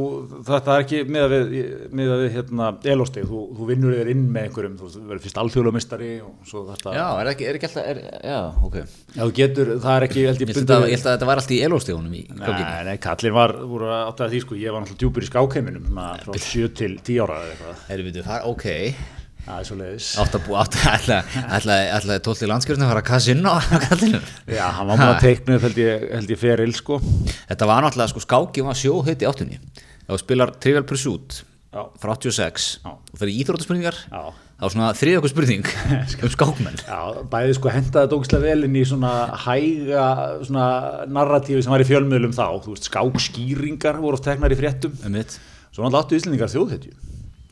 þetta 0.48 0.74
er 0.76 0.84
ekki 0.84 1.00
með 1.08 1.26
að 1.26 1.34
við, 1.34 1.68
með 1.96 2.12
að 2.14 2.22
við 2.24 2.36
hérna, 2.36 2.70
elósteg, 2.94 3.28
þú, 3.30 3.42
þú 3.58 3.68
vinnur 3.70 3.96
þér 3.96 4.12
inn 4.14 4.24
með 4.34 4.48
einhverjum, 4.50 4.78
þú 4.82 4.90
þú 4.94 5.02
verður 5.12 5.24
fyrst 5.26 5.40
alþjóðlumistari 5.44 6.10
og 6.26 6.50
svo 6.50 6.64
þetta, 6.68 6.96
Já, 6.98 7.06
er 7.22 7.32
ekki, 7.34 7.48
er 7.48 7.60
ekki 7.60 7.70
alltaf, 7.70 7.90
er, 7.94 8.02
já, 8.28 8.40
ok. 8.68 8.78
Já, 9.16 9.22
þú 9.22 9.30
getur, 9.42 9.74
það 9.86 9.98
er 9.98 10.08
ekki, 10.08 10.26
held 10.28 10.44
ég, 10.44 10.54
ég 10.54 10.58
held 10.62 10.96
að 10.96 11.12
þetta 11.12 11.30
var 11.32 11.44
alltaf 11.44 11.56
í 11.58 11.62
elóstegunum 11.68 12.18
í 12.18 12.24
ganginni 12.34 12.66
Nei, 12.68 12.88
nei, 12.92 12.98
kallin 13.08 13.38
var, 13.38 13.56
voru 13.74 13.92
átt 13.98 14.26
að 14.26 14.34
því, 14.36 14.44
sko, 14.46 14.60
ég 14.62 14.76
var 14.76 14.84
náttúrulega 14.84 15.04
djúpur 15.06 15.28
í 15.28 15.32
skákheiminum, 15.32 15.88
svona 15.92 16.10
frá 16.26 16.42
7 16.48 16.74
til 16.82 16.98
10 17.00 17.24
ára 17.28 17.40
eða 17.44 17.56
eitthvað, 17.56 17.86
Erum 17.98 18.12
við 18.12 18.28
það, 18.28 18.52
ok 18.52 19.17
það 19.48 19.58
er 19.62 19.68
svo 19.70 19.80
leiðis. 19.80 20.08
Átt 20.22 20.38
að 20.38 20.46
búa, 20.48 20.64
átt 20.64 20.78
að 20.84 21.10
ætla 21.58 22.18
að 22.18 22.24
tólti 22.28 22.50
landskjörn 22.52 22.84
að 22.86 22.92
fara 22.94 23.04
að 23.04 23.10
kassa 23.10 23.34
inn 23.34 23.48
á 23.48 23.56
kallinu 23.88 24.22
Já, 24.52 24.66
hann 24.78 24.92
var 24.92 25.00
bara 25.02 25.14
að 25.16 25.24
teikna 25.24 25.60
held 25.64 25.82
ég, 25.82 26.08
ég 26.36 26.42
feril, 26.42 26.74
sko. 26.76 27.00
Þetta 27.48 27.70
var 27.70 27.86
náttúrulega, 27.86 28.12
sko, 28.14 28.26
skáki 28.28 28.66
var 28.68 28.78
sjóheit 28.78 29.24
í 29.24 29.30
áttunni 29.30 29.62
Þá 30.08 30.20
spilar 30.22 30.54
Trivial 30.60 30.86
Pursuit 30.88 31.42
Já. 31.68 31.84
frá 32.00 32.14
86 32.16 32.68
Já. 32.84 32.92
og 32.96 33.18
fyrir 33.20 33.42
íþróttaspurningar 33.44 33.98
Já. 34.08 34.22
þá 34.32 34.64
var 34.64 34.72
svona 34.74 34.92
þriðja 34.98 35.20
okkur 35.20 35.32
spurning 35.34 35.68
um 36.24 36.32
skákmenn 36.34 36.80
Já, 36.80 37.00
bæði 37.28 37.58
sko 37.58 37.74
hendaði 37.74 38.12
dókslega 38.14 38.46
vel 38.46 38.68
inn 38.70 38.78
í 38.80 38.86
svona 38.88 39.12
hæga 39.44 40.06
svona 40.48 40.68
narratífi 41.12 41.66
sem 41.66 41.76
var 41.76 41.84
í 41.84 41.90
fjölmiðlum 41.90 42.34
þá, 42.38 42.46
þú 42.64 42.74
veist, 42.74 42.88
skákskýringar 42.88 44.00
voru 44.00 44.18
oft 44.18 44.26
teknar 44.30 44.56
í 44.56 44.60
fréttum. 44.60 44.96
um 45.04 45.20
Svo 45.68 45.84
náttúrulega 45.84 46.00
áttu 46.08 46.18
Íslendingar 46.18 46.50
þjóðhetju 46.56 46.96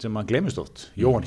sem 0.02 0.12
maður 0.16 0.32
glemist 0.34 0.60
oft, 0.62 0.90
Jóhann 1.00 1.26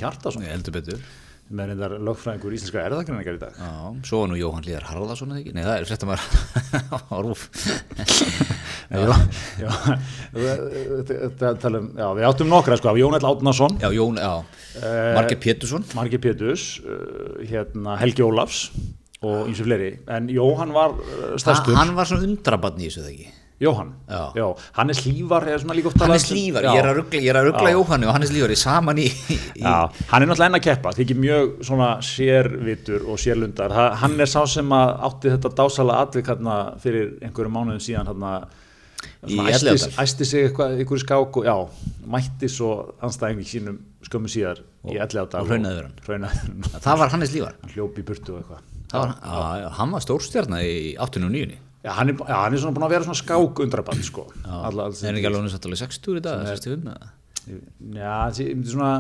betur. 0.76 1.00
Sem 1.48 1.60
er 1.64 1.70
reyndar 1.70 1.94
lögfræðingur 2.04 2.52
íslenska 2.52 2.82
erðagreiningar 2.84 3.37
í 3.38 3.40
dag. 3.40 3.54
Já, 3.56 3.70
svo 4.04 4.18
var 4.20 4.28
nú 4.28 4.37
Jóhann 4.37 4.66
Líðar 4.66 4.84
Harðarsson 4.90 5.30
eða 5.32 5.40
ekki? 5.40 5.54
Nei, 5.56 5.62
það 5.64 5.78
er 5.78 5.87
frétta 5.88 6.08
maður 6.10 6.25
á 7.08 7.16
rúf. 7.25 7.46
Já, 8.88 9.00
um, 11.78 11.88
já, 11.96 12.06
við 12.16 12.26
áttum 12.28 12.48
nokkra 12.52 12.76
sko, 12.80 12.92
Jón 13.00 13.16
L. 13.18 13.26
Átnason, 13.30 13.78
Já, 13.82 13.88
Jón, 13.96 14.20
já, 14.20 14.32
Eh, 14.78 15.14
Margir 15.16 15.38
Pétursson. 15.42 15.82
Margi 15.96 16.20
Pétus, 16.22 16.66
uh, 16.84 17.40
hérna 17.48 17.96
Helgi 17.98 18.22
Ólafs 18.22 18.68
og 19.25 19.48
eins 19.48 19.58
og 19.58 19.66
fleiri, 19.66 19.88
en 20.14 20.28
Jóhann 20.30 20.70
var 20.76 20.92
uh, 20.94 21.32
stærstur. 21.40 21.75
Hann 21.75 21.96
var 21.96 22.06
svona 22.06 22.28
undrabann 22.28 22.78
í 22.78 22.87
þessu 22.87 23.02
þegar 23.02 23.16
ekki 23.16 23.32
Jóhann, 23.60 23.88
Já. 24.08 24.46
Hannes 24.76 25.00
Lívar 25.06 25.42
er 25.50 25.58
svona 25.58 25.74
líka 25.74 25.88
oft 25.90 25.96
talað 25.98 26.12
Hannes 26.14 26.28
um- 26.30 26.36
Lífar, 26.38 26.62
Já. 26.62 26.70
ég 26.76 26.78
er 26.78 26.86
að 26.92 26.96
ruggla, 27.00 27.20
ég 27.24 27.30
er 27.32 27.38
að 27.40 27.46
ruggla 27.48 27.70
Já. 27.72 27.74
Jóhanni 27.74 28.06
og 28.06 28.12
Hannes 28.14 28.30
Lífar 28.30 28.52
í 28.54 28.58
saman 28.60 29.00
í, 29.02 29.06
í 29.08 29.62
Já, 29.64 29.72
hann 30.12 30.22
er 30.22 30.26
náttúrulega 30.30 30.46
enn 30.52 30.58
að 30.60 30.64
keppa, 30.68 30.92
þykir 30.94 31.18
mjög 31.24 31.50
svona 31.66 31.88
sérvitur 32.06 33.08
og 33.10 33.18
sérlundar. 33.18 33.74
Ha- 33.74 33.94
Hann 33.98 34.14
er 34.20 34.30
sá 34.30 34.44
sem 34.46 34.68
að 34.70 34.94
átti 35.08 35.32
þetta 35.34 35.50
dásala 35.58 35.98
atvik 36.04 36.30
hérna 36.30 36.56
fyrir 36.78 37.18
einhverjum 37.20 37.52
mánuðum 37.58 37.82
síðan 37.82 38.06
hérna 38.12 38.32
Í 39.26 39.34
svona 39.34 39.50
æsti, 39.50 39.66
Elliðaárdal. 39.66 40.02
æsti 40.06 40.24
sig 40.26 40.44
eitthvað, 40.48 40.78
einhverju 40.78 41.02
skák 41.04 41.36
og 41.38 41.44
já, 41.46 41.56
mætti 42.14 42.48
svo 42.50 42.70
anstæðingi 43.02 43.46
sínum 43.46 43.78
skömmu 44.06 44.30
síðar 44.30 44.58
í 44.86 44.96
elli 44.98 45.18
og 45.22 45.28
yfir 45.34 45.38
hann. 45.38 45.46
Hraunaði 45.50 45.78
yfir 45.78 46.22
hann. 46.22 46.62
Það 46.82 46.98
var 46.98 47.08
Hannes 47.14 47.32
Lífar 47.34 47.54
Hann 47.62 47.72
hljóp 47.74 47.98
í 47.98 48.02
burtu 48.06 48.34
og 48.34 48.42
eitthvað. 48.42 48.62
Það 48.88 49.00
var, 49.02 49.14
já, 49.22 49.62
já, 49.62 49.68
Hann 49.78 49.90
var 49.90 50.00
stórstjarnar 50.06 50.62
í 50.62 50.96
89 50.98 51.26
og 51.26 51.30
9 51.34 51.58
Já, 51.85 51.92
hann 51.94 52.11
er, 52.11 52.16
já, 52.18 52.35
hann 52.35 52.54
er 52.56 52.61
svona 52.62 52.75
búin 52.75 52.88
að 52.88 52.94
vera 52.97 53.06
svona 53.06 53.20
skák 53.20 53.61
undraband, 53.62 54.02
sko. 54.02 54.25
Það 54.42 54.80
er 55.06 55.18
ekki 55.20 55.30
alveg 55.30 55.52
satt 55.52 55.68
alveg 55.68 55.82
60 55.85 56.18
í 56.18 56.23
dag, 56.25 56.42
65 56.49 56.88
eða? 56.90 57.12
Já, 57.49 58.14
ég 58.42 58.56
myndi 58.58 58.73
svona 58.73 58.90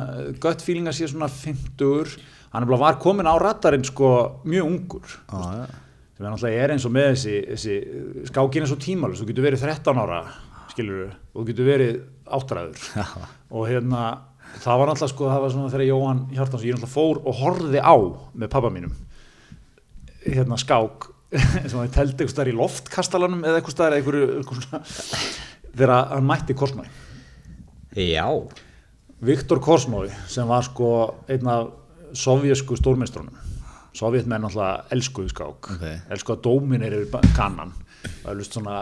gött 0.40 0.62
feeling 0.64 0.88
að 0.88 0.96
sé 0.96 1.08
svona 1.10 1.28
50 1.28 2.14
hann 2.52 2.64
er 2.64 2.70
bara 2.70 2.80
var 2.80 2.98
komin 3.02 3.28
á 3.28 3.36
radarinn 3.40 3.84
sko 3.84 4.10
mjög 4.48 4.68
ungur 4.70 5.10
Já, 5.28 5.42
já. 5.58 5.66
sem 6.16 6.24
er 6.24 6.30
náttúrulega 6.32 6.62
er 6.64 6.72
eins 6.74 6.86
og 6.88 6.94
með 6.94 7.08
þessi, 7.12 7.34
þessi 7.50 7.74
skákin 8.30 8.64
er 8.64 8.70
svo 8.70 8.78
tímalus, 8.80 9.20
þú 9.20 9.28
getur 9.32 9.48
verið 9.48 9.66
13 9.66 10.00
ára 10.00 10.22
skilur 10.72 11.10
og 11.10 11.42
þú 11.42 11.46
getur 11.50 11.68
verið 11.68 12.00
áttræður 12.38 12.86
og 13.52 13.68
hérna 13.68 14.06
það 14.62 14.80
var 14.80 14.92
náttúrulega 14.92 15.12
sko, 15.12 15.28
það 15.28 15.44
var 15.44 15.54
svona 15.54 15.74
þegar 15.74 15.86
Jóhann 15.90 16.24
Hjartans 16.32 16.64
ég 16.64 16.78
náttúrulega 16.78 16.94
fór 16.94 17.22
og 17.24 17.38
horfði 17.42 17.84
á 17.84 17.96
með 18.32 18.52
pappa 18.56 18.72
mínum 18.72 18.96
hérna 20.24 20.58
skák 20.60 21.10
sem 21.68 21.76
hann 21.76 21.92
teldi 21.92 22.14
eitthvað 22.14 22.34
stær 22.34 22.50
í 22.50 22.56
loftkastalanum 22.56 23.44
eða 23.44 23.60
eitthvað 23.60 23.76
stær 23.76 23.98
þegar 25.78 25.94
hann 26.14 26.26
mætti 26.26 26.56
Korsnói 26.56 26.88
Já. 27.98 28.28
Viktor 29.20 29.60
Korsnói 29.60 30.10
sem 30.30 30.46
var 30.48 30.62
sko 30.62 30.90
einn 31.28 31.48
af 31.50 31.70
sovjesku 32.14 32.76
stórmeistrunum. 32.78 33.34
Sovjetmenn 33.96 34.46
alltaf 34.46 34.92
elskuðu 34.94 35.32
skák. 35.32 35.70
Okay. 35.74 35.96
elskuðu 36.12 36.36
að 36.36 36.44
dóminir 36.44 36.96
yfir 37.00 37.32
kannan 37.34 37.72
og 37.72 38.28
hefði 38.28 38.46
svona 38.46 38.76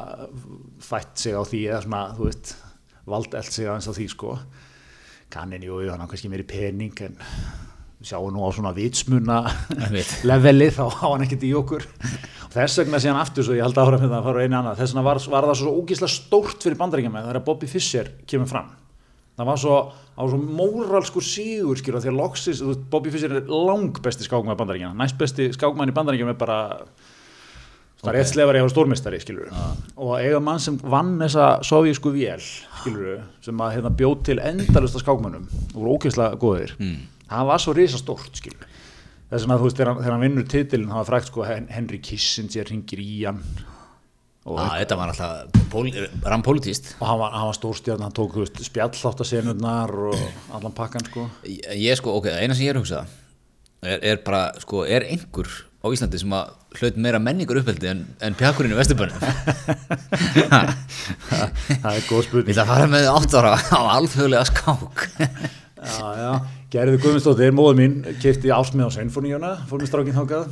fætt 0.83 1.23
sig 1.23 1.33
á 1.33 1.41
því 1.41 1.63
eða 1.71 1.83
svona, 1.87 2.03
þú 2.19 2.29
veist 2.29 2.53
valdelt 3.07 3.53
sig 3.53 3.69
aðeins 3.71 3.89
á 3.89 3.97
því 3.97 4.09
sko. 4.13 4.37
Kannin, 5.33 5.65
jú, 5.65 5.79
hann 5.89 6.03
har 6.03 6.11
kannski 6.11 6.29
meiri 6.31 6.45
pening 6.47 7.01
en 7.07 7.17
sjáum 8.05 8.33
nú 8.35 8.45
á 8.45 8.51
svona 8.53 8.75
vitsmuna 8.77 9.43
leveli 10.29 10.69
þá 10.75 10.85
á 10.89 11.07
hann 11.07 11.25
ekkert 11.25 11.47
í 11.49 11.53
okkur. 11.57 11.87
Þess 12.57 12.81
vegna 12.83 13.01
sé 13.01 13.11
hann 13.11 13.21
aftur 13.21 13.47
svo 13.47 13.57
ég 13.57 13.65
held 13.65 13.79
áhrif 13.81 14.05
að 14.05 14.27
fara 14.29 14.45
einu 14.45 14.59
annað, 14.59 14.81
þess 14.81 14.95
vegna 14.95 15.07
var, 15.07 15.21
var 15.33 15.49
það 15.51 15.61
svo 15.61 15.77
ógísla 15.81 16.11
stórt 16.11 16.65
fyrir 16.65 16.79
bandaríkjum 16.81 17.17
þegar 17.19 17.45
Bobby 17.47 17.69
Fischer 17.71 18.13
kemur 18.29 18.51
fram. 18.51 18.71
Það 19.37 19.51
var 19.51 19.61
svo, 19.61 19.81
svo 20.17 20.39
móralskur 20.41 21.25
sígur 21.25 21.77
skilur 21.77 22.01
því 22.01 22.13
að 22.13 22.21
loksis, 22.23 22.63
Bobby 22.93 23.13
Fischer 23.13 23.35
er 23.37 23.51
lang 23.53 24.01
besti 24.05 24.25
skákmann 24.25 24.57
í 24.57 24.61
bandaríkjana 24.63 24.97
næst 24.97 25.19
besti 25.21 25.51
skákmann 25.53 25.93
í 25.93 25.97
bandaríkjum 25.97 26.33
er 26.33 26.39
bara 26.41 26.61
það 28.01 28.13
er 28.13 28.19
eitt 28.21 28.31
slefari 28.31 28.63
á 28.63 28.69
stórmestari 28.71 29.21
ah. 29.51 29.75
og 29.97 30.15
eiga 30.21 30.41
mann 30.41 30.61
sem 30.63 30.77
vann 30.81 31.17
þessa 31.21 31.49
sovjísku 31.67 32.13
vél 32.15 32.41
skilur 32.41 33.21
sem 33.45 33.61
að 33.61 33.77
hérna, 33.77 33.93
bjóð 33.99 34.17
til 34.31 34.39
endalusta 34.41 35.03
skákmannum 35.03 35.47
og 35.75 35.77
voru 35.77 35.97
ógeðslega 35.97 36.41
góðir. 36.41 36.75
Mm. 36.81 37.16
Það 37.31 37.49
var 37.51 37.63
svo 37.63 37.75
risa 37.77 38.01
stórt 38.01 38.39
skilur 38.39 38.67
þess 39.31 39.47
að 39.47 39.59
þú 39.59 39.67
veist 39.67 39.81
þegar 39.81 40.13
hann 40.13 40.23
vinnur 40.23 40.47
titilin 40.51 40.91
það 40.91 41.01
var 41.01 41.09
frækt 41.09 41.33
sko 41.33 41.47
Henry 41.49 41.99
Kissinger 42.03 42.69
ringir 42.71 43.03
í 43.03 43.25
hann. 43.27 43.41
Ah, 44.47 44.77
þetta 44.79 44.95
var 45.01 45.11
alltaf 45.11 45.73
rampolítist 46.31 46.93
og 47.01 47.07
hann 47.09 47.19
var, 47.19 47.33
var 47.35 47.57
stórstjárn, 47.57 48.05
hann 48.07 48.15
tók 48.15 48.37
spjallháttasenurnar 48.63 49.91
og 50.13 50.21
allan 50.55 50.75
pakkan 50.77 51.03
sko. 51.09 51.27
ég 51.75 51.99
sko, 51.99 52.15
ok, 52.21 52.31
eina 52.31 52.55
sem 52.55 52.69
ég 52.69 52.77
er 52.77 52.79
hugsað 52.79 53.11
er, 53.83 53.99
er 54.13 54.21
bara, 54.23 54.53
sko, 54.63 54.85
er 54.87 55.03
einhver 55.09 55.51
á 55.83 55.91
Íslandi 55.91 56.21
sem 56.23 56.37
að 56.39 56.55
hlaut 56.79 57.01
meira 57.03 57.19
menningur 57.23 57.59
uppveldi 57.59 57.91
en, 57.91 58.05
en 58.23 58.39
pjakurinn 58.39 58.77
í 58.77 58.79
Vesturbönum 58.79 59.19
það 61.83 61.91
er 61.91 62.07
góð 62.07 62.29
spurning. 62.29 62.47
Við 62.47 62.61
það 62.61 62.71
fara 62.71 62.87
með 62.95 63.11
átt 63.11 63.35
ára 63.41 63.57
á 63.59 63.81
alþjóðlega 63.97 64.47
skák? 64.53 65.09
Já, 65.19 66.07
já 66.23 66.31
Gerður 66.67 66.99
Guðmundsdóttir, 66.99 67.53
móður 67.55 67.77
mín, 67.79 67.93
kipti 68.19 68.51
ásmið 68.51 68.89
á 68.91 68.95
Seinfoníuna, 68.97 69.51
fór 69.71 69.79
með 69.79 69.91
strákinn 69.93 70.17
þákað 70.17 70.49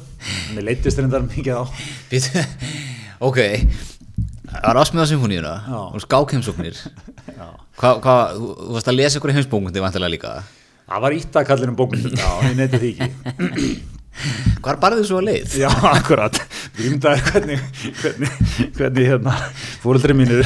mér 0.55 0.67
leittist 0.69 1.01
reyndar 1.01 1.25
mikið 1.27 1.57
á. 1.59 1.63
Ok. 3.27 3.41
Það 4.47 4.69
var 4.69 4.79
ásmið 4.79 5.03
á 5.03 5.07
Seinfoníuna 5.11 5.55
og 5.89 6.05
skákheimsóknir. 6.05 6.79
Hvað, 7.81 7.99
hva, 8.05 8.15
þú 8.39 8.77
varst 8.77 8.93
að 8.93 8.99
lesa 9.01 9.19
ykkur 9.19 9.35
heimsbókundi 9.35 9.83
vantilega 9.83 10.13
líka? 10.15 10.37
Það 10.87 11.03
var 11.03 11.17
íttakallir 11.17 11.73
um 11.73 11.79
bókundi 11.81 12.13
já, 12.15 12.31
ég 12.47 12.55
neytti 12.61 12.79
því 12.85 12.93
ekki 12.95 13.75
Hvar 14.65 14.79
barði 14.81 15.03
þú 15.03 15.09
svo 15.09 15.19
að 15.21 15.27
leið? 15.29 15.55
Já, 15.61 15.69
akkurat, 15.91 16.39
grýmdaður 16.77 17.25
hvernig, 17.29 17.65
hvernig, 18.01 18.37
hvernig 18.79 19.09
hérna, 19.11 19.35
fóröldri 19.83 20.17
mínir 20.17 20.45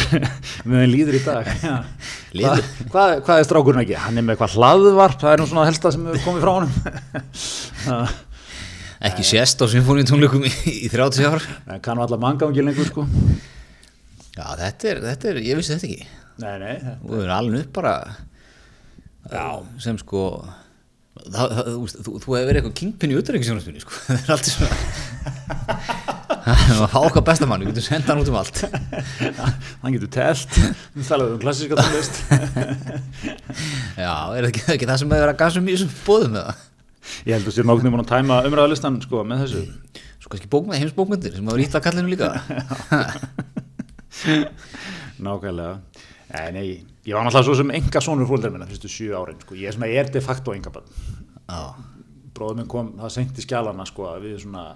með 0.64 0.80
henn 0.82 0.92
líður 0.92 1.18
í 1.18 1.22
dag. 1.26 1.50
Hva, 2.32 2.54
hvað, 2.92 3.12
hvað 3.26 3.42
er 3.42 3.46
strákurinn 3.46 3.82
ekki? 3.84 3.98
Hann 4.02 4.18
er 4.18 4.26
með 4.26 4.34
eitthvað 4.36 4.56
hlaðvarp, 4.56 5.20
það 5.22 5.34
er 5.34 5.42
nú 5.42 5.48
svona 5.50 5.66
helsta 5.68 5.92
sem 5.94 6.08
hefur 6.08 6.24
komið 6.26 6.46
frá 6.46 6.52
honum. 6.56 6.72
ekki 9.08 9.26
sést 9.28 9.62
á 9.62 9.66
symfóniutónleikum 9.70 10.48
í, 10.48 10.54
í 10.86 10.90
30 10.92 11.28
ár? 11.28 11.44
Það 11.68 11.82
kannu 11.84 12.06
alla 12.06 12.20
mangangi 12.24 12.64
lengur 12.64 12.88
sko. 12.88 13.06
Já, 14.38 14.46
þetta 14.58 14.90
er, 14.92 15.02
þetta 15.10 15.30
er, 15.32 15.42
ég 15.44 15.58
vissi 15.58 15.74
þetta 15.74 15.88
ekki. 15.92 16.08
Nei, 16.38 16.54
nei. 16.62 16.96
Þú 17.02 17.20
er 17.24 17.30
alveg 17.34 17.64
upp 17.66 17.72
bara 17.80 17.94
Já. 19.28 19.46
sem 19.82 19.98
sko 19.98 20.22
það, 21.34 21.52
það, 21.56 21.68
þú, 21.68 21.82
þú, 21.88 22.12
þú 22.22 22.28
hefur 22.34 22.48
verið 22.48 22.58
eitthvað 22.60 22.78
kingpinn 22.80 23.12
í 23.12 23.18
utryggisjónastunni 23.18 23.82
sko. 23.82 23.92
það 24.06 24.18
er 24.18 24.30
alltaf 24.34 24.52
svona 24.54 24.76
það 26.68 26.80
var 26.80 26.96
okkar 27.08 27.24
bestamann, 27.28 27.64
við 27.64 27.70
getum 27.72 27.86
sendað 27.88 28.10
hann 28.12 28.22
út 28.22 28.30
um 28.32 28.38
allt 28.40 28.58
hann 29.82 29.94
getur 29.96 30.12
telt 30.14 30.52
við 30.94 31.04
talaðum 31.10 31.36
um 31.36 31.42
klassíska 31.42 31.74
tónlist 31.78 32.14
já, 33.98 34.14
er 34.34 34.48
það 34.48 34.74
ekki, 34.74 34.88
það 34.88 34.98
sem 35.02 35.08
hefur 35.08 35.14
verið 35.14 35.34
að 35.34 35.40
gasa 35.42 35.60
um 35.60 35.68
í 35.68 35.76
þessum 35.76 35.92
bóðum 36.06 36.38
eða? 36.42 36.52
ég 37.24 37.32
held 37.34 37.46
að 37.48 37.56
sér 37.56 37.68
nákvæmlega 37.68 37.94
múin 37.94 38.04
að 38.04 38.12
tæma 38.12 38.42
umræðalistan 38.48 39.00
sko, 39.04 39.16
með 39.24 39.44
þessu 39.44 39.62
svo 40.18 40.28
kannski 40.32 40.52
bókmæð, 40.52 40.82
heimsbókmyndir 40.82 41.32
sem 41.36 41.48
hafa 41.48 41.60
rítið 41.60 41.78
að 41.78 41.86
kallinu 41.88 42.08
líka 42.12 42.28
nákvæmlega 45.24 45.74
Nei, 46.28 46.48
nei, 46.52 46.66
ég 47.08 47.16
var 47.16 47.24
náttúrulega 47.24 47.46
svo 47.46 47.54
sem 47.56 47.70
enga 47.72 48.00
sonur 48.04 48.28
fólkdæri 48.28 48.52
minna 48.52 48.66
fyrstu 48.68 48.90
sjú 48.92 49.14
árin, 49.16 49.38
sko. 49.40 49.56
ég 49.56 49.70
er, 49.70 49.76
svona, 49.76 49.88
ég 49.88 50.02
er 50.02 50.10
de 50.12 50.20
facto 50.20 50.52
enga 50.52 50.72
bann. 50.74 50.90
Bróðum 52.38 52.60
minn 52.60 52.68
kom, 52.70 52.92
það 53.00 53.14
sengti 53.14 53.42
skjálana, 53.42 53.86
sko, 53.88 54.10
við 54.22 54.36
svona, 54.44 54.66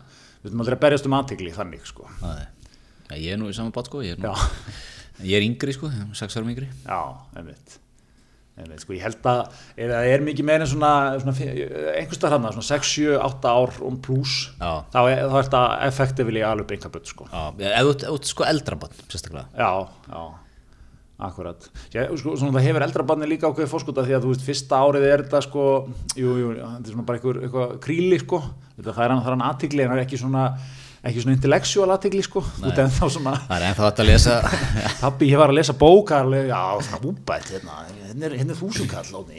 við 0.42 0.48
þurfum 0.50 0.62
aldrei 0.64 0.76
að 0.78 0.82
berjast 0.86 1.06
um 1.06 1.14
aðtegli 1.18 1.52
þannig, 1.54 1.84
sko. 1.86 2.08
Ja, 2.24 3.18
ég 3.20 3.28
er 3.34 3.38
nú 3.38 3.50
í 3.52 3.54
saman 3.54 3.74
bát, 3.76 3.86
sko, 3.90 4.00
ég 4.02 4.16
er, 4.16 4.22
nú, 4.24 4.32
ég 5.28 5.36
er 5.38 5.46
yngri, 5.46 5.74
sko, 5.76 5.90
sex 6.18 6.38
árum 6.40 6.50
yngri. 6.50 6.66
Já, 6.88 6.98
einmitt, 7.38 7.76
einmitt, 8.58 8.82
sko, 8.82 8.96
ég 8.96 9.04
held 9.04 9.28
að 9.30 9.42
það 9.78 10.10
er 10.14 10.24
mikið 10.26 10.48
meira 10.48 10.66
en 10.66 10.72
svona, 10.72 10.92
svona 11.22 11.36
einhverstað 12.00 12.34
hann, 12.38 12.48
svona 12.56 12.68
6, 12.72 12.92
7, 12.96 13.16
8 13.28 13.52
ár 13.52 13.78
um 13.86 14.00
pluss, 14.02 14.48
þá 14.58 15.00
er 15.12 15.22
þetta 15.36 15.62
effektivili 15.86 16.42
alveg 16.48 16.78
enga 16.80 16.90
bann, 16.96 17.06
sko. 17.12 17.28
Já, 17.30 17.68
ert 17.84 18.32
sko 18.32 18.48
eldra 18.48 18.80
bann, 18.80 18.96
sérstaklega. 19.12 19.46
Já, 19.54 19.70
já. 20.08 20.24
Akkurat, 21.22 21.68
Já, 21.94 22.08
sko, 22.18 22.32
svona, 22.34 22.50
það 22.56 22.64
hefur 22.66 22.82
eldrabarni 22.88 23.26
líka 23.30 23.46
ákveðið 23.46 23.70
fórskóta 23.70 24.02
því 24.06 24.14
að 24.16 24.24
þú 24.24 24.30
veist, 24.32 24.42
fyrsta 24.46 24.74
árið 24.82 25.04
er 25.06 25.20
þetta 25.22 25.38
sko, 25.46 25.62
jú, 26.18 26.30
jú, 26.40 26.48
þetta 26.58 26.88
er 26.88 26.92
svona 26.96 27.04
bara 27.06 27.16
eitthvað, 27.20 27.36
eitthvað 27.46 27.68
kríli 27.84 28.18
sko, 28.22 28.38
þetta 28.78 28.94
það 28.96 29.04
er 29.04 29.10
hann, 29.14 29.22
hann 29.28 29.44
aðtikli 29.52 29.80
en 29.84 29.90
það 29.92 29.98
er 30.00 30.02
ekki 30.02 30.18
svona, 30.18 30.42
ekki 31.06 31.22
svona 31.22 31.36
intellectual 31.36 31.90
aðtikli 31.94 32.22
sko, 32.26 32.40
þú 32.48 32.64
veist, 32.66 32.80
ennþá 32.82 33.06
svona 33.14 33.34
Það 33.44 33.54
er 33.60 33.66
ennþá 33.68 33.84
þetta 33.86 34.02
að 34.02 34.10
lesa 34.10 34.34
Pappi, 35.04 35.24
ég 35.30 35.38
var 35.42 35.48
að 35.54 35.58
lesa 35.60 35.74
bókarlega, 35.78 36.50
já, 36.50 36.62
svona 36.88 36.98
úbætt 37.12 37.46
hérna, 37.54 37.74
hérna 37.92 38.22
er, 38.28 38.34
hérna 38.42 38.52
er 38.56 38.60
þúsungall 38.64 39.14
á 39.14 39.20
því 39.30 39.38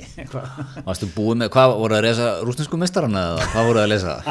Varstu 0.87 1.11
búið 1.17 1.35
með, 1.43 1.51
hvað 1.57 1.75
voru 1.83 1.99
að 1.99 2.07
lesa 2.07 2.31
rúsnesku 2.47 2.79
mestarana 2.79 3.21
eða 3.33 3.43
hvað 3.51 3.67
voru 3.73 3.83
að 3.83 3.91
lesa? 3.91 4.15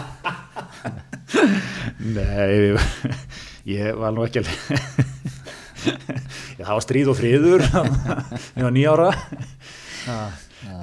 Nei, 2.16 2.72
ég 3.68 3.92
var 4.00 4.10
nú 4.16 4.24
ekki 4.26 4.40
að 4.42 4.48
Já, 5.86 6.64
það 6.64 6.74
var 6.76 6.84
stríð 6.84 7.10
og 7.12 7.18
friður 7.18 7.64
ég 8.58 8.62
var 8.66 8.74
nýjára 8.74 9.08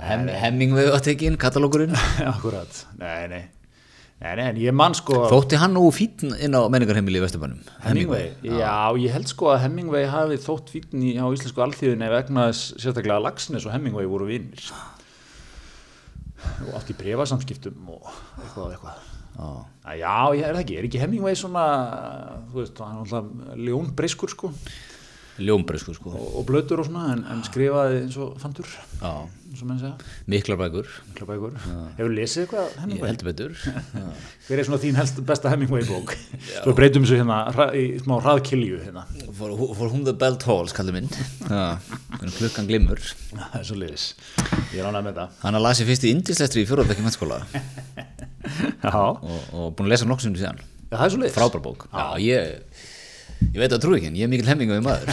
Hem, 0.03 0.27
Hemmingvei 0.27 0.89
var 0.91 1.03
tekinn, 1.03 1.37
katalókurinn 1.39 1.95
Akkurat, 2.33 2.83
nei, 2.99 3.23
nei. 3.31 3.41
Nei, 4.19 4.33
nei, 4.35 4.45
en 4.51 4.57
ég 4.59 4.75
mann 4.75 4.95
sko 4.97 5.21
Þótti 5.31 5.59
hann 5.61 5.71
nú 5.77 5.85
fítn 5.95 6.33
inn 6.43 6.51
á 6.51 6.67
menningarheimili 6.67 7.21
í 7.21 7.23
Vesturbænum? 7.23 7.61
Hemmingvei? 7.85 8.25
Já. 8.43 8.57
já, 8.59 8.73
ég 9.05 9.13
held 9.15 9.29
sko 9.31 9.53
að 9.53 9.61
Hemmingvei 9.63 10.01
hafi 10.11 10.39
þótt 10.43 10.73
fítn 10.73 11.05
í, 11.07 11.13
á 11.15 11.23
íslensku 11.31 11.63
alþjóðinni 11.63 12.09
vegna 12.11 12.49
sérstaklega 12.51 13.21
Lagsnes 13.23 13.67
og 13.67 13.71
Hemmingvei 13.71 14.03
voru 14.11 14.27
vinnir 14.27 14.67
og 16.67 16.75
átt 16.75 16.91
í 16.91 16.97
brefasamskiptum 16.99 17.87
og 17.95 18.11
eitthvað 18.43 18.65
og 18.65 18.75
eitthvað. 18.75 19.07
Já, 19.39 19.95
já, 20.01 20.13
ég 20.35 20.43
er 20.43 20.53
það 20.55 20.61
ekki, 20.65 20.77
er 20.79 20.89
ekki 20.89 21.01
Hemmingvei 21.05 21.35
svona, 21.39 21.65
þú 22.51 22.59
veist, 22.59 22.79
hann 22.83 22.99
er 22.99 23.05
alltaf 23.05 23.59
ljónbreyskur 23.69 24.35
sko 24.35 24.51
ljómbresku 25.43 25.93
sko. 25.97 26.13
og, 26.13 26.29
og 26.39 26.47
blötur 26.47 26.81
og 26.83 26.87
svona 26.89 27.13
en, 27.15 27.25
en 27.33 27.43
skrifaði 27.47 28.03
eins 28.03 28.17
og 28.19 28.37
fandur 28.41 28.67
eins 28.99 29.61
og 29.63 29.69
menn 29.69 29.79
segja. 29.81 29.93
Miklar 30.29 30.59
bækur, 30.59 30.89
miklar 31.09 31.29
bækur. 31.31 31.55
hefur 31.97 32.13
lesið 32.13 32.43
eitthvað 32.43 32.75
Hemingway? 32.83 32.99
ég 32.99 33.11
heldur 33.13 33.29
betur. 33.29 33.55
Hver 34.47 34.61
er 34.61 34.67
svona 34.67 34.81
þín 34.83 34.99
helst, 34.99 35.21
besta 35.25 35.53
Hemingway 35.53 35.85
bók? 35.89 36.13
Svo 36.59 36.75
breytum 36.77 37.05
við 37.05 37.13
svo 37.13 37.19
hérna 37.21 37.69
í 37.77 37.85
smá 38.03 38.17
hraðkilju 38.19 38.81
hérna. 38.83 39.05
for, 39.37 39.55
for 39.73 39.87
whom 39.89 40.05
the 40.05 40.13
bell 40.13 40.37
tolls 40.41 40.75
kallir 40.75 40.99
minn. 40.99 41.09
Klukkan 42.37 42.69
glimur 42.69 43.01
það 43.33 43.59
er 43.61 43.67
svo 43.67 43.79
liðis 43.79 44.09
ég 44.75 44.83
ránaði 44.83 45.09
með 45.09 45.21
það. 45.21 45.39
Hann 45.43 45.57
har 45.57 45.65
lasið 45.65 45.91
fyrst 45.93 46.05
í 46.05 46.13
indisleistri 46.13 46.65
í 46.65 46.69
fjóruðvekki 46.69 47.05
mennskóla 47.05 47.41
og, 48.99 49.41
og 49.53 49.73
búin 49.75 49.87
að 49.87 49.93
lesa 49.95 50.09
nokkur 50.09 50.27
sem 50.27 50.35
þú 50.35 50.43
séðan 50.43 50.63
það 50.89 51.11
svo 51.13 51.21
liðis 51.21 51.35
frábær 51.35 51.61
bók. 51.65 51.85
Já, 51.93 52.05
ég 52.23 52.87
ég 53.47 53.57
veit 53.61 53.71
að 53.71 53.81
trú 53.85 53.95
ekki 53.97 54.11
en 54.11 54.19
ég 54.19 54.27
er 54.27 54.31
mikil 54.31 54.49
hemming 54.49 54.71
á 54.71 54.75
því 54.77 54.85
maður. 54.85 55.09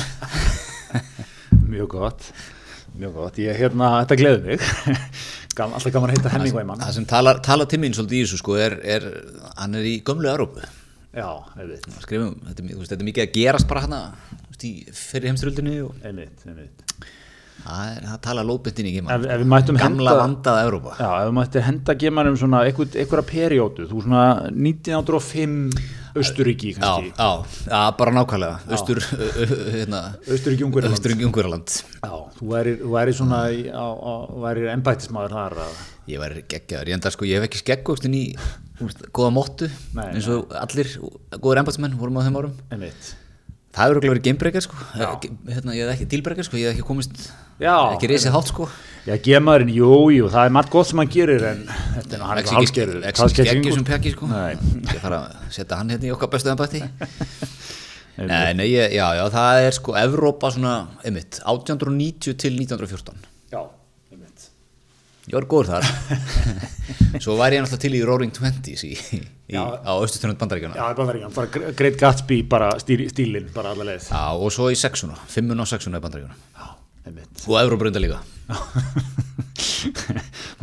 Mjög 1.73 1.91
gott 1.97 2.31
mjög 2.97 3.13
gott, 3.13 3.39
ég 3.41 3.59
hérna, 3.61 3.91
þetta 4.03 4.17
gleður 4.17 4.47
mig. 4.47 4.65
Gam, 5.57 5.73
alltaf 5.77 5.93
gaman 5.93 6.13
að 6.13 6.19
heita 6.19 6.33
Hemingway 6.35 6.65
mann 6.69 6.83
það 6.83 6.97
sem 6.99 7.07
tala, 7.09 7.33
tala 7.45 7.65
til 7.69 7.81
mín 7.81 7.95
svolítið 7.97 8.19
í 8.19 8.25
þessu 8.27 8.41
sko 8.43 8.59
er, 8.61 8.75
er 8.85 9.07
hann 9.57 9.77
er 9.79 9.87
í 9.89 9.95
gömlu 10.05 10.29
Európu 10.29 10.61
Já, 11.17 11.31
einmitt, 11.57 11.87
skrifum, 12.03 12.35
þetta, 12.45 12.61
er 12.61 12.75
veist, 12.75 12.91
þetta 12.91 13.01
er 13.01 13.09
mikið 13.09 13.25
að 13.25 13.31
gerast 13.39 13.69
bara 13.71 13.87
í 14.67 14.73
fyrir 14.93 15.31
heimströldinni 15.31 15.79
og 15.87 16.05
einmitt, 16.05 16.45
einmitt. 16.45 16.85
það, 17.63 17.95
er, 17.95 18.05
það 18.11 18.21
tala 18.27 18.45
lóðbundin 18.45 18.91
í 18.91 18.93
við 19.01 19.47
mættum 19.49 19.81
gamla 19.81 20.17
vandaða 20.21 20.67
Evrópa. 20.67 20.97
Já, 21.01 21.09
ef 21.09 21.31
við 21.31 21.35
mættum 21.39 21.67
henda 21.71 21.97
gemanum 22.05 22.37
svona 22.41 22.63
einhver, 22.69 22.93
einhverja 22.93 23.29
periódu, 23.31 23.89
þú 23.89 24.05
svona 24.05 24.27
1905 24.53 25.57
Östuríki 26.23 26.73
kannski, 26.77 27.11
já, 27.69 27.81
bara 27.99 28.13
nákvæmlega. 28.17 28.61
Austur, 28.77 29.01
ö- 29.01 29.33
ö- 29.43 29.59
hérna 29.75 30.01
þú 32.39 32.49
væri, 32.53 32.75
svona, 33.19 33.41
í- 33.53 33.67
væri 34.45 34.69
embættismadur 34.75 35.35
þar 35.37 35.59
að, 35.67 35.83
ég 36.13 36.23
væri 36.23 36.45
geggjaður, 36.55 36.89
ég 36.93 36.99
enda 37.01 37.13
sko, 37.15 37.29
ég 37.29 37.41
hef 37.41 37.49
ekki 37.51 37.63
skeggvöxtin 37.65 38.17
í 38.17 38.25
þú 38.79 38.89
veist, 38.89 39.05
góða 39.17 39.33
móttu 39.37 39.71
eins 40.17 40.29
og 40.33 40.53
allir 40.63 40.91
góður 41.41 41.63
embætsmenn 41.65 41.97
vorum 42.01 42.19
á 42.21 42.25
þeim 42.27 42.41
árum. 42.43 42.57
Einmitt. 42.71 43.15
Það 43.77 43.93
örugglega 43.93 44.15
verið 44.15 44.25
gamebreaker 44.27 44.65
sko. 44.65 44.79
Hérna, 44.97 45.75
ég 45.77 45.87
hef 45.87 45.95
ekki 45.97 46.09
dealbreaker 46.15 46.49
sko, 46.49 46.59
ég 46.61 46.71
hef 46.71 46.77
ekki 46.77 46.87
komist 46.89 47.27
Já, 47.61 47.75
ekki 47.95 48.11
reysið 48.11 48.35
hátt 48.37 48.51
sko. 48.51 48.69
Já, 49.07 49.15
gemaðurinn, 49.23 49.71
jú, 49.77 49.91
jú, 50.13 50.27
það 50.33 50.49
er 50.49 50.55
margt 50.57 50.73
gott 50.73 50.89
sem 50.91 51.01
hann 51.01 51.13
gerir 51.13 51.45
en 51.53 51.61
þetta 51.69 52.17
er 52.19 52.25
hann 52.27 52.41
ekki 52.43 52.57
halsgerður. 52.57 53.05
ekki 53.07 53.29
skeggju 53.33 53.75
sem 53.77 53.87
pekki 53.87 54.13
sko. 54.17 54.29
Nei. 54.33 54.57
ég 54.91 55.01
fara 55.05 55.21
að 55.29 55.55
setja 55.55 55.79
hann 55.79 55.93
hérna 55.95 56.09
í 56.09 56.13
okkar 56.17 56.33
bestu 56.33 56.51
embætti. 56.53 56.83
Einmitt. 58.17 58.31
nei, 58.33 58.53
nei, 58.57 58.67
já, 58.73 59.07
já, 59.13 59.25
það 59.29 59.63
er 59.67 59.75
sko 59.77 59.93
Evrópa 60.01 60.49
svona, 60.55 60.75
einmitt, 61.05 61.37
1890 61.45 62.39
til 62.41 62.55
1914 62.57 63.27
Já. 63.53 63.61
Ég 65.27 65.35
var 65.37 65.47
góður 65.51 65.69
þar. 65.75 65.85
Svo 67.25 67.33
var 67.39 67.51
ég 67.55 67.61
náttúrulega 67.65 67.83
til 67.83 67.95
í 67.99 68.01
Roaring 68.07 68.33
Twenties 68.37 68.83
í, 68.87 68.89
í, 69.17 69.19
Já. 69.55 69.63
á 69.83 69.93
austurströnd 69.97 70.39
bandaríkjana 70.41 70.77
Já, 70.77 70.85
það 70.99 71.09
er 71.15 71.19
bara 71.35 71.49
Great 71.79 71.97
Gatsby, 72.01 72.39
bara 72.51 72.69
stíl, 72.83 73.03
stílinn, 73.11 73.49
bara 73.55 73.69
alla 73.75 73.85
leið. 73.89 74.03
Já, 74.13 74.23
og 74.37 74.49
svo 74.55 74.65
í 74.71 74.77
sexuna, 74.79 75.17
fimmuna 75.33 75.63
og 75.67 75.71
sexuna 75.71 75.99
í 75.99 76.01
bandaríkjana 76.05 76.37
og 77.47 77.55
Evróbrunda 77.61 78.01
líka. 78.03 78.19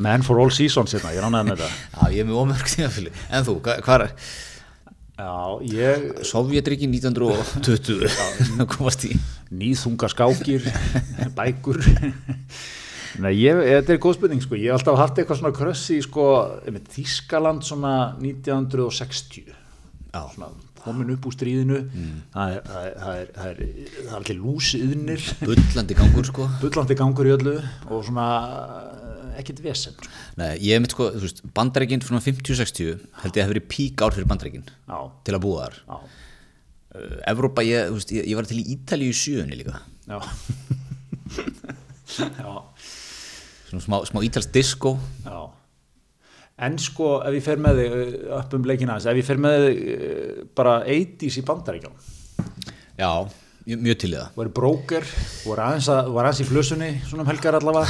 Man 0.04 0.24
for 0.28 0.36
all 0.44 0.52
seasons, 0.52 0.92
hérna, 0.96 1.14
ég 1.16 1.22
ránaði 1.24 1.46
með 1.54 1.58
þetta. 1.62 1.70
Já, 1.94 2.02
ég 2.12 2.20
er 2.24 2.28
með 2.28 2.40
ómörg 2.42 2.68
tímafili 2.74 3.12
En 3.30 3.42
þú, 3.48 3.54
hva- 3.64 3.80
hvað 3.86 3.98
er 4.08 4.12
Já, 5.14 5.34
ég, 5.70 5.96
Sovjetríki 6.26 6.88
1920 6.90 8.66
komast 8.74 9.02
í? 9.08 9.10
Nýþunga 9.54 10.08
skákir, 10.10 10.66
bækur. 11.38 11.78
Nei, 13.22 13.34
ég, 13.38 13.60
þetta 13.68 13.94
er 13.94 14.02
góð 14.02 14.18
spurning, 14.18 14.42
sko. 14.42 14.58
Ég 14.58 14.72
hef 14.72 14.80
alltaf 14.80 14.98
haft 14.98 15.20
eitthvað 15.22 15.42
svona 15.44 15.54
krössi, 15.54 16.00
sko, 16.02 16.28
einmitt, 16.66 16.90
Þískaland 16.96 17.66
svona 17.68 17.96
1960. 18.22 19.52
Já. 20.14 20.24
Svona 20.34 20.50
komin 20.84 21.14
upp 21.14 21.28
úr 21.30 21.36
stríðinu. 21.36 21.80
Það, 22.34 22.56
er, 22.56 22.66
það, 22.68 22.88
er, 22.88 22.96
það, 22.98 23.20
er, 23.20 23.30
það, 23.38 23.52
er, 23.52 23.92
það 24.00 24.10
er 24.10 24.18
allir 24.20 24.40
lúsiðnir. 24.42 25.28
Bullandi 25.44 25.98
gangur 26.00 26.28
sko 26.28 26.48
bullandi 26.64 26.98
gangur 27.00 27.30
í 27.30 27.34
öllu 27.36 27.56
og 27.90 28.04
svona 28.08 28.28
eh, 28.50 29.40
ekkert 29.42 29.62
vesen 29.64 29.96
sko. 29.96 30.10
Nei, 30.40 30.52
ég 30.60 30.76
hef 30.76 30.84
mitt 30.84 30.96
sko, 30.96 31.10
þú 31.16 31.24
veist, 31.26 31.42
bandaríkin 31.56 32.04
svona 32.04 32.22
50-60 32.26 32.92
held 33.24 33.32
ég 33.32 33.40
að 33.40 33.44
hef 33.44 33.54
verið 33.54 33.70
pík 33.72 34.04
ár 34.04 34.16
fyrir 34.16 34.30
bandaríkin 34.30 34.68
já, 34.68 35.00
til 35.26 35.38
að 35.38 35.44
búa 35.46 35.68
þar 35.68 35.80
já, 35.80 35.96
uh, 36.98 37.16
Evrópa, 37.34 37.66
ég, 37.68 37.90
þú 37.90 38.00
veist, 38.00 38.14
ég, 38.18 38.30
ég 38.32 38.40
var 38.40 38.50
til 38.50 38.60
í 38.60 38.68
Ítalíu 38.76 39.14
í 39.14 39.18
sjöunni 39.18 39.60
líka 39.60 39.80
já 40.10 40.20
já, 42.44 42.52
smá, 43.82 44.02
smá 44.06 44.22
ítals 44.26 44.50
disco. 44.54 44.98
Já. 45.26 45.50
En 46.64 46.76
sko 46.78 47.16
ef 47.26 47.34
ég 47.34 47.46
fer 47.46 47.62
með 47.62 47.80
þig 47.82 47.96
eh, 47.98 48.12
upp 48.38 48.52
um 48.54 48.68
leikina 48.70 48.94
aðeins, 48.94 49.08
ef 49.10 49.18
ég 49.18 49.26
fer 49.26 49.40
með 49.42 49.64
þig 49.64 49.80
eh, 49.94 50.44
bara 50.54 50.76
80s 50.86 51.40
í 51.42 51.44
bandaríkjum 51.48 51.96
Já, 53.00 53.10
mjög, 53.66 53.98
til 54.04 54.12
í 54.12 54.18
það. 54.20 54.28
Voru 54.38 54.54
bróker, 54.60 55.08
voru 55.48 55.66
aðeins, 55.66 55.90
að, 55.90 56.12
voru 56.14 56.30
aðeins 56.30 56.44
í 56.44 56.48
flusunni 56.52 56.92
svona 57.08 57.26
um 57.26 57.32
helgar 57.32 57.58
allavega? 57.58 57.90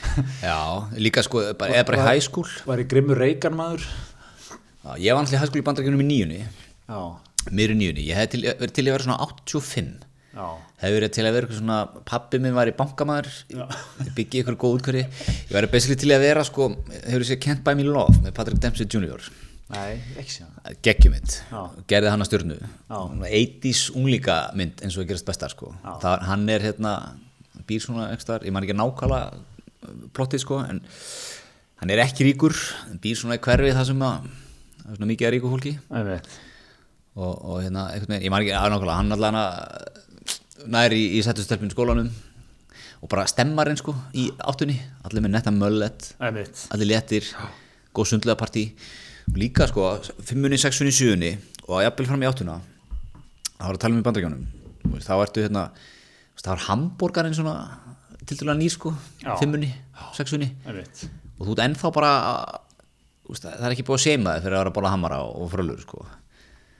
Já, 0.48 0.58
líka 0.98 1.22
sko, 1.22 1.44
bara, 1.54 1.78
eða 1.78 1.86
bara 1.92 2.02
í 2.02 2.06
high 2.08 2.26
school. 2.26 2.50
var 2.66 2.82
í 2.82 2.88
grimmur 2.90 3.22
reikarmaður 3.22 3.86
Já, 3.86 4.96
ég 4.98 5.14
var 5.14 5.22
alltaf 5.22 5.36
í 5.36 5.38
high 5.38 5.50
school 5.52 5.62
í 5.62 5.66
bandaríkinum 5.70 6.02
í 6.02 6.08
níunni. 6.10 6.42
Já, 6.90 7.00
mér 7.54 7.76
í 7.76 7.78
níunni, 7.78 8.10
ég 8.10 8.18
hef 8.18 8.34
til, 8.34 8.42
verið 8.48 8.74
til 8.74 8.88
að 8.88 8.94
vera 8.96 9.06
svona 9.06 9.22
85 9.28 9.90
já, 10.02 10.09
hefur 10.30 10.96
verið 10.96 11.12
til 11.16 11.26
að 11.26 11.36
vera 11.36 11.58
svona 11.58 11.78
pappi 12.06 12.38
minn 12.42 12.54
var 12.54 12.70
í 12.70 12.74
bankamæður 12.78 13.30
byggi 14.16 14.44
ykkur 14.44 14.58
góð 14.62 14.76
útkværi 14.78 15.04
ég 15.04 15.54
væri 15.54 15.70
basically 15.72 15.98
til 15.98 16.12
að 16.14 16.22
vera 16.22 16.44
sko 16.46 16.70
hefur 17.08 17.26
séð 17.26 17.40
Can't 17.46 17.64
Buy 17.66 17.74
Me 17.80 17.86
Love 17.88 18.20
með 18.22 18.36
Patrick 18.36 18.62
Dempsey 18.62 18.86
Jr. 18.86 19.30
Já. 21.50 21.60
gerði 21.90 22.10
hann 22.10 22.24
að 22.24 22.30
stjörnu. 22.30 22.56
Já. 22.90 22.98
80s 23.30 23.82
unglíka 23.94 24.38
mynd 24.58 24.82
eins 24.82 24.96
og 24.96 25.04
það 25.04 25.10
gerast 25.12 25.28
besta 25.28 25.50
sko. 25.52 25.70
Það, 26.02 26.24
hann 26.26 26.48
er 26.50 26.64
hérna 26.66 26.94
býr 27.68 27.84
svona 27.84 28.08
ekstar, 28.16 28.42
ég 28.46 28.54
man 28.54 28.66
ekki 28.66 28.74
nákvæmlega 28.74 29.30
uh, 29.30 29.94
plottið 30.16 30.42
sko 30.42 30.58
en 30.64 30.82
hann 31.82 31.94
er 31.94 32.02
ekki 32.02 32.26
ríkur, 32.26 32.56
býr 33.02 33.18
svona 33.20 33.38
í 33.38 33.42
hverfi 33.44 33.70
það 33.76 33.90
sem 33.92 34.02
að 34.08 34.26
er 34.26 34.98
svona 34.98 35.10
mikið 35.12 35.28
að 35.28 35.34
ríku 35.36 35.52
fólki. 35.54 35.76
Einmitt. 35.90 36.30
og, 37.14 37.30
og 37.30 37.62
hérna, 37.62 37.86
ég 37.94 38.30
man 38.32 38.42
ekki 38.42 38.56
að 38.58 38.72
nákvæmlega 38.74 38.98
hann 38.98 39.18
allan 39.18 39.40
að 39.44 39.98
næri 40.66 40.98
í, 40.98 41.06
í 41.18 41.22
settustelpun 41.24 41.70
skólanum 41.72 42.10
og 43.00 43.08
bara 43.08 43.26
stemmarinn 43.30 43.78
sko 43.80 43.94
í 44.12 44.28
áttunni. 44.38 44.76
Allir 45.08 45.24
með 45.24 45.36
netta 45.36 45.52
möllet 45.54 46.10
allir 46.74 46.90
léttir, 46.92 47.28
góð 47.96 48.10
sundlega 48.12 48.36
partí. 48.40 48.66
Og 49.30 49.38
líka 49.38 49.66
sko, 49.70 49.86
fimmunni, 50.26 50.58
sexunni, 50.58 50.90
sjöunni 50.92 51.36
og 51.70 51.84
jafnvel 51.84 52.08
fram 52.08 52.24
í 52.24 52.28
áttuna 52.28 52.56
þá 53.60 53.66
var 53.68 53.76
að 53.76 53.82
tala 53.84 53.94
um 53.94 54.00
í 54.00 54.06
bandrækjónum 54.06 55.00
þá 55.04 55.12
ertu 55.20 55.44
hérna, 55.44 55.62
þá 56.40 56.48
var 56.54 56.62
hambúrgarinn 56.66 57.36
svona 57.36 57.54
til 58.26 58.38
dæla 58.40 58.56
nýr 58.58 58.72
sko 58.74 58.92
Já. 59.22 59.36
fimmunni, 59.40 59.70
sexunni 60.16 60.48
Einmitt. 60.66 61.04
og 61.38 61.46
þú 61.46 61.54
ert 61.54 61.64
ennþá 61.66 61.92
bara 61.94 62.12
það 63.30 63.66
er 63.68 63.74
ekki 63.74 63.86
búið 63.86 64.00
að 64.00 64.06
seima 64.06 64.34
þig 64.34 64.46
fyrir 64.46 64.56
að 64.56 64.62
vera 64.64 64.72
að 64.72 64.76
bóla 64.80 64.94
hamara 64.94 65.20
og 65.28 65.50
frölur 65.52 65.84
sko 65.84 66.06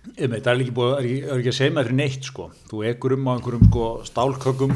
Einmitt, 0.01 0.45
það 0.47 0.51
er 0.55 0.63
ekki, 0.63 0.73
búið, 0.73 0.93
er 0.95 1.07
ekki, 1.07 1.17
er 1.27 1.41
ekki 1.43 1.51
að 1.51 1.57
segja 1.59 1.73
með 1.77 1.89
fyrir 1.89 1.97
neitt 1.99 2.25
sko. 2.25 2.45
Þú 2.71 2.79
ekur 2.89 3.15
um 3.19 3.27
á 3.29 3.33
einhverjum 3.35 3.67
sko, 3.67 3.87
stálkökum, 4.09 4.71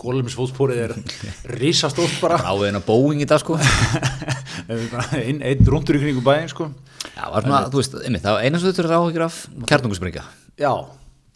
kólumisfótsporið 0.00 0.80
er 0.82 0.94
risastórt 1.60 2.16
bara, 2.18 2.40
áðin 2.50 2.78
að 2.80 2.86
Boeing 2.88 3.22
í 3.22 3.28
dag 3.30 3.38
sko. 3.38 3.54
Einn 4.72 5.44
ein 5.46 5.62
rundur 5.68 5.98
í 5.98 6.00
kringum 6.02 6.26
bæinn 6.26 6.50
sko. 6.50 6.72
Já, 7.14 7.28
var 7.30 7.46
svona, 7.46 7.60
þú 7.70 7.78
veist, 7.78 7.94
einmitt, 8.02 8.24
það 8.24 8.34
var 8.34 8.46
eina 8.46 8.58
sem 8.58 8.66
þú 8.66 8.72
þurftir 8.78 8.96
áhyggjur 8.96 9.24
af 9.28 9.36
kjarnungusbringja, 9.70 10.24
Já, 10.58 10.72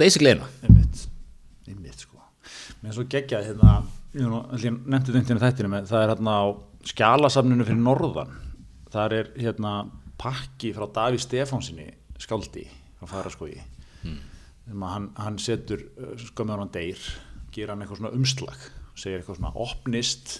basically 0.03 0.33
eina. 0.35 0.49
Einmitt, 0.66 1.05
einmitt 1.71 2.03
sko. 2.03 2.19
Mér 2.83 2.97
svo 2.97 3.07
geggja 3.11 3.42
hérna, 3.45 3.77
ég 4.19 4.81
nefndi 4.83 5.14
þetta 5.14 5.38
þættinu 5.45 5.71
með, 5.77 5.87
það 5.92 6.03
er 6.03 6.12
hérna 6.14 6.35
á 6.42 6.45
skjalasafninu 6.90 7.69
fyrir 7.71 7.83
norðan, 7.87 8.35
þar 8.95 9.16
er 9.21 9.31
hérna 9.38 9.77
pakki 10.19 10.75
frá 10.75 10.88
Daví 10.90 11.23
Stefánsinni 11.23 11.92
skáldi 12.97 12.99
frá 12.99 13.07
Faraskói 13.13 13.61
hmm. 14.03 14.83
hann, 14.83 15.11
hann 15.17 15.39
setur 15.39 15.85
uh, 16.01 16.17
skömmur 16.17 16.65
hann 16.65 16.73
deyr, 16.73 16.99
gera 17.53 17.75
hann 17.75 17.85
eitthvað 17.85 18.03
svona 18.03 18.17
umslag 18.17 18.57
segir 18.97 19.21
eitthvað 19.21 19.41
svona 19.41 19.53
opnist 19.61 20.39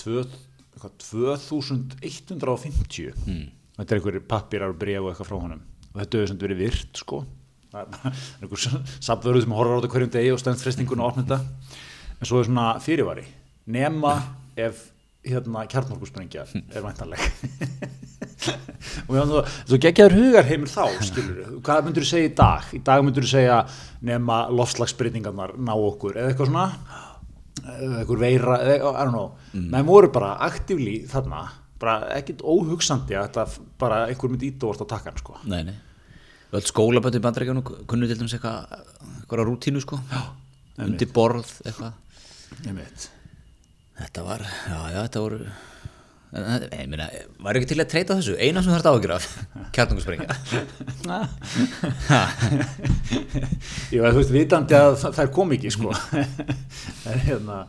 tvö, 0.00 0.24
eitthvað 0.74 0.96
2150 1.04 3.12
mm. 3.26 3.44
þetta 3.78 3.94
er 3.94 4.00
einhverjir 4.00 4.26
pappirar 4.28 4.74
og 4.74 4.80
bref 4.80 5.04
og 5.04 5.10
eitthvað 5.12 5.30
frá 5.30 5.38
honum. 5.38 5.62
Og 5.92 5.96
þetta 6.00 6.18
hefur 6.18 6.30
sem 6.32 6.40
verið 6.40 6.62
virt 6.62 6.94
sko. 7.02 7.18
Það 7.72 7.82
er 7.82 7.88
bara 7.92 8.08
einhver 8.40 8.60
safnvörður 9.06 9.44
sem 9.44 9.56
horfir 9.56 9.72
á 9.72 9.78
þetta 9.78 9.92
hverjum 9.94 10.14
degi 10.16 10.32
og 10.32 10.40
stendst 10.42 10.64
frestingun 10.66 11.04
og 11.04 11.12
opna 11.12 11.26
þetta. 11.26 11.38
En 12.18 12.26
svo 12.28 12.36
er 12.40 12.48
svona 12.48 12.66
fyrirvari. 12.82 13.24
Nema 13.72 14.12
ef 14.66 14.76
hérna 15.22 15.58
kjarnorkusprengja 15.70 16.42
er 16.50 16.82
væntanleg 16.82 17.20
og 19.08 19.14
já, 19.16 19.22
þú, 19.28 19.40
þú 19.70 19.78
geggjaður 19.84 20.18
hugar 20.18 20.48
heimur 20.48 20.72
þá 20.72 20.84
skilur 21.08 21.40
hvað 21.62 21.86
myndur 21.86 22.06
þú 22.06 22.10
segja 22.10 22.30
í 22.30 22.34
dag? 22.42 22.68
Í 22.74 22.82
dag 22.86 23.04
myndur 23.06 23.26
þú 23.26 23.32
segja 23.36 23.62
nema 24.02 24.42
lofslagsbreytingarnar 24.50 25.56
ná 25.58 25.72
okkur 25.76 26.18
eða 26.18 26.32
eitthvað 26.32 26.50
svona 26.50 26.66
eða 27.62 28.02
eitthvað 28.02 28.22
veira 28.22 28.58
eða, 28.64 28.92
I 28.92 29.06
don't 29.06 29.14
know, 29.14 29.32
mm. 29.52 29.70
menn 29.74 29.88
voru 29.88 30.10
bara 30.14 30.34
aktífli 30.48 30.98
þarna, 31.10 31.44
bara 31.82 31.96
ekkit 32.16 32.42
óhugsandi 32.42 33.16
að 33.18 33.28
þetta 33.28 33.64
bara 33.80 34.04
einhver 34.08 34.32
myndi 34.32 34.52
ít 34.52 34.62
og 34.62 34.72
vort 34.72 34.84
á 34.86 34.92
takkan 34.94 35.18
sko. 35.20 35.38
Nei, 35.50 35.62
nei. 35.68 35.74
Öll 36.52 36.64
skólabötu 36.68 37.20
í 37.20 37.24
bandrækjunum 37.24 37.64
kunnu 37.88 38.08
til 38.08 38.18
dæmis 38.18 38.36
eitthvað 38.36 38.74
eitthvað 39.22 39.44
rútínu 39.48 39.82
sko. 39.84 39.98
Undir 40.82 41.10
borð 41.14 41.54
eitthvað. 41.64 41.98
Þetta 44.02 44.24
var, 44.26 44.42
já, 44.42 44.78
já, 44.90 44.98
þetta 45.04 45.22
voru 45.22 45.38
en, 46.32 46.64
ég 46.72 46.88
meina, 46.88 47.08
var 47.44 47.58
ekki 47.58 47.68
til 47.74 47.82
að 47.82 47.90
treyta 47.92 48.16
þessu? 48.16 48.38
Eina 48.40 48.62
sem 48.64 48.72
þú 48.72 48.78
þarft 48.78 48.90
áhyggjur 48.90 49.14
af. 49.18 49.26
Kjarnungusprengja 49.76 50.28
Jú, 53.92 54.00
þú 54.00 54.16
veist, 54.16 54.32
vitandi 54.32 54.78
að 54.78 54.96
það, 55.02 55.20
er 55.26 55.32
kom 55.36 55.52
ekki, 55.58 55.74
sko. 55.74 55.92
en 57.12 57.22
hérna, 57.26 57.62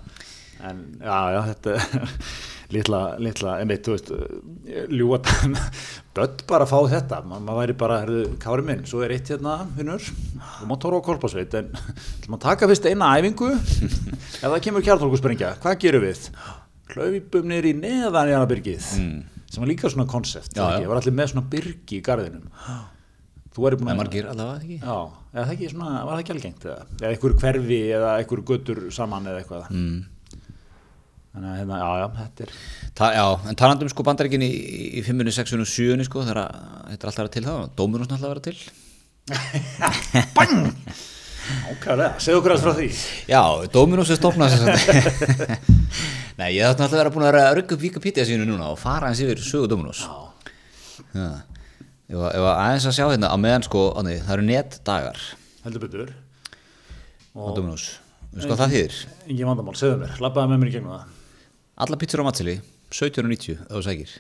en 0.64 0.82
já, 1.02 1.20
já, 1.36 1.40
þetta 1.52 1.76
litla, 2.74 3.02
litla, 3.22 3.58
einmitt, 3.60 3.84
þú 3.86 3.98
veist, 3.98 4.16
ljúa 4.96 5.20
börn 5.28 5.60
bara 6.48 6.66
fá 6.70 6.78
þetta, 6.88 7.20
Ma, 7.28 7.44
maður 7.44 7.60
væri 7.60 7.78
bara, 7.84 8.00
herðu, 8.06 8.26
kári 8.42 8.64
minn, 8.66 8.88
svo 8.88 9.04
er 9.04 9.18
eitt 9.18 9.34
hérna, 9.34 9.60
vinnur, 9.76 10.08
þú 10.62 10.72
má 10.72 10.78
tóra 10.80 11.04
á 11.04 11.06
kolpasveit, 11.06 11.60
en 11.60 11.74
má 12.32 12.40
taka 12.42 12.70
fyrst 12.72 12.88
eina 12.88 13.12
æfingu, 13.20 13.52
ef 13.60 14.44
það 14.48 14.62
kemur 14.70 14.86
kjartólkusprengja, 14.88 15.58
hvað 15.64 15.82
gerum 15.84 16.08
við? 16.08 16.30
Hlaupum 16.92 17.48
niður 17.48 17.70
í 17.70 17.76
neðan 17.80 18.32
í 18.32 18.36
hana 18.36 18.50
byrgið, 18.50 18.90
mm. 19.00 19.46
sem 19.48 19.64
var 19.64 19.70
líka 19.72 19.92
svona 19.94 20.10
konsept, 20.10 20.58
já. 20.58 20.84
var 20.90 21.00
allir 21.00 21.16
með 21.16 21.32
svona 21.32 21.48
byrgi 21.54 22.02
í 22.02 22.04
garðinum. 22.04 22.50
Þú 23.54 23.68
væri 23.68 23.78
búin 23.78 23.90
Það 23.90 23.94
er 23.94 23.98
að... 23.98 24.02
margir 24.02 24.30
allavega 24.32 24.62
ekki 24.64 24.78
Já, 24.80 24.96
eða 25.34 25.44
það 25.44 25.54
ekki 25.54 25.68
svona, 25.70 25.92
var 25.94 26.16
það 26.16 26.24
ekki 26.24 26.34
algengt 26.34 26.66
eða, 26.66 26.88
eða 26.98 27.12
einhver 27.12 27.36
hverfi 27.44 27.78
eða 27.98 28.14
einhver 28.18 28.42
göttur 28.50 28.82
saman 28.96 29.30
eða 29.30 29.44
eitthvað 29.44 29.68
mm. 29.70 30.00
þannig 31.36 31.50
að 31.52 31.60
hérna, 31.60 31.82
já, 31.84 31.90
já, 32.02 32.08
þetta 32.18 32.48
er 32.48 32.56
Ta, 32.98 33.10
já, 33.14 33.26
en 33.52 33.60
talandum 33.62 33.92
sko 33.94 34.06
bandaríkin 34.08 34.46
í, 34.46 34.52
í 34.98 35.06
5, 35.06 35.26
6 35.38 35.56
og 35.60 35.70
7 35.70 36.08
sko, 36.10 36.26
þegar 36.26 36.42
að- 36.48 36.58
þetta 36.90 36.98
er 36.98 37.12
alltaf 37.12 37.14
að 37.14 37.22
vera 37.22 37.36
til 37.38 37.46
það 37.50 37.62
Dóminus 37.78 38.10
alltaf 38.10 38.26
að 38.26 38.34
vera 38.34 38.46
til 38.50 38.58
BANG! 40.40 40.58
Ákvæðlega, 41.44 42.20
segðu 42.24 42.40
okkur 42.40 42.54
aðeins 42.54 42.64
frá 42.64 42.74
því. 42.78 42.88
Já, 43.28 43.42
Dóminus 43.74 44.12
er 44.14 44.20
stofnað. 44.20 44.54
Nei, 46.40 46.50
ég 46.56 46.64
þátti 46.64 46.70
alltaf 46.72 46.88
að 46.88 47.00
vera 47.02 47.14
búin 47.14 47.28
að 47.28 47.40
rugga 47.60 47.76
upp 47.76 47.84
Wikipedia 47.84 48.26
sínu 48.28 48.48
núna 48.48 48.72
og 48.74 48.80
fara 48.82 49.12
eins 49.12 49.22
yfir 49.24 49.42
sögu 49.44 49.70
Dóminus 49.72 50.06
Já. 51.14 51.28
Ef 52.14 52.24
að 52.24 52.50
aðeins 52.54 52.88
að 52.90 52.98
sjá 52.98 53.06
hérna 53.08 53.32
á 53.34 53.38
meðan 53.42 53.66
sko, 53.68 53.84
ánni, 54.00 54.18
það 54.24 54.36
eru 54.38 54.48
netdagar. 54.48 55.22
Heldur 55.66 55.86
betur. 55.86 56.14
Á 57.34 57.44
Dóminus 57.54 57.88
Veistu 58.34 58.50
hvað 58.50 58.64
það 58.64 58.74
þýðir? 58.74 59.00
Engin 59.30 59.50
vandamál, 59.52 59.76
segðu 59.78 59.98
mér, 60.02 60.16
labbaði 60.26 60.50
með 60.54 60.64
mér 60.64 60.72
í 60.72 60.74
gegnum 60.74 60.96
það. 60.96 61.18
Alla 61.86 62.00
pizzur 62.02 62.24
á 62.26 62.28
matseli, 62.30 62.56
17.90 62.90 63.60
ef 63.60 63.76
þú 63.76 63.84
sækir. 63.86 64.16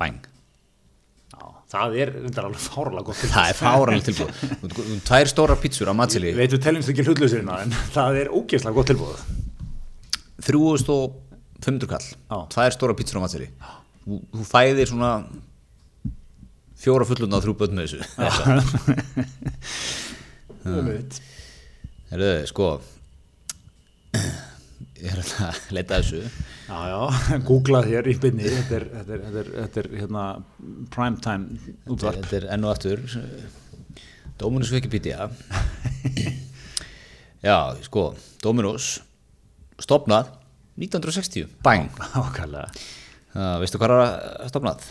Bang 0.00 0.31
það 1.72 1.94
er 2.04 2.10
reyndar 2.18 2.46
alveg 2.50 2.62
fárlega 2.66 3.04
gott 3.08 3.22
Það 3.32 3.50
er 3.52 3.56
fáranlega 3.58 4.06
tilbúð 4.10 4.30
Þú- 4.42 4.72
þú- 4.76 4.98
Tvær 5.08 5.30
stórar 5.32 5.58
pizzur 5.62 5.88
á 5.88 5.94
matseli 5.96 6.32
við 6.36 6.58
teljumst 6.60 6.92
ekki 6.92 7.06
hlutlausirina 7.06 7.54
en 7.64 7.72
það 7.94 8.18
er 8.22 8.32
ógeðslega 8.36 8.76
gott 8.76 8.90
tilbúð 8.92 9.22
3500 10.42 11.86
kall. 11.92 12.06
Já. 12.28 12.38
Tvær 12.52 12.74
stórar 12.74 12.96
pizzur 12.98 13.20
á 13.20 13.24
matseli 13.24 13.48
Þú, 14.02 14.18
fæðir 14.50 14.90
svona 14.90 15.12
fjóra 16.82 17.06
fullunda 17.06 17.38
og 17.38 17.44
þrjú 17.44 17.52
börn 17.60 17.76
með 17.78 17.92
þessu. 17.92 18.00
Einmitt. 20.66 21.20
Herðu, 22.10 22.32
sko 22.50 22.66
Ég 25.02 25.06
er 25.12 25.20
að 25.22 25.60
leita 25.74 25.98
að 25.98 26.02
þessu 26.02 26.20
Já, 26.72 26.88
já, 26.88 27.00
googlað 27.48 27.88
hér 27.90 28.06
í 28.08 28.14
bynni 28.20 28.48
þetta 28.48 28.76
er, 28.78 28.84
þetta 28.96 29.12
er, 29.16 29.24
þetta 29.26 29.40
er, 29.42 29.48
þetta 29.58 29.82
er 29.82 29.88
hérna 30.00 30.22
primetime 30.94 31.74
útvarp. 31.92 32.22
Þetta 32.22 32.38
er 32.38 32.46
enn 32.54 32.64
og 32.64 32.72
aftur 32.72 33.02
Dominus 34.40 34.72
Wikipedia. 34.72 35.28
Já, 37.48 37.74
sko 37.84 38.12
Dominus 38.42 38.94
stopnað 39.82 40.30
1960 40.78 41.48
Bang 41.64 41.90
Ákvæðlega 42.22 42.68
uh, 42.70 43.56
Veistu 43.60 43.80
hvað 43.82 43.92
er 43.92 44.02
að 44.04 44.52
stopnað? 44.52 44.84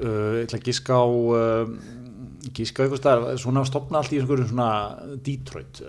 uh, 0.00 0.38
ég 0.38 0.46
ætla 0.46 0.60
að 0.60 0.68
gíska 0.70 0.96
á 0.96 1.04
uh, 1.04 1.74
gíska 2.56 2.80
á 2.80 2.82
eitthvað 2.86 3.02
stað 3.02 3.26
svona 3.42 3.66
stopna 3.68 4.00
allt 4.00 4.14
í 4.14 4.22
einhverjum 4.22 4.52
svona 4.54 4.70
Detroit 5.26 5.82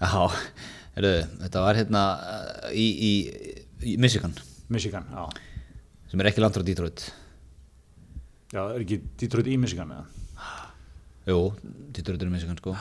Já, 0.00 0.30
þetta 0.94 1.66
var 1.66 1.80
hérna 1.82 2.04
uh, 2.14 2.70
í, 2.70 2.86
í 2.86 3.12
Michigan. 3.98 4.32
Michigan, 4.72 5.04
já. 5.12 5.28
Sem 6.10 6.20
er 6.22 6.30
ekki 6.30 6.42
landur 6.44 6.62
á 6.62 6.66
Detroit. 6.66 7.04
Já, 8.54 8.60
er 8.74 8.84
ekki 8.84 9.00
Detroit 9.20 9.48
í 9.50 9.56
Michigan 9.58 9.90
eða? 9.94 10.04
Jú, 11.24 11.38
Detroit 11.96 12.20
er 12.22 12.28
í 12.28 12.32
Michigan 12.34 12.58
sko. 12.60 12.74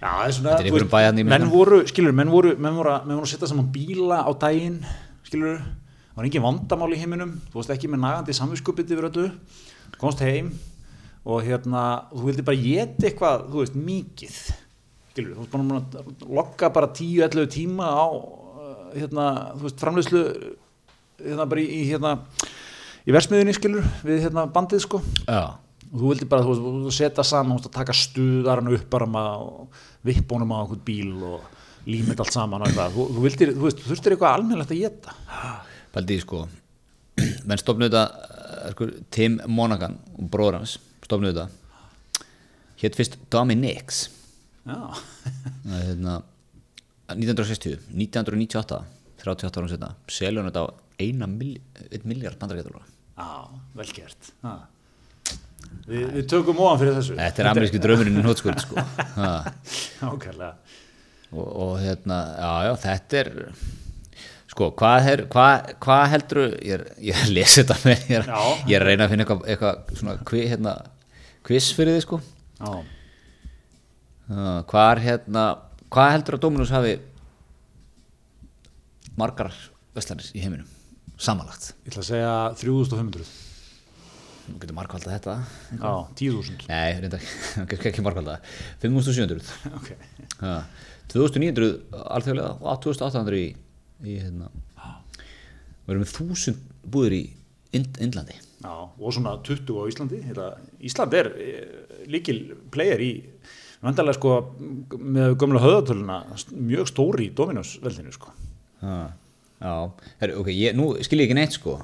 Já, 0.00 0.08
það 0.08 0.24
er 0.26 0.32
svona 0.36 0.54
er 0.56 0.70
veist, 0.72 1.24
Menn 1.28 1.50
voru, 1.52 1.80
skilur, 1.90 2.14
menn 2.16 2.30
voru 2.32 2.54
menn 2.56 2.74
voru, 2.78 2.90
að- 2.94 3.06
menn 3.06 3.18
voru 3.20 3.28
að 3.28 3.34
setja 3.34 3.50
saman 3.50 3.68
bíla 3.74 4.22
á 4.24 4.30
daginn 4.40 4.78
skilur, 5.28 5.58
það 5.60 6.16
var 6.16 6.24
engin 6.30 6.42
vandamál 6.46 6.94
í 6.96 6.98
heiminum. 7.02 7.34
Þú 7.52 7.60
varst 7.60 7.70
ekki 7.76 7.90
með 7.92 8.00
nagandi 8.06 8.32
samvinskupið 8.38 8.94
yfir 8.96 9.08
öllu, 9.10 9.26
komst 10.00 10.20
heim 10.24 10.50
og 11.26 11.44
hérna, 11.44 11.84
þú 12.10 12.24
vildi 12.30 12.42
bara 12.48 12.56
geta 12.56 13.06
eitthvað, 13.10 13.44
þú 13.52 13.60
veist, 13.60 13.76
mikið. 13.76 14.38
Skilur, 15.12 15.34
þú 15.36 15.44
veist, 15.44 15.52
bara 15.52 15.64
að 15.84 16.26
lokka 16.40 16.72
bara 16.72 16.88
10-11 16.88 17.46
tíma 17.52 17.84
á 17.92 18.08
hérna, 18.96 19.26
þú 19.56 19.66
veist, 19.66 19.80
framleiðslu 19.82 20.22
hérna 21.20 21.48
bara 21.50 21.62
í, 21.62 21.66
í 21.80 21.82
hérna 21.90 22.14
í 23.06 23.14
versmiðunni, 23.14 23.56
skilur, 23.56 23.88
við 24.06 24.24
hérna 24.26 24.46
bandið, 24.52 24.84
sko. 24.86 25.02
Já, 25.24 25.56
og 25.90 25.96
þú 25.96 26.12
vildi 26.12 26.28
bara, 26.30 26.46
þú 26.46 26.54
veist, 26.54 26.68
þú 26.84 26.94
setja 26.96 27.26
saman 27.26 27.56
þú 27.56 27.60
veist, 27.60 27.70
að 27.72 27.78
taka 27.80 27.96
stuðarinn 27.96 28.74
upp 28.76 28.86
bara 28.92 29.24
og 29.40 29.82
vippunum 30.06 30.54
á 30.54 30.62
einhvern 30.62 30.84
bíl 30.86 31.16
og 31.34 31.88
límit 31.90 32.20
allt 32.20 32.36
saman 32.36 32.62
og 32.62 32.70
eitthvað, 32.70 32.94
þú, 32.94 33.08
þú 33.16 33.26
vildir, 33.26 33.52
þú 33.56 33.66
veist, 33.66 33.82
þú 33.82 33.92
þurftir 33.94 34.14
eitthvað 34.16 34.38
almennilegt 34.38 34.74
að 34.76 34.82
geta 34.84 35.16
pældi 35.94 36.18
í 36.18 36.22
sko 36.22 36.44
menn 37.48 37.60
stofnuðu 37.60 37.90
þetta 37.90 38.04
uh, 38.06 38.68
sko, 38.74 38.88
Tim 39.14 39.38
Monaghan 39.50 39.98
og 40.16 40.30
bróður 40.32 40.60
hans 40.60 40.76
stofnuðu 41.04 41.40
þetta. 41.40 42.26
Hétt 42.80 42.96
fyrst 42.96 43.16
Dominics. 43.32 44.04
Já, 44.64 44.78
Það 45.64 45.74
er 45.76 45.86
hérna 45.88 46.14
1960, 47.16 47.88
1998 47.94 48.82
38 49.20 49.60
árum 49.60 49.70
setna, 49.70 49.94
selja 50.08 50.40
hann 50.40 50.50
þetta 50.50 50.64
á 50.64 50.68
1 51.00 52.06
miljard 52.08 52.38
bandarækjadólar 52.40 52.84
já, 52.84 53.30
vel 53.76 53.90
gert 53.96 54.30
já. 54.40 54.54
Vi, 55.86 56.00
við 56.02 56.24
tökum 56.30 56.60
ofan 56.64 56.80
fyrir 56.80 56.96
þessu 56.96 57.16
Þetta 57.18 57.42
er 57.42 57.48
ameríski 57.50 57.80
draumurinn 57.82 58.16
í 58.18 58.22
nótskuld 58.24 58.62
sko. 58.62 58.80
Ha. 59.16 59.28
ákærlega 60.08 60.54
og, 61.30 61.46
og 61.46 61.74
hérna, 61.82 62.18
já 62.40 62.52
já, 62.66 62.72
þetta 62.84 63.20
er 63.20 63.30
sko, 64.50 64.70
hvað, 64.74 65.10
er, 65.12 65.24
hvað, 65.30 65.74
hvað 65.84 66.04
heldur 66.14 66.40
ég 66.66 66.86
ég 67.06 67.26
lesa 67.30 67.62
þetta 67.62 67.76
með 67.84 68.06
ég 68.10 68.16
er, 68.18 68.30
ég 68.66 68.76
er 68.78 68.84
að 68.84 68.90
reyna 68.90 69.06
að 69.06 69.12
finna 69.14 69.26
eitthvað, 69.26 69.44
eitthvað 69.54 70.00
svona 70.00 70.16
kvi, 70.30 70.42
hérna, 70.50 70.74
quiz 71.46 71.70
fyrir 71.76 71.98
þið 71.98 72.06
sko 72.06 72.20
já, 72.20 72.72
hvað 74.70 74.88
er 74.88 75.02
hérna 75.06 75.44
hvað 75.90 76.12
heldur 76.14 76.36
að 76.38 76.42
Dominus 76.44 76.72
hafi 76.74 76.96
margar 79.20 79.54
veslanir 79.96 80.30
í 80.34 80.42
heiminum? 80.44 80.68
Samanlagt, 81.20 81.74
ég 81.84 81.92
ætla 81.92 82.04
að 82.04 82.08
segja 82.08 82.34
3500 82.62 83.32
þú 84.50 84.54
getur 84.62 84.76
markvalda 84.78 85.12
þetta 85.12 85.34
já, 85.76 85.90
10.000 86.22 86.70
nei, 86.70 86.94
reynda 87.02 87.20
ekki, 87.64 87.80
ekki 87.90 88.04
markvalda 88.06 88.38
5700 88.82 89.74
ok, 89.76 89.90
Ha, 90.40 90.54
2900 91.12 92.00
alþjóðlega 92.00 92.54
og 92.56 92.80
2800 92.86 93.42
í, 93.42 93.50
í 94.06 94.16
hérna 94.22 94.48
við 95.84 95.92
erum 95.92 96.06
með 96.06 96.16
1000 96.16 96.64
búðir 96.90 97.18
í 97.18 97.22
Ind 97.70 98.00
Indlandi. 98.02 98.34
Já, 98.64 98.72
og 98.74 99.12
svona 99.14 99.36
20 99.46 99.76
á 99.78 99.82
Íslandi. 99.86 100.18
Þetta, 100.26 100.46
Ísland 100.82 101.14
er 101.14 101.28
eh, 101.38 102.00
líkil 102.10 102.40
player 102.74 102.98
í 102.98 103.10
vandarlega 103.84 104.18
sko 104.18 104.34
með 105.00 105.36
gömla 105.40 105.62
höðatöluna 105.64 106.18
mjög 106.52 106.90
stóri 106.90 107.30
í 107.30 107.32
Dominos 107.36 107.76
veldinu 107.82 108.12
sko. 108.14 108.32
Ha, 108.84 108.98
já, 109.60 109.72
Heru, 110.20 110.42
ok, 110.42 110.52
ég, 110.52 110.76
nú 110.76 110.92
skil 111.04 111.22
ég 111.22 111.28
ekki 111.28 111.38
neitt 111.38 111.56
sko. 111.56 111.78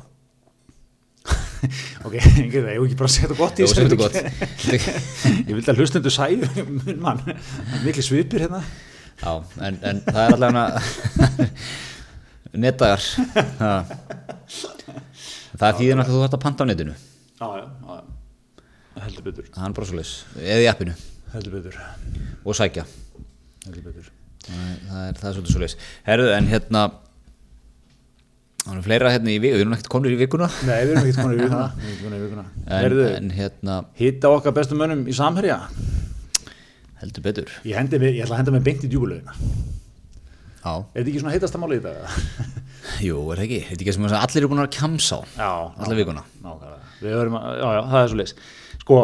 Ok, 2.06 2.18
ég 2.44 2.52
það, 2.52 2.68
ég 2.74 2.82
vil 2.82 2.88
ekki 2.90 2.98
bara 3.00 3.12
segja 3.12 3.30
þetta 3.30 3.38
gott 3.40 3.58
í 3.58 3.64
þessu? 3.64 4.82
ég 5.48 5.54
vildi 5.54 5.72
að 5.72 5.80
hlustendu 5.80 6.12
sæðu 6.12 6.66
mun 6.68 7.00
mann, 7.02 7.24
mikli 7.86 8.04
svipir 8.04 8.46
hérna. 8.46 8.62
Já, 9.16 9.32
en, 9.64 9.80
en 9.80 10.04
það 10.04 10.22
er 10.22 10.36
allavega 10.36 11.48
nettagar 12.66 13.06
ha. 13.62 13.72
það 15.56 15.80
þýðir 15.80 15.96
náttúrulega 15.96 16.04
að 16.04 16.12
þú 16.12 16.20
þarft 16.20 16.36
að 16.36 16.44
panta 16.44 16.68
á 16.68 16.68
netinu. 16.68 17.00
Já, 17.40 17.48
já, 17.56 17.66
já, 17.88 19.02
heldur 19.08 19.28
betur. 19.30 19.52
Það 19.56 19.68
er 19.70 19.76
bara 19.80 19.88
svo 19.88 20.02
leys, 20.02 20.16
eða 20.36 20.64
í 20.66 20.72
appinu 20.76 20.96
heldur 21.36 21.56
betur, 21.58 21.80
og 22.44 22.56
sækja. 22.58 22.84
Heldur 23.66 23.88
betur. 23.88 24.12
Það 24.46 24.62
er, 24.62 24.78
það 24.86 25.02
er, 25.02 25.18
er 25.18 25.36
svolítið 25.36 25.52
svo 25.52 25.62
leys 25.64 25.76
herðu, 26.06 26.28
en 26.36 26.48
hérna 26.50 26.82
það 28.62 28.76
er 28.76 28.84
fleira 28.86 29.12
hérna 29.14 29.32
í 29.32 29.38
viku, 29.42 29.56
við 29.56 29.64
erum 29.64 29.76
ekkert 29.76 29.92
konur 29.94 30.14
í 30.14 30.18
vikuna. 30.20 30.50
Nei, 30.66 30.76
við 30.82 30.92
erum 30.94 31.02
ekki 31.02 31.16
konið 31.20 31.38
í 31.38 31.44
vikuna. 31.46 31.68
Í 31.76 32.24
vikuna. 32.24 32.46
En, 32.66 32.76
Heyrðu, 32.76 33.06
en 33.14 33.32
hérna, 33.36 33.78
hitta 33.98 34.32
okkar 34.34 34.54
bestu 34.56 34.78
mönnum 34.78 35.06
í 35.06 35.16
samherja. 35.16 35.62
Heldur 37.02 37.26
betur. 37.26 37.56
Ég, 37.66 37.76
hendi 37.78 38.00
ég 38.00 38.22
ætla 38.24 38.38
að 38.38 38.44
henda 38.44 38.56
mig 38.56 38.66
beint 38.66 38.86
í 38.86 38.90
djúbulögina 38.90 39.34
er 40.66 40.74
já, 40.74 40.84
þetta 40.96 41.10
ekki 41.10 41.20
svona 41.22 41.34
heitasta 41.34 41.60
máli 41.62 41.78
í 41.78 41.82
dag? 41.84 42.20
jú, 43.06 43.18
er 43.30 43.40
það 43.40 43.44
ekki, 43.46 43.58
þetta 43.68 43.84
ekki 43.84 43.94
sem 43.96 44.06
að 44.08 44.16
allir 44.18 44.40
eru 44.42 44.50
búin 44.50 44.62
að 44.64 44.70
kjamsa 44.76 45.18
á 45.38 45.50
alla 45.52 45.98
vikuna? 45.98 46.24
nákvæmlega. 46.42 46.92
Við 47.02 47.14
höfum 47.14 47.38
að, 47.38 47.48
já, 47.60 47.66
já, 47.76 47.82
það 47.92 48.00
er 48.00 48.10
svo 48.12 48.20
leis 48.20 48.34
sko, 48.86 49.00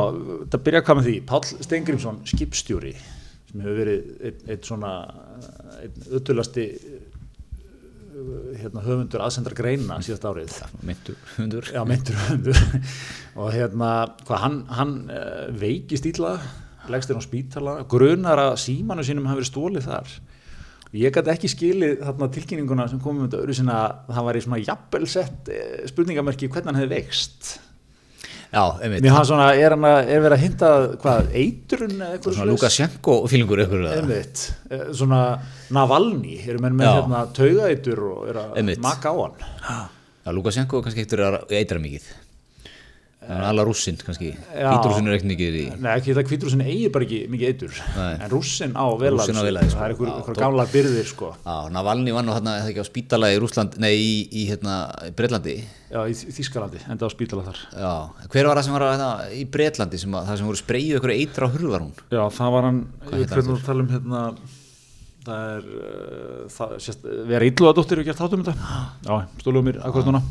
það 0.47 0.63
byrja 0.69 0.83
að 0.83 0.87
koma 0.87 1.03
því. 1.03 1.17
Páll 1.27 1.65
Stengrimsson, 1.67 2.23
skipstjóri 2.31 2.95
sem 3.53 3.61
hefur 3.65 3.81
verið 3.83 4.13
einn, 4.29 4.45
einn 4.55 4.63
svona 4.65 4.93
einn 5.83 6.07
öttulasti 6.15 6.69
hérna, 8.61 8.83
höfundur 8.85 9.23
aðsendra 9.25 9.57
greina 9.57 9.99
síðast 10.05 10.27
árið. 10.29 10.59
Myndur, 10.87 11.17
hundur 11.37 11.71
Já, 11.73 11.83
meintur 11.89 12.19
höfundur. 12.21 12.61
Og 13.41 13.49
hérna, 13.55 13.93
hvað, 14.27 14.43
hann, 14.45 14.59
hann 14.73 14.93
uh, 15.11 15.49
veikist 15.59 16.07
ítla, 16.09 16.37
leggst 16.93 17.11
þér 17.11 17.19
á 17.19 17.25
spítala 17.25 17.79
grunar 17.89 18.43
að 18.43 18.61
símanu 18.67 19.05
sínum 19.07 19.27
hafi 19.31 19.43
verið 19.43 19.51
stólið 19.51 19.89
þar. 19.89 20.15
Ég 20.93 21.15
gæti 21.15 21.33
ekki 21.33 21.49
skilið 21.49 22.01
þarna 22.05 22.29
tilkynninguna 22.35 22.89
sem 22.91 23.01
komum 23.01 23.25
um 23.25 23.29
þetta 23.29 23.45
öru 23.47 23.55
sinna 23.57 23.79
að 23.81 24.11
það 24.13 24.27
var 24.29 24.39
í 24.39 24.43
svona 24.45 24.63
jafnvel 24.63 25.07
sett 25.09 25.53
uh, 25.53 25.77
spurningamerki 25.89 26.53
hvernig 26.53 26.73
hann 26.73 26.83
hefði 26.83 26.99
veikst 27.01 27.55
já, 28.53 28.65
einmitt, 28.85 29.03
Mér 29.05 29.15
hann 29.17 29.27
svona, 29.29 29.47
er, 29.57 29.75
hann 29.77 29.87
að, 29.89 30.11
er 30.13 30.21
verið 30.27 30.37
að 30.37 30.43
hinta 30.45 30.71
hvað, 31.03 31.31
eitrun 31.43 31.95
eða 31.97 32.11
eitthvað 32.17 32.37
svona 32.37 32.51
Lukashenko 32.53 33.17
fílingur 33.33 33.63
ykkur 33.65 33.87
Einmitt, 33.95 34.45
eh, 34.71 34.85
svona 34.97 35.23
Navalny, 35.73 36.37
eru 36.47 36.61
menn 36.63 36.77
með 36.79 36.91
Já. 36.91 36.95
hérna 37.01 37.23
taugaitur 37.39 38.05
og 38.11 38.29
er 38.33 38.41
að 38.43 38.59
Einmitt. 38.63 38.83
maka 38.85 39.13
á 39.13 39.17
hann? 39.23 39.89
Já, 40.23 40.31
Lukashenko 40.37 40.83
kannski 40.85 41.07
ekkert 41.07 41.25
að 41.27 41.57
eitra 41.59 41.81
mikið 41.83 42.11
er 43.23 43.45
alveg 43.47 43.67
rússinn 43.69 43.99
kannski 44.03 44.31
Já. 44.35 44.67
hvítrússinn 44.73 45.07
er 45.09 45.15
ekkert 45.17 45.29
mikið 45.31 45.57
í 45.61 45.65
Nei, 45.79 45.91
ekki 45.95 46.15
það 46.17 46.29
hvítrúsin 46.33 46.63
eigir 46.65 46.91
bara 46.95 47.07
ekki 47.07 47.21
mikið 47.31 47.51
eitur 47.53 47.77
Nei. 47.97 48.15
en 48.17 48.25
á 48.25 48.29
Rússinn 48.33 48.73
á 48.75 48.83
þessu. 48.83 48.99
vel 49.03 49.13
að 49.13 49.23
því, 49.23 49.35
sko. 49.35 49.79
það 49.79 49.85
er 49.87 49.95
einhver 49.95 50.35
tó- 50.35 50.41
gamla 50.43 50.67
byrðir 50.73 51.07
sko. 51.13 51.29
Já, 51.47 51.57
Navalny 51.77 52.13
var 52.17 52.27
nú 52.27 52.33
hérna, 52.35 52.55
ekki 52.67 52.83
á 52.83 52.87
spítala 52.89 53.31
í 53.33 53.39
Rússland, 53.39 53.79
nei, 53.79 53.93
í, 53.95 54.29
í 54.33 54.47
hérna, 54.51 54.77
Breitlandi. 55.15 55.55
Já, 55.93 56.01
í 56.09 56.17
Þ- 56.19 56.35
Þýskalandi, 56.39 56.83
enda 56.91 57.07
á 57.07 57.11
spítala 57.15 57.45
þar 57.47 57.59
Já, 57.79 57.93
hver 58.33 58.47
var 58.51 58.57
það 58.57 58.65
sem 58.65 58.73
var 58.79 58.83
að, 58.89 58.93
hérna, 58.97 59.11
í 59.39 59.45
Breitlandi, 59.55 59.99
sem 60.03 60.13
að, 60.19 60.27
það 60.31 60.37
sem 60.43 60.47
voru 60.51 60.63
spreyjuð 60.63 60.99
ykkur 60.99 61.15
eitra 61.17 61.47
á 61.47 61.53
hurðar 61.55 61.85
hún? 61.87 61.95
Já, 62.11 62.23
það 62.41 62.53
var 62.57 62.63
hann, 62.69 62.83
heitir 63.13 63.37
hvernig 63.37 63.57
að 63.61 63.65
tala 63.71 63.83
um 63.87 63.93
hérna 63.95 64.23
það 65.23 65.43
er 65.55 65.67
uh, 65.79 66.39
það, 66.51 66.73
sérst, 66.83 67.05
vera 67.31 67.47
ílluðadóttir 67.47 68.01
og 68.03 68.09
gert 68.09 68.19
þáttum 68.19 68.43
þetta 68.43 68.55
já, 69.07 69.15
stóluðu 69.39 69.67
mér 69.69 69.77
akkurat 69.87 70.09
núna 70.11 70.23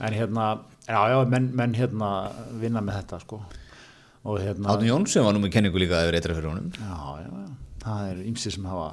en 0.00 0.16
hérna, 0.16 0.46
já, 0.88 1.00
já, 1.10 1.18
menn, 1.30 1.50
menn 1.56 1.76
hérna 1.76 2.10
vinna 2.60 2.82
með 2.84 3.00
þetta 3.00 3.20
sko 3.24 3.40
og 4.24 4.40
hérna 4.40 4.72
Átun 4.72 4.88
Jónsson 4.88 5.26
var 5.26 5.36
nú 5.36 5.42
með 5.42 5.54
kenningu 5.58 5.80
líka 5.82 6.00
yfir 6.06 6.16
eitra 6.18 6.36
fyrir 6.36 6.48
honum. 6.48 6.70
Já, 6.80 6.98
já, 7.20 7.28
já. 7.28 7.50
Það 7.84 8.04
er 8.08 8.20
ymsið 8.24 8.54
sem 8.54 8.68
hafa 8.70 8.86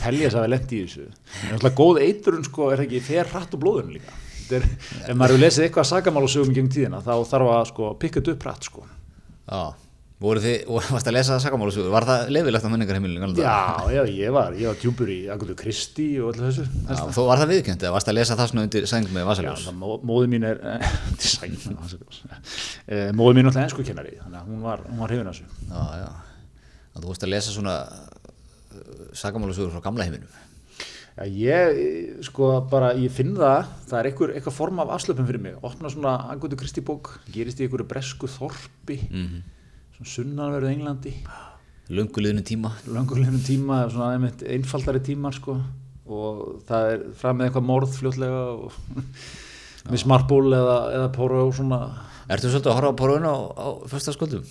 telja 0.00 0.24
þess 0.26 0.38
að 0.38 0.46
við 0.46 0.52
lendi 0.54 0.78
í 0.78 0.86
þessu. 0.86 1.04
En 1.46 1.52
alltaf 1.54 1.76
góð 1.78 2.00
eiturun 2.02 2.46
sko 2.48 2.70
er 2.74 2.82
ekki 2.82 3.02
fer 3.06 3.30
hratt 3.30 3.54
og 3.54 3.62
blóðun 3.62 3.92
líka. 3.94 4.16
Er, 4.48 4.64
ef 4.64 5.12
maður 5.12 5.36
hefur 5.36 5.42
lesið 5.44 5.66
eitthvað 5.66 5.86
sagamál 5.92 6.24
og 6.24 6.32
sögum 6.32 6.50
í 6.50 6.56
gegn 6.56 6.70
tíðina 6.72 7.02
þá 7.04 7.12
þarf 7.30 7.52
að 7.52 7.66
sko 7.70 7.90
pikka 8.02 8.18
þetta 8.18 8.34
upp 8.34 8.46
hratt 8.48 8.66
sko. 8.66 8.86
Já, 9.46 9.62
voru 10.20 10.40
þið, 10.42 10.56
varst 10.94 11.06
að 11.10 11.14
lesa 11.14 11.34
það 11.36 11.42
sakamálusögu, 11.44 11.90
var 11.94 12.06
það 12.08 12.30
leifilegt 12.34 12.64
á 12.66 12.70
menningarheimilinu? 12.72 13.28
Já, 13.38 13.58
já, 13.94 14.00
ég 14.10 14.32
var, 14.34 14.56
ég 14.58 14.66
var 14.72 14.78
djúpur 14.82 15.12
í 15.14 15.18
Agutu 15.30 15.54
Kristi 15.60 16.08
og 16.20 16.32
öllu 16.32 16.48
þessu. 16.48 16.64
Já, 16.88 17.04
þó 17.14 17.20
var 17.28 17.42
það 17.44 17.52
viðkjönd, 17.54 17.84
eða 17.86 17.94
varst 17.94 18.10
að 18.10 18.18
lesa 18.18 18.38
það 18.40 18.50
svona 18.52 18.64
undir 18.66 18.88
sæng 18.90 19.06
með 19.14 19.22
Já, 19.22 19.28
Vasaljós? 19.30 19.66
það, 19.68 19.76
mó, 19.78 19.92
móði 20.10 20.32
mín 20.34 20.48
er 20.48 20.62
til 21.20 21.30
sæng, 21.36 21.54
eh, 22.88 23.10
móði 23.14 23.38
mín 23.38 23.46
er 23.46 23.52
alltaf 23.52 23.64
ennsku 23.68 23.86
kennari 23.86 24.16
þannig 24.18 24.40
að 24.42 24.50
hún 24.50 24.64
var, 24.66 24.82
hún 24.90 25.02
var 25.04 25.12
hrifin 25.14 25.30
af 25.30 25.38
þessu. 25.38 25.70
Já, 25.70 26.02
já, 26.02 26.10
að 26.96 27.04
þú 27.06 27.12
varst 27.14 27.26
að 27.28 27.32
lesa 27.36 27.54
svona 27.54 27.76
sakamálusögur 29.18 29.72
frá 29.76 29.82
gamla 29.86 30.06
heiminum. 30.06 30.30
Já, 31.18 31.24
ég, 31.34 32.18
sko, 32.28 32.50
bara, 32.70 32.92
ég 32.98 33.10
finn 33.14 33.32
það, 33.38 33.70
það 33.90 33.98
er 34.00 34.08
einhver, 34.12 34.32
eitthvað 34.38 34.54
form 34.54 34.82
af 34.84 34.92
afslöpum 34.94 35.26
fyrir 35.26 35.42
mig. 35.42 35.56
Opna 35.66 35.90
svona 35.90 36.12
Agutu 36.30 36.58
Kristi 36.60 36.82
bók, 36.86 37.16
gerist 37.34 37.58
í 37.58 37.66
einhverju 37.66 37.86
bresku 37.90 38.30
þorpi, 38.30 39.00
Mhm. 39.10 39.40
svona 39.40 39.56
sunnanverðu 40.06 40.70
Englandi, 40.70 41.14
Lönguliðinu 41.88 42.44
tíma. 42.44 42.70
langulegnum 42.92 43.40
tíma, 43.40 43.78
svona 43.88 44.12
einmitt 44.14 44.42
einfaldari 44.44 45.00
tímar, 45.00 45.32
sko, 45.32 45.56
og 46.08 46.62
það 46.68 46.90
er 46.92 47.04
fram 47.16 47.38
með 47.38 47.48
eitthvað 47.48 47.68
morð 47.70 47.94
fljótlega 47.96 48.42
og 48.52 48.72
Miss 49.92 50.04
Marple 50.04 50.52
eða, 50.52 50.78
eða 50.98 51.10
Poro 51.16 51.46
svona, 51.56 51.80
Ertu 52.28 52.50
svolítið 52.52 52.68
að 52.74 52.76
horfa 52.76 52.92
á 52.92 53.00
porðun 53.00 53.24
á, 53.24 53.36
á 53.56 53.66
föstaskvöldum? 53.88 54.48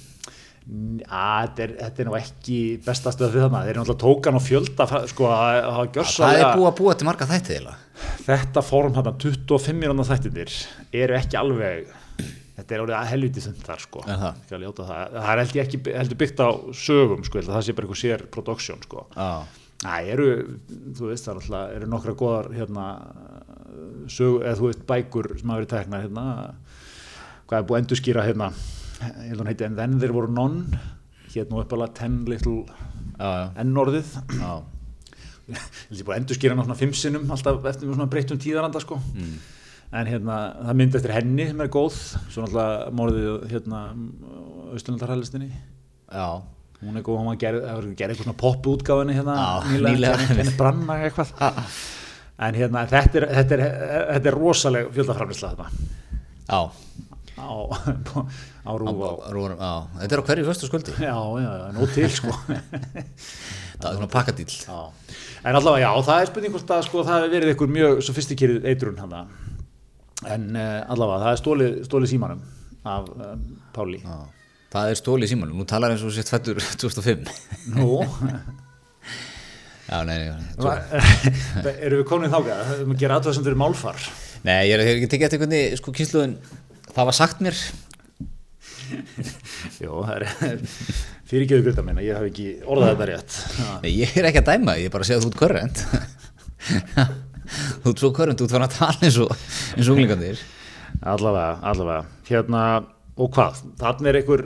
að 0.67 1.43
þetta 1.45 1.63
er, 1.63 1.73
þetta 1.79 2.01
er 2.01 2.07
nú 2.09 2.15
ekki 2.17 2.55
besta 2.83 3.11
stöð 3.13 3.29
fyrir 3.31 3.45
þarna, 3.45 3.61
þeir 3.63 3.69
eru 3.71 3.83
náttúrulega 3.83 4.01
tókan 4.01 4.39
og 4.39 4.43
fjölda, 4.43 4.87
sko, 5.07 5.29
að 5.31 5.67
hafa 5.77 6.07
Það 6.11 6.39
er 6.41 6.49
búið 6.57 6.67
að 6.67 6.75
búa 6.81 6.95
til 6.97 7.07
marga 7.07 7.27
þætti 7.29 7.53
eiginlega. 7.53 7.77
þetta 8.25 8.63
form 8.67 8.97
hérna 8.97 9.13
25 9.23 9.77
mínúna 9.79 10.07
þættinir 10.09 10.57
eru 10.91 11.15
ekki 11.21 11.39
alveg 11.39 11.87
þetta 12.57 12.75
er 12.77 12.83
orðið 12.83 12.97
að 12.97 13.09
helviti 13.13 13.43
þund 13.45 13.63
þar 13.67 13.81
sko 13.85 14.03
það? 14.07 14.25
Það. 14.89 15.15
það 15.21 15.31
er 15.33 15.41
held 15.43 15.55
ég 15.59 15.63
ekki 15.67 15.95
heldur 16.01 16.19
byggt 16.23 16.41
á 16.43 16.49
sögum 16.81 17.23
sko, 17.27 17.41
það 17.47 17.65
sé 17.67 17.75
bara 17.77 17.87
eitthvað 17.87 18.01
sér 18.03 18.25
production 18.33 18.81
sko 18.85 19.03
Já, 19.13 19.29
það 19.83 20.07
eru, 20.15 20.27
þú 20.97 21.09
veist 21.11 21.27
það 21.27 21.33
er 21.35 21.41
alltaf 21.43 21.75
eru 21.77 21.89
nokkra 21.93 22.15
góðar 22.17 22.47
hérna 22.57 22.85
sög, 24.09 24.39
eða 24.41 24.55
þú 24.57 24.69
veist 24.71 24.85
bækur 24.89 25.29
sem 25.37 25.51
hafa 25.51 25.59
verið 25.61 25.71
teknar 25.75 26.05
hérna 26.07 26.23
hvað 27.47 27.59
er 27.61 27.67
búið 27.69 27.77
að 27.77 27.83
endurskýra 27.83 28.23
hérna 28.27 28.47
ég 28.97 29.27
held 29.29 29.35
að 29.37 29.43
hún 29.43 29.51
heiti 29.51 29.67
And 29.67 29.77
Then 29.77 29.99
There 30.01 30.15
Were 30.15 30.31
None 30.33 30.79
hérna 31.35 31.61
upp 31.61 31.75
alveg 31.77 31.93
Ten 31.99 32.17
Little 32.25 32.63
já, 32.65 33.51
N-orðið 33.61 34.09
já. 34.39 34.55
ég 35.47 35.61
held 35.61 36.01
ég 36.01 36.07
búið 36.07 36.15
að 36.15 36.19
endurskýra 36.23 36.55
hana 36.57 36.65
svona 36.65 36.79
fimm 36.81 36.95
sinnum 36.97 37.29
alltaf 37.37 37.61
eftir 37.69 37.87
með 37.91 37.99
svona 37.99 38.09
breyttum 38.15 38.41
tíðaranda 38.41 38.81
sko 38.83 38.97
Mm. 39.13 39.37
En 39.95 40.09
hérna 40.09 40.37
það 40.67 40.77
myndi 40.81 40.99
eftir 40.99 41.13
henni 41.15 41.45
sem 41.47 41.61
er 41.63 41.69
góð 41.71 41.95
svo 41.95 42.43
náttúrulega 42.43 42.91
morðið 42.99 43.45
hérna 43.53 43.81
austurlandarhælistinni 44.73 45.47
já. 45.51 46.27
hún 46.81 46.99
er 46.99 47.05
góð, 47.05 47.21
hún 47.21 47.29
var 47.31 47.39
gerð, 47.41 47.61
það 47.63 47.77
var 47.79 47.87
gerð 48.01 48.15
eitthvað 48.15 48.27
svona 48.27 48.41
pop 48.41 48.67
útgáfinni 48.73 49.15
hérna 49.17 49.37
Já, 49.37 49.77
nýlega. 49.85 50.17
henni 50.33 50.57
branna 50.59 50.99
eitthvað. 51.07 51.31
En 52.37 52.53
hérna 52.59 52.83
þetta 52.91 53.17
er, 53.21 53.27
þetta 53.39 53.55
er, 53.57 53.63
þetta 54.11 54.29
er 54.29 54.37
rosaleg 54.37 54.91
fjöldaframlisla 54.93 55.53
þetta 55.55 55.69
Já, 56.47 56.59
á, 57.37 57.49
á 58.67 58.71
rúf 58.77 59.01
á 59.01 59.11
Rúrum, 59.33 59.57
já, 59.57 59.71
þetta 60.03 60.13
er 60.13 60.21
á 60.21 60.27
hverju 60.29 60.45
föstu 60.51 60.69
skvöldi? 60.69 60.93
Já, 61.01 61.15
já, 61.41 61.49
nú 61.73 61.87
til 61.95 62.11
sko. 62.13 62.35
Það 63.77 63.89
er 63.91 63.97
svona 63.97 64.07
pakkadíl 64.09 64.47
Já. 64.49 64.77
En 65.45 65.55
allavega 65.57 65.85
já, 65.85 65.91
það 66.07 66.21
er 66.21 66.29
spurning 66.31 66.53
hvort 66.55 66.71
að 66.73 66.85
sko, 66.87 67.03
það 67.05 67.19
hefur 67.21 67.33
verið 67.35 67.51
einhver 67.53 67.69
mjög 67.75 67.99
sofistikýrið 68.07 68.65
eitrun 68.71 68.97
hana. 69.01 69.19
En 70.25 70.47
uh, 70.57 70.81
allavega, 70.89 71.19
það 71.21 71.31
er 71.35 71.39
stólið, 71.43 71.75
stólið 71.85 72.09
símanum 72.15 72.39
af 72.87 73.09
um, 73.13 73.41
Páli. 73.75 73.99
Já. 74.01 74.17
Það 74.73 74.91
er 74.91 74.99
stólið 74.99 75.27
í 75.27 75.31
símanum, 75.31 75.59
nú 75.61 75.65
talar 75.69 75.93
eins 75.93 76.03
og 76.03 76.13
sétt 76.15 76.31
fættur 76.31 76.57
2005 76.81 77.27
Nú, 77.77 78.01
Já, 79.87 80.01
nei, 80.03 80.17
nei, 80.19 80.33
nei, 80.59 81.69
erum 81.85 82.01
við 82.01 82.07
komin 82.09 82.31
þákað? 82.33 82.57
Það 82.67 82.73
er 82.73 82.89
að 82.91 82.97
gera 83.03 83.19
aðtöðsendur 83.21 83.55
í 83.55 83.59
málfar. 83.61 84.01
nei 84.43 84.57
ég 84.67 84.73
er 84.75 84.83
ekki 84.83 85.07
tekið 85.13 85.27
eftir 85.29 85.41
hvernig 85.43 85.77
sko 85.79 85.93
kynsluðin, 85.95 86.33
það 86.91 87.07
var 87.07 87.15
sagt 87.15 87.45
mér 87.45 87.61
Jó, 89.83 89.93
það 90.01 90.11
er 90.17 90.25
fyrirgeðu 91.29 91.67
grita 91.69 91.85
minna, 91.87 92.03
ég 92.03 92.19
hef 92.19 92.27
ekki 92.31 92.49
orðað 92.67 92.91
þetta 92.93 93.07
rétt. 93.11 93.39
Nei, 93.85 93.89
ég 94.01 94.19
er 94.19 94.27
ekki 94.29 94.43
að 94.43 94.51
dæma, 94.51 94.75
ég 94.81 94.89
er 94.89 94.93
bara 94.97 95.07
að 95.07 95.09
segja 95.11 95.21
að 95.21 95.25
þú 95.25 95.31
ert 95.31 95.41
körrent 95.45 95.77
Þú 97.83 97.93
ert 97.93 98.03
svo 98.03 98.11
körrent, 98.15 98.39
þú 98.39 98.47
ert 98.47 98.55
fann 98.57 98.67
að 98.67 98.77
tala 98.77 99.07
eins 99.07 99.17
og 99.23 99.33
eins 99.33 99.87
og 99.87 99.95
unglingarnir 99.95 100.43
Allavega, 101.07 101.59
allavega. 101.69 102.05
Hérna, 102.27 102.61
og 103.17 103.33
hvað? 103.35 103.59
Þannig 103.77 104.09
er 104.09 104.17
einhver, 104.21 104.43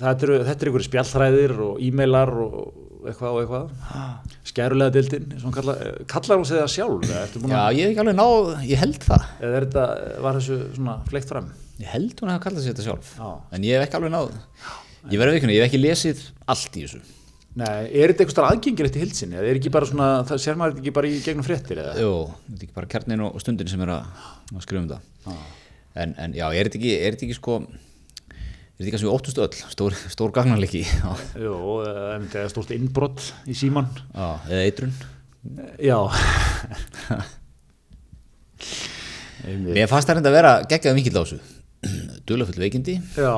þetta 0.00 0.26
eru, 0.26 0.38
einhver 0.48 0.84
spjallþræðir 0.88 1.54
og 1.62 1.82
e-mailar 1.84 2.32
og 2.42 2.56
eitthvað 3.04 3.36
og 3.36 3.40
eitthvað. 3.42 4.30
Skærulega 4.48 4.94
dildin, 4.94 5.26
eins 5.30 5.42
og 5.44 5.50
hún 5.50 5.56
kallar, 5.58 5.82
kallar 6.10 6.40
hún 6.40 6.46
sig 6.48 6.60
það 6.60 6.72
sjálf? 6.74 7.04
Já, 7.10 7.60
ég 7.76 7.84
hef 7.84 7.92
ekki 7.92 8.02
alveg 8.04 8.16
náð, 8.18 8.50
ég 8.70 8.80
held 8.80 9.02
það 9.04 9.26
Eða 9.40 9.60
þetta, 9.64 9.84
var 10.24 10.38
þessu 10.40 10.58
svona 10.76 10.96
fleikt 11.10 11.32
fram? 11.34 11.50
Ég 11.82 11.90
held 11.90 12.20
hún 12.22 12.30
að 12.30 12.36
hafa 12.36 12.44
kallað 12.46 12.64
sér 12.64 12.74
þetta 12.74 12.86
sjálf 12.86 13.12
Já. 13.18 13.28
En 13.56 13.66
ég 13.66 13.76
hef 13.76 13.86
ekki 13.88 13.98
alveg 13.98 14.14
náð 14.14 14.32
Ég 15.12 15.20
verði 15.20 15.40
ekki, 15.40 15.50
ég 15.52 15.64
hef 15.64 15.68
ekki 15.72 15.82
lesið 15.82 16.24
allt 16.54 16.78
í 16.78 16.84
þessu 16.86 17.02
Nei, 17.54 17.86
er 17.94 18.10
þetta 18.10 18.24
eitthvað 18.24 18.48
aðgengilegt 18.50 18.96
í 18.98 19.02
hildsinni? 19.04 19.36
Eða 19.38 19.50
er 19.52 19.58
ekki 19.60 19.70
bara 19.74 19.86
svona, 19.86 20.08
það 20.26 20.40
sér 20.42 20.56
maður 20.58 20.80
ekki 20.80 20.92
bara 20.96 21.06
í 21.10 21.20
gegnum 21.22 21.46
fréttir 21.46 21.78
eða? 21.84 21.92
Jú, 22.02 22.14
þetta 22.48 22.58
er 22.58 22.64
ekki 22.66 22.76
bara 22.80 22.90
kjarnin 22.90 23.22
og 23.28 23.36
stundin 23.44 23.70
sem 23.70 23.84
er 23.86 23.92
að, 23.94 24.24
að 24.50 24.64
skrifa 24.64 24.82
um 24.82 24.88
þetta 24.90 25.36
en, 26.02 26.14
en 26.18 26.34
já, 26.34 26.46
er 26.50 26.66
þetta 26.66 26.80
ekki, 26.80 26.94
er 26.98 27.14
þetta 27.14 27.26
ekki 27.28 27.36
sko 27.38 27.54
er 27.62 27.70
þetta 28.74 28.88
ekki 28.88 28.96
að 28.98 29.02
sem 29.04 29.06
við 29.06 29.14
óttustu 29.14 29.44
öll 29.44 29.58
stór, 29.70 29.94
stór 30.16 30.34
gagnarleiki 30.34 30.82
já, 30.82 31.10
Jú, 31.44 31.54
er 31.86 32.50
stórt 32.50 32.74
innbrott 32.74 33.22
í 33.46 33.54
síman. 33.58 33.86
eða 34.18 34.64
eitrun 34.66 34.94
Já. 35.78 35.98
Mér 39.44 39.90
fannst 39.90 40.08
það 40.08 40.16
reynda 40.18 40.30
að 40.30 40.36
vera 40.38 40.52
geggjað 40.70 40.96
mikill 40.96 41.18
á 41.20 41.22
þessu 41.22 41.38
Dulafull 42.24 42.62
veikindi 42.64 42.94
Já, 43.18 43.34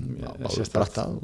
Báður 0.00 0.54
sérstakt. 0.56 0.78
brattað 0.78 1.20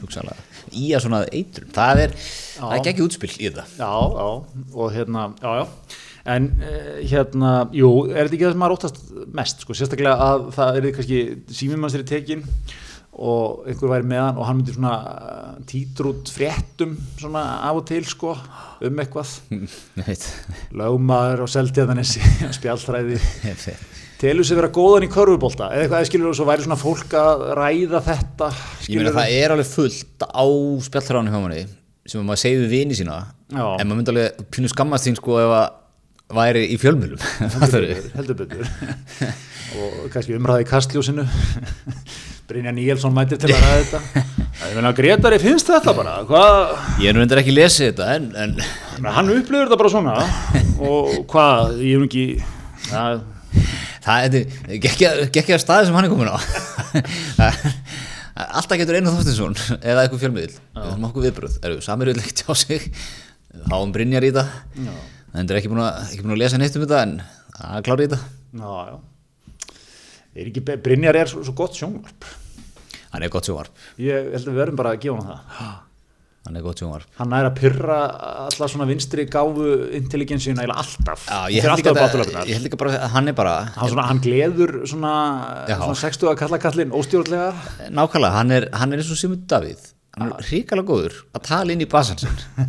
hugsaðlega 0.00 0.49
í 0.76 0.90
að 0.96 1.04
svona 1.06 1.22
eitrun 1.30 1.72
það 1.74 2.04
er, 2.04 2.14
það 2.58 2.76
er 2.76 2.84
geggjað 2.86 3.08
útspill 3.08 3.32
í 3.36 3.48
þetta. 3.48 3.66
Já, 3.80 3.92
já, 4.20 4.28
og 4.74 4.94
hérna, 4.94 5.26
já, 5.40 5.50
já. 5.60 5.98
En 6.30 6.50
uh, 6.60 6.92
hérna, 7.10 7.54
jú, 7.74 7.90
er 8.10 8.28
þetta 8.28 8.36
ekki 8.36 8.46
það 8.46 8.54
sem 8.54 8.62
maður 8.62 8.76
óttast 8.76 9.02
mest, 9.40 9.64
sko, 9.64 9.76
sérstaklega 9.76 10.28
að 10.30 10.46
það 10.58 10.78
er 10.80 10.88
kannski 10.98 11.20
símum 11.60 11.84
mann 11.84 11.92
sér 11.94 12.04
í 12.04 12.10
tekin 12.10 12.44
og 13.20 13.66
einhver 13.68 13.90
væri 13.90 14.06
með 14.08 14.22
hann 14.22 14.38
og 14.38 14.46
hann 14.48 14.60
myndi 14.60 14.74
svona 14.76 14.92
uh, 15.00 15.54
títur 15.68 16.12
út 16.12 16.30
fréttum 16.32 16.94
svona 17.20 17.42
af 17.68 17.80
og 17.80 17.88
til 17.90 18.04
sko 18.08 18.36
um 18.86 19.02
eitthvað. 19.02 19.34
Lögmaður 20.76 21.42
og 21.46 21.52
Ég 23.44 23.58
veit. 23.66 23.90
telur 24.20 24.44
sig 24.44 24.58
vera 24.58 24.70
góðan 24.74 25.06
í 25.06 25.10
körfubólta 25.12 25.70
eða 25.72 25.86
eitthvað 25.86 26.08
skilur 26.10 26.30
og 26.32 26.38
svo 26.38 26.46
væri 26.48 26.64
svona 26.66 26.78
fólk 26.80 27.14
að 27.16 27.44
ræða 27.56 28.00
þetta? 28.04 28.48
Ég 28.86 29.00
meina 29.00 29.14
það 29.16 29.36
er 29.40 29.54
alveg 29.54 29.70
fullt 29.70 30.26
á 30.28 30.44
spjallhránu 30.86 31.32
hjá 31.32 31.40
manni 31.40 31.62
sem 32.10 32.24
maður 32.26 32.42
segir 32.42 32.64
við 32.64 32.74
vini 32.74 32.98
sína 32.98 33.20
Já. 33.48 33.64
en 33.64 33.86
maður 33.86 34.00
myndi 34.00 34.12
alveg 34.14 34.42
pínu 34.52 34.72
skammast 34.72 35.08
þín 35.08 35.16
sko 35.20 35.38
ef 35.40 35.54
að 35.56 35.68
væri 36.36 36.66
í 36.70 36.76
fjölmjölum 36.78 37.22
heldur 38.18 38.36
betur, 38.38 38.68
og 39.80 40.04
kannski 40.12 40.36
umræði 40.36 40.68
kastljósinu. 40.68 41.24
Brynja 42.50 42.72
Níelsson 42.74 43.14
mætir 43.14 43.38
til 43.38 43.52
að 43.54 43.60
ræða 43.62 43.80
þetta. 43.80 44.22
Ég 44.70 44.76
meina 44.76 44.90
Gretari 44.94 45.38
finnst 45.42 45.68
þetta 45.70 45.94
bara? 45.94 46.16
Hvað 46.26 47.02
Ég 47.02 47.10
er 47.10 47.16
nú 47.16 47.22
endur 47.22 47.40
ekki 47.40 47.54
lesið 47.54 47.92
þetta 47.92 48.08
en, 48.16 48.30
en 48.42 49.10
hann 49.14 49.30
upplifur 49.30 49.68
þetta 49.68 49.78
bara 49.80 49.92
svona. 49.92 50.16
Og 50.82 51.12
hvað, 51.30 51.78
ég 51.86 51.94
hef 51.94 52.08
ekki 52.08 52.24
ja, 52.90 53.04
það 54.10 54.36
er 54.38 55.30
gekkja 55.34 55.58
staði 55.62 55.88
sem 55.88 55.96
hann 55.96 56.08
er 56.08 56.12
komin 56.12 56.30
á. 56.30 56.36
Alltaf 58.60 58.78
getur 58.80 58.96
einu 58.96 59.12
þóttinsson 59.12 59.56
eða 59.78 60.04
eitthvað 60.04 60.22
fjölmiðil 60.24 60.52
við 60.54 60.60
þurfum 60.74 61.06
okkur 61.10 61.26
viðbröð, 61.26 61.58
erum 61.60 61.80
við 61.80 61.86
samir 61.86 62.10
vil 62.10 62.22
ekki 62.22 62.36
tjá 62.40 62.56
sig? 62.56 62.86
Þá 63.66 63.76
um 63.80 63.92
Brynjar 63.94 64.26
í 64.26 64.32
það. 64.34 64.54
Það 65.30 65.52
er 65.52 65.60
ekki 65.60 65.72
búin, 65.72 65.82
að, 65.84 66.00
ekki 66.14 66.24
að 66.26 66.40
lesa 66.40 66.60
neitt 66.60 66.78
um 66.78 66.84
þetta 66.86 67.02
en 67.04 67.14
það 67.58 67.76
er 67.76 67.86
klárið 67.88 68.16
í 68.16 68.20
já. 68.88 68.96
Er 70.30 70.48
ekki, 70.48 70.64
Brynjar 70.86 71.18
er 71.20 71.30
svo, 71.30 71.44
svo 71.46 71.54
gott 71.58 71.76
sjónvarp? 71.76 72.26
Hann 73.10 73.26
er 73.26 73.32
gott 73.34 73.50
sjónvarp. 73.50 73.86
Ég 74.00 74.30
held 74.30 74.44
að 74.46 74.52
við 74.52 74.60
verðum 74.62 74.80
bara 74.80 74.94
að 74.94 75.04
gefa 75.04 75.20
hann 75.20 75.30
það 75.58 75.78
hann 76.50 76.58
er 76.58 76.64
gott 76.64 76.80
sjónvarp. 76.82 77.06
Hann 77.20 77.34
er 77.36 77.46
að 77.46 77.54
pyrra 77.60 77.98
alltaf 78.46 78.72
svona 78.72 78.86
vinstri 78.88 79.26
gáfu 79.30 79.68
intelligensina 79.96 80.64
eða 80.66 80.80
alltaf. 80.82 81.28
Já, 81.30 81.38
ég 81.54 81.66
held 81.66 81.90
alltaf 81.92 82.32
ég 82.48 82.56
held 82.56 82.66
líka 82.66 82.80
bara 82.80 82.96
að 82.98 83.14
hann 83.14 83.30
er 83.30 83.36
bara 83.38 83.54
hann, 83.76 83.92
svona, 83.92 84.06
hann 84.10 84.22
gleður 84.24 84.74
svona, 84.90 85.14
Já. 85.70 85.76
svona 85.78 86.00
60 86.02 86.32
að 86.32 86.38
kalla 86.42 86.60
kallin 86.62 86.94
óstjórnlega. 86.98 87.52
Nákvæmlega, 87.94 88.34
hann 88.34 88.54
er, 88.56 88.68
hann 88.82 88.92
er 88.94 89.02
eins 89.02 89.12
og 89.14 89.20
Simon 89.20 89.44
Davíð. 89.50 89.92
Hann 90.18 90.34
er 90.34 90.50
hrikalega 90.50 90.90
góður 90.90 91.20
að 91.38 91.46
tala 91.46 91.76
inn 91.76 91.84
í 91.86 91.88
basan 91.90 92.18
sinn. 92.18 92.42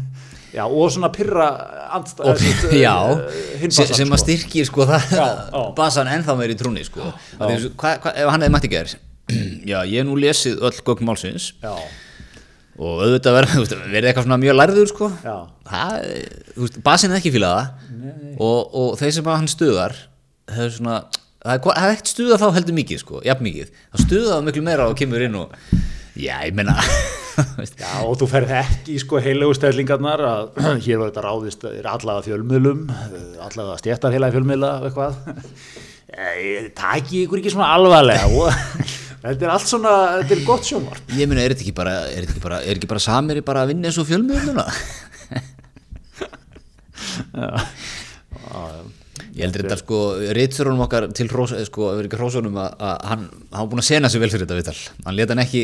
Já, 0.51 0.65
og 0.67 0.89
svona 0.91 1.07
pyrra 1.15 1.45
og, 1.95 2.09
uh, 2.27 2.73
já, 2.75 2.95
hinn 3.61 3.71
sem, 3.71 3.87
sem 3.87 4.09
að 4.11 4.19
sko. 4.19 4.25
styrkir 4.25 4.67
sko 4.67 4.87
það 4.89 5.05
Já, 5.15 5.21
já. 5.47 5.61
basan 5.79 6.09
ennþá 6.11 6.35
meir 6.35 6.51
í 6.51 6.57
trúni 6.59 6.83
sko. 6.83 7.07
Hvað, 7.39 7.69
hvað, 7.79 8.09
ef 8.11 8.31
hann 8.33 8.43
hefði 8.43 8.55
mætti 8.57 8.71
ger 8.73 8.91
já, 9.71 9.77
ég 9.87 10.01
hef 10.01 10.07
nú 10.09 10.17
lesið 10.19 10.59
öll 10.67 10.81
gögn 10.83 11.07
málsins. 11.07 11.53
Já, 11.63 11.71
og 12.77 13.01
auðvitað 13.05 13.39
veist, 13.61 13.75
verið 13.87 14.11
eitthvað 14.11 14.27
svona 14.27 14.41
mjög 14.41 14.57
lærður 14.59 14.91
sko. 14.91 15.09
Það, 15.21 15.97
þú 16.55 16.65
veist, 16.65 16.79
basin 16.85 17.11
er 17.13 17.19
ekki 17.21 17.33
fílað 17.35 17.57
það. 17.57 17.89
Og, 18.41 18.59
og 18.81 18.93
þeir 18.99 19.17
sem 19.17 19.27
að 19.27 19.39
hann 19.41 19.51
stuðar 19.51 19.97
það 20.51 20.65
er 20.65 20.75
svona 20.75 20.99
það 21.41 21.53
er, 21.53 21.63
það 21.63 21.85
er 21.85 21.95
ekkert 21.95 22.11
stuðað 22.11 22.43
þá 22.43 22.57
heldur 22.57 22.77
mikið 22.77 23.01
sko, 23.01 23.23
jafn 23.25 23.47
mikið. 23.47 23.73
Það 23.91 24.05
stuðað 24.05 24.33
þá 24.35 24.47
miklu 24.47 24.63
meira 24.67 24.87
og 24.89 24.97
kemur 24.99 25.25
inn 25.25 25.37
og 25.41 25.55
já, 26.19 26.35
ég 26.45 26.55
menna 26.57 26.75
já, 27.81 27.91
og 28.05 28.17
þú 28.19 28.27
ferð 28.29 28.55
ekki 28.61 28.95
í 28.97 29.01
sko 29.01 29.21
heilegu 29.23 29.55
stællingarnar 29.57 30.25
að 30.27 30.59
hér 30.85 31.01
var 31.01 31.11
þetta 31.11 31.25
ráðist 31.25 31.63
er 31.69 31.87
allavega 31.91 32.27
fjölmiðlum 32.27 32.83
allavega 33.47 33.79
stjættarheila 33.81 34.33
fjölmiðla 34.35 34.75
og 34.81 34.91
eitthvað. 34.91 35.21
Eh, 36.11 36.65
taki 36.75 37.21
ykkur 37.23 37.39
ekki 37.39 37.53
svona 37.53 37.69
alvarlega. 37.71 38.25
og 38.35 38.51
þetta 39.21 39.47
er 39.47 39.53
allt 39.53 39.69
svona, 39.69 39.93
þetta 40.21 40.35
er 40.37 40.43
gott 40.47 40.67
sjónvarp. 40.67 41.15
Ég 41.17 41.29
menna, 41.29 41.45
er 41.45 41.55
þetta 41.55 41.65
ekki 41.65 41.77
bara 41.77 41.95
er 42.09 42.25
þetta 42.25 42.35
ekki 42.35 42.45
bara, 42.47 42.61
er 42.65 42.73
ekki 42.79 42.91
bara 42.91 43.03
samir 43.03 43.41
bara 43.45 43.65
að 43.65 43.73
vinna 43.73 43.91
eins 43.91 44.01
og 44.01 44.09
fjölmiðluna 44.09 44.65
ég 49.35 49.45
heldur 49.45 49.65
þetta 49.65 49.79
sko 49.79 49.99
reytsörunum 50.35 50.83
okkar 50.85 51.07
til 51.15 51.27
eh, 51.29 51.63
sko, 51.67 51.91
ef 51.93 52.01
er 52.01 52.09
ekki 52.09 52.19
hrósunum 52.19 52.57
að, 52.61 52.75
að 52.87 52.95
hann, 53.11 53.25
hann 53.55 53.71
búin 53.71 53.83
að 53.83 53.89
sena 53.89 54.11
sig 54.11 54.21
vel 54.23 54.31
fyrir 54.31 54.45
þetta 54.45 54.59
viðtal. 54.59 54.79
Hann 55.07 55.17
leta 55.17 55.35
hann 55.35 55.43
ekki, 55.45 55.63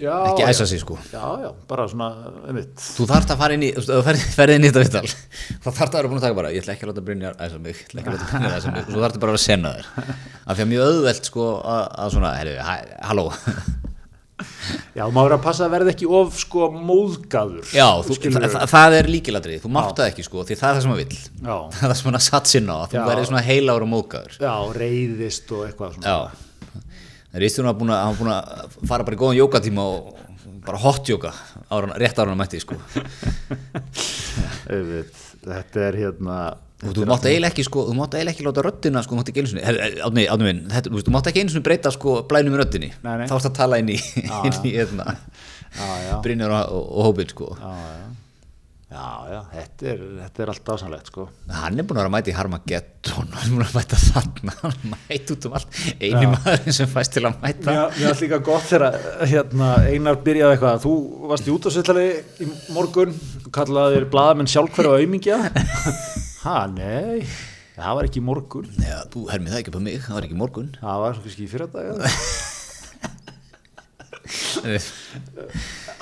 já, 0.00 0.14
ekki 0.30 0.46
æsa 0.50 0.66
sig 0.66 0.80
sko. 0.82 0.96
Já, 1.12 1.22
já, 1.44 1.50
bara 1.70 1.86
svona 1.90 2.08
einmitt. 2.48 2.74
þú 2.96 3.06
þarft 3.10 3.34
að 3.34 3.40
fara 3.44 3.56
inn 3.58 3.64
í, 3.66 3.70
þú 3.74 3.80
veist, 3.82 3.92
ef 3.94 4.00
þú 4.00 4.06
ferð- 4.08 4.26
ferð 4.38 4.56
inn 4.56 4.66
í 4.66 4.70
þetta 4.72 4.82
viðtal. 4.84 5.14
Þá 5.64 5.68
þarft 5.70 5.86
að 5.94 5.98
vera 6.00 6.10
búin 6.12 6.20
að 6.20 6.26
taka 6.26 6.38
bara 6.40 6.52
ég 6.54 6.64
ætla 6.64 6.74
ekki 6.74 6.86
að 6.86 6.92
láta 6.92 7.04
Brynjar 7.08 7.38
æsa 7.38 7.60
mig, 7.62 7.78
ég 7.78 7.86
ætla 7.88 8.00
ekki 8.02 8.10
að 8.10 8.18
láta 8.18 8.28
Brynjar 8.32 8.58
æsa 8.58 8.74
mig. 8.74 8.84
Og 8.84 8.92
svo 8.94 9.04
þarftu 9.04 9.22
bara 9.24 9.36
að 9.38 9.42
sena 9.44 9.74
þér. 9.78 9.88
Af 10.44 10.58
því 10.58 10.66
að 10.66 10.70
mjög 10.74 10.84
auðvelt 10.90 11.30
sko 11.30 11.48
að, 11.62 11.82
að 12.04 12.14
svona, 12.16 12.34
herri, 12.40 12.54
hæ, 12.58 12.76
halló. 13.10 13.26
Já, 14.94 15.04
maður 15.14 15.30
er 15.30 15.36
að 15.36 15.42
passa 15.44 15.66
að 15.68 15.74
verða 15.76 15.92
ekki 15.92 16.06
of 16.10 16.38
sko 16.42 16.66
móðgaður 16.74 17.68
já, 17.70 17.86
þú, 18.02 18.16
það, 18.34 18.56
það 18.72 18.96
er 18.98 19.08
líkiladrið, 19.12 19.60
þú 19.62 19.70
mátt 19.76 19.92
það 20.00 20.08
ekki 20.10 20.24
sko 20.26 20.42
því 20.48 20.56
það 20.58 20.66
er 20.68 20.74
það 20.74 20.82
sem 20.82 20.92
maður 20.92 21.02
vill. 21.04 21.18
Já, 21.38 21.54
það 21.74 21.84
er 21.84 21.92
það 21.92 21.98
sem 22.00 22.10
hann 22.10 22.24
satt 22.26 22.50
sinna 22.50 22.78
á, 22.78 22.82
þú 22.90 23.04
verður 23.06 23.28
svona 23.30 23.44
heilagur 23.46 23.86
og 23.86 23.90
móðgæður 23.92 24.34
já, 24.42 24.54
reyðist 24.80 25.54
og 25.54 25.62
eitthvað 25.68 25.94
svona. 25.98 26.10
Já 26.10 26.43
Ríðstjórn 27.34 27.70
var 27.70 27.78
búin 27.78 27.94
að, 27.94 28.20
að 28.30 28.76
fara 28.88 29.06
bara 29.06 29.16
í 29.16 29.20
góðan 29.20 29.40
jókatíma 29.40 29.86
og 29.90 30.12
bara 30.64 30.80
hot 30.80 31.08
jóka 31.08 31.32
ára, 31.68 31.96
rétt 32.00 32.18
ára 32.18 32.32
hann 32.32 32.40
mætti 32.40 32.60
sko. 32.62 32.78
Þetta 35.44 35.82
er 35.88 35.98
hérna 35.98 36.38
og 36.84 36.92
þú 36.96 37.06
mátt 37.08 37.26
eiginlega 37.28 37.52
ekki 37.52 37.64
sko, 37.64 37.86
þú 37.88 37.94
mátt 37.96 38.16
eiginlega 38.16 38.34
ekki 38.34 38.44
láta 38.46 38.64
röddina 38.64 39.02
sko, 39.04 39.18
átni, 39.20 40.24
átni 40.28 40.44
minn 40.44 40.64
þetta, 40.72 40.92
þú 40.92 41.14
mátt 41.14 41.30
ekki 41.30 41.44
einu 41.44 41.54
sinni 41.54 41.64
breyta 41.64 41.92
sko 41.94 42.18
blænum 42.28 42.58
nei. 42.58 42.90
þá 43.02 43.34
erst 43.38 43.48
að 43.48 43.56
tala 43.56 43.78
inn 43.80 43.92
í, 43.94 43.98
í 44.68 44.74
hérna, 44.74 45.16
Brynjar 46.24 46.52
og, 46.54 46.74
og, 46.76 46.84
og 46.90 47.08
Hópin 47.08 47.30
sko. 47.32 47.54
Já, 47.58 47.72
já. 47.72 48.23
Já, 48.94 49.26
já, 49.26 49.38
þetta 49.50 49.86
er, 49.90 50.02
þetta 50.20 50.42
er 50.44 50.50
allt 50.52 50.68
ásanlegt 50.70 51.08
sko. 51.10 51.24
hann 51.50 51.80
er 51.82 51.86
búin 51.88 51.98
að 51.98 52.04
vera 52.04 52.10
að 52.10 52.12
mæta 52.14 52.30
í 52.30 52.34
Harmageddon 52.36 53.32
hann 53.34 53.48
er 53.48 53.54
búin 53.56 53.64
að 53.64 53.72
mæta 53.74 53.96
þarna 53.98 54.52
hann 54.60 54.84
mæta 54.92 55.34
út 55.34 55.48
um 55.48 55.56
allt, 55.58 55.78
eini 55.98 56.28
maður 56.30 56.76
sem 56.76 56.92
fæst 56.92 57.14
til 57.16 57.24
að 57.26 57.40
mæta. 57.42 57.74
Mér 57.74 57.96
mér 57.96 58.04
fannst 58.06 58.22
líka 58.22 58.38
gott 58.46 58.68
þegar 58.68 58.98
hérna, 59.32 59.70
Einar 59.90 60.20
byrjaði 60.28 60.54
eitthvað, 60.54 60.78
þú 60.84 60.92
varst 61.32 61.50
í 61.50 61.54
útásvillali 61.56 62.04
í 62.38 62.46
morgun, 62.76 63.16
kallaði 63.58 63.96
þér 63.98 64.06
blaðamenn 64.14 64.52
sjálfhverfa 64.54 65.02
aumingja. 65.02 65.40
Ha, 66.44 66.56
nei, 66.70 67.26
það 67.74 67.98
var 67.98 68.10
ekki 68.12 68.22
í 68.22 68.26
morgun. 68.30 68.70
Já, 68.78 69.00
þú 69.10 69.26
hermið 69.32 69.56
það 69.56 69.64
ekki 69.64 69.74
upp 69.74 69.80
á 69.82 69.86
mig, 69.88 69.98
það 70.06 70.20
var 70.20 70.28
ekki 70.28 70.38
í 70.38 70.42
morgun. 70.44 70.70
Það 70.78 71.02
var 71.02 71.18
svo 71.18 71.26
kannski 71.26 71.48
í 71.48 71.50
fyrra 71.50 71.66
dag 71.74 71.98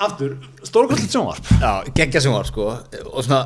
Aftur, 0.03 0.35
stórkvöldið 0.67 1.09
sjónvarp. 1.13 1.49
Já, 1.61 1.71
geggja 1.97 2.21
sem 2.23 2.33
var 2.35 2.47
sko. 2.49 2.69
Og 3.13 3.23
svona 3.25 3.45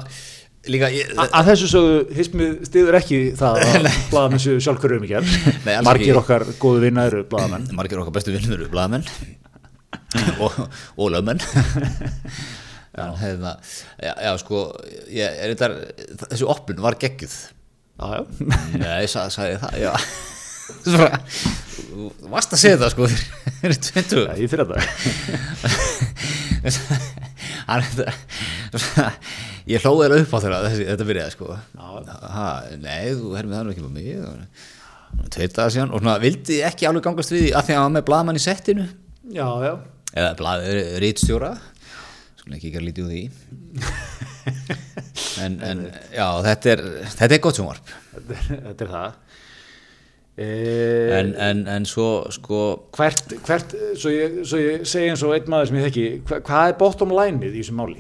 líka 0.67 0.89
ég, 0.91 1.11
Að 1.27 1.51
þessu 1.51 1.69
sögðu, 1.71 1.97
hismið 2.17 2.53
stiður 2.67 2.97
ekki 2.99 3.19
það 3.39 3.59
að 3.63 3.89
blaðamenn 4.11 4.41
séu 4.43 4.57
aumingjar 4.59 5.27
Nei, 5.65 5.73
alls 5.77 5.87
Margir 5.87 6.19
okkar 6.19 6.45
góðu 6.59 6.83
vinna 6.83 7.05
eru 7.09 7.23
blaðamenn. 7.29 7.67
Margir 7.77 8.01
okkar 8.01 8.15
bestu 8.17 8.33
vinnur 8.35 8.57
eru 8.59 8.71
blaðamenn. 8.73 9.07
Og, 10.43 10.53
og 10.99 11.11
lögmenn. 11.13 11.39
En 12.97 13.13
hefða 13.19 13.53
já, 14.01 14.11
já 14.25 14.31
sko 14.41 14.61
ég, 15.13 15.35
þetta, 15.53 15.69
þessi 16.31 16.47
opnun 16.49 16.81
var 16.83 16.97
geggjuð. 16.99 17.35
Já, 17.97 18.07
já. 18.17 18.21
Ég 19.03 19.11
sa- 19.11 19.27
sagði 19.33 19.59
það, 19.61 19.77
já. 19.83 19.93
Þú 20.87 22.09
varst 22.33 22.55
að 22.55 22.61
segja 22.63 22.79
það 22.81 22.93
sko 22.95 23.07
fyrir 23.61 23.79
20 23.87 24.27
Ég 29.67 29.83
hlóði 29.83 30.05
eða 30.07 30.21
upp 30.23 30.31
á 30.31 30.39
þeirra 30.43 30.65
þessi, 30.65 30.83
þetta 30.87 31.07
byrjaði 31.09 31.31
sko. 31.35 31.47
Ha, 31.77 32.47
nei, 32.79 33.05
þú 33.17 33.27
hermið 33.35 33.55
það 33.57 33.65
nú 33.67 33.71
ekki 33.73 33.85
með 33.85 33.95
mig 33.97 34.07
tveir 35.33 35.51
dagar 35.55 35.73
síðan. 35.73 35.91
Og 35.91 35.97
svona 36.03 36.23
vildi 36.23 36.55
ekki 36.67 36.83
alveg 36.87 37.03
gangast 37.07 37.33
við 37.33 37.41
því 37.45 37.51
að 37.55 37.63
því 37.67 37.73
að 37.73 37.79
hann 37.81 37.87
var 37.87 37.95
með 37.97 38.07
blaðmann 38.09 38.39
í 38.39 38.43
settinu. 38.43 38.85
Já, 39.33 39.47
já. 39.63 39.73
Eða 40.17 40.31
blað, 40.39 40.57
rítstjóra 41.03 41.51
svona 42.47 42.57
ekki 42.57 42.67
ekki 42.71 42.79
að 42.79 42.87
lítið 42.87 43.07
úr 43.07 43.13
því. 43.13 43.23
En, 45.37 45.53
en 45.61 45.81
já, 46.09 46.41
þetta 46.41 46.69
er 46.71 46.79
þetta 47.11 47.35
er 47.35 47.41
gott 47.43 47.57
sjónvarp. 47.59 47.89
Þetta 48.15 48.85
er, 48.85 48.89
það 48.89 49.11
en, 50.37 51.31
en, 51.41 51.63
en 51.73 51.85
svo 51.89 52.27
sko 52.35 52.59
Hvert, 52.93 53.33
hvert 53.47 53.71
svo, 53.97 54.11
ég, 54.13 54.41
svo 54.45 54.59
ég 54.61 54.83
segi 54.85 55.09
eins 55.11 55.23
og 55.25 55.33
einn 55.33 55.49
maður 55.49 55.71
sem 55.71 55.79
ég 55.79 55.87
þekki 55.87 56.05
hva, 56.29 56.41
hvað 56.45 56.69
er 56.71 56.77
bottom 56.81 57.13
line-ið 57.17 57.55
í 57.55 57.63
þessu 57.63 57.77
máli? 57.77 57.97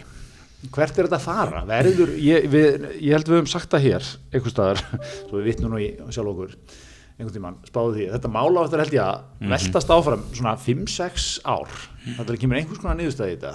Hvert 0.73 0.97
er 0.97 1.07
þetta 1.07 1.17
að 1.17 1.25
fara? 1.25 1.63
Verður, 1.69 2.11
ég, 2.21 2.45
við, 2.51 2.85
ég 2.97 3.15
held 3.15 3.29
við 3.29 3.39
höfum 3.39 3.49
sagt 3.49 3.71
það 3.73 3.87
hér 3.87 4.11
einhvers 4.33 4.53
staðar, 4.53 4.83
svo 5.29 5.39
við 5.39 5.49
vitnum 5.51 5.73
nú 5.73 5.81
í 5.81 5.89
sjálf 6.13 6.31
okkur 6.33 6.53
einhvern 7.17 7.33
tímann, 7.33 7.57
spáðu 7.65 7.95
því. 7.95 8.07
Þetta 8.13 8.29
mála 8.29 8.63
áttur 8.67 8.81
held 8.83 8.93
ég 8.93 9.01
að 9.01 9.47
veltast 9.53 9.93
áfram 9.95 10.25
svona 10.37 10.53
5-6 10.61 11.27
ár. 11.49 11.71
Þetta 12.05 12.33
er 12.35 12.39
kemur 12.43 12.59
einhvers 12.59 12.81
konar 12.83 12.99
niðurstæði 12.99 13.33
í 13.33 13.39
þetta. 13.39 13.53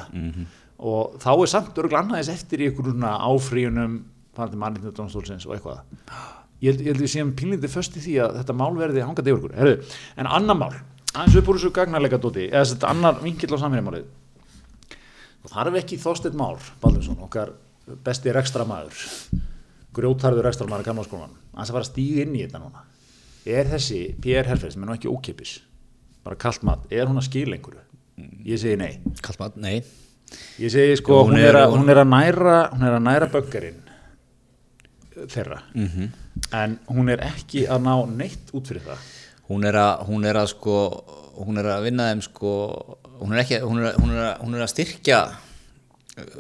Og 0.83 1.13
þá 1.23 1.29
er 1.37 1.51
samt 1.53 1.79
örgulega 1.79 2.01
annaðis 2.03 2.31
eftir 2.33 2.65
í 2.65 2.71
einhverjum 2.71 2.97
svona 2.97 3.13
áfríunum 3.29 3.95
fannandi 4.35 4.59
mannlítinu 4.65 4.95
dómstólsins 4.97 5.47
og 5.47 5.55
eitthvað 5.55 5.85
ég 6.63 6.71
held, 6.73 6.81
ég 6.87 6.93
held 6.93 7.03
við 7.05 7.13
séum 7.17 7.33
pínlítið 7.39 7.73
föst 7.75 7.97
í 7.99 8.03
því 8.05 8.17
að 8.25 8.37
þetta 8.41 8.57
mál 8.63 8.73
verði 8.79 9.03
hangandi 9.05 9.35
yfir 9.35 9.55
Herðu, 9.59 9.77
en 10.17 10.31
annar 10.39 10.59
mál 10.59 10.73
aðeins 11.13 11.37
upp 11.43 11.49
úr 11.53 11.59
þessu 11.61 11.73
gagnarleika 11.77 12.19
dóti 12.23 12.47
eða 12.49 12.65
þetta 12.73 12.91
annar 12.95 13.19
vingill 13.23 13.53
á 13.53 13.63
samhérjumálið 13.65 14.07
og 15.43 15.51
þarf 15.53 15.79
ekki 15.83 15.99
Þorsteinn 16.01 16.39
Már 16.39 16.63
Baldursson, 16.81 17.19
okkar 17.27 17.51
besti 18.07 18.33
rekstra 18.33 18.65
maður 18.69 18.95
grjótarður 19.93 20.47
rekstra 20.47 20.69
maður 20.71 20.87
gamla 20.87 21.05
skólan, 21.05 21.33
að 21.53 21.67
það 21.67 21.75
fara 21.77 21.85
að 21.85 21.89
stíga 21.91 22.23
inn 22.23 22.37
í 22.39 22.45
þetta 22.47 22.61
núna. 22.63 22.85
Er 23.45 23.67
þessi 23.69 23.99
PR 24.23 24.47
Herfels 24.49 24.77
menn 24.79 24.89
og 24.89 24.97
ekki 24.97 25.11
ókipis, 25.11 25.57
bara 26.25 26.39
kallt 26.41 26.63
mat 26.65 26.87
er 26.95 27.11
hún 27.11 27.19
að 27.21 27.27
skila 27.27 27.59
einhverju? 27.59 27.83
Ég 28.47 28.61
segi 28.63 28.79
nei. 28.79 28.95
Kallmat, 29.21 29.59
nei. 29.61 29.83
Ég 30.63 30.71
segi 30.73 30.95
sko, 31.03 31.25
Hún 31.27 31.37
er- 31.37 31.51
er, 31.51 31.59
að, 31.67 31.75
hún 31.77 31.91
er 31.93 32.01
að 32.05 32.09
næra 32.15 32.57
hún 32.73 32.87
er 32.89 32.97
að 32.97 33.03
næra 33.11 33.29
böggarinn 33.35 33.83
þeirra 35.29 35.59
en 36.57 36.79
hún 36.91 37.13
er 37.13 37.23
ekki 37.27 37.67
að 37.71 37.85
ná 37.87 37.95
neitt 38.11 38.53
út 38.57 38.71
fyrir 38.71 38.85
það. 38.87 39.11
Hún 39.51 39.67
er 39.69 39.77
að, 39.77 40.05
hún 40.09 40.29
er 40.29 40.39
að 40.41 40.53
sko 40.55 40.77
hún 41.37 41.61
er 41.61 41.69
að 41.75 41.87
vinna 41.89 42.11
þeim 42.11 42.23
sko 42.25 42.53
hún 43.23 43.35
er 43.35 43.43
ekki, 43.45 43.61
hún 43.65 43.83
er, 43.83 43.97
hún 44.01 44.13
er, 44.13 44.23
að, 44.27 44.35
hún 44.45 44.57
er 44.57 44.65
að 44.65 44.73
styrkja 44.73 45.21
uh, 45.33 46.31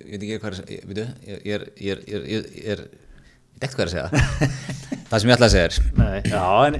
ég 0.00 0.16
veit 0.16 0.24
ekki 0.24 0.40
hvað 0.42 0.60
er 0.60 0.74
ég 0.74 0.82
er 0.90 1.24
ég 1.44 1.54
er, 1.56 1.66
ég 1.84 2.04
ég 2.08 2.28
ég 2.34 2.50
ég 2.64 2.84
veit 2.84 3.66
ekki 3.66 3.76
hvað 3.76 3.86
er 3.86 3.90
að 3.90 3.96
segja. 3.96 4.58
Það 5.10 5.22
sem 5.22 5.30
ég 5.30 5.36
ætla 5.36 5.48
að 5.48 5.54
segja 5.56 5.68
er 5.68 5.78
Nei, 5.98 6.18
já, 6.30 6.44
en 6.68 6.78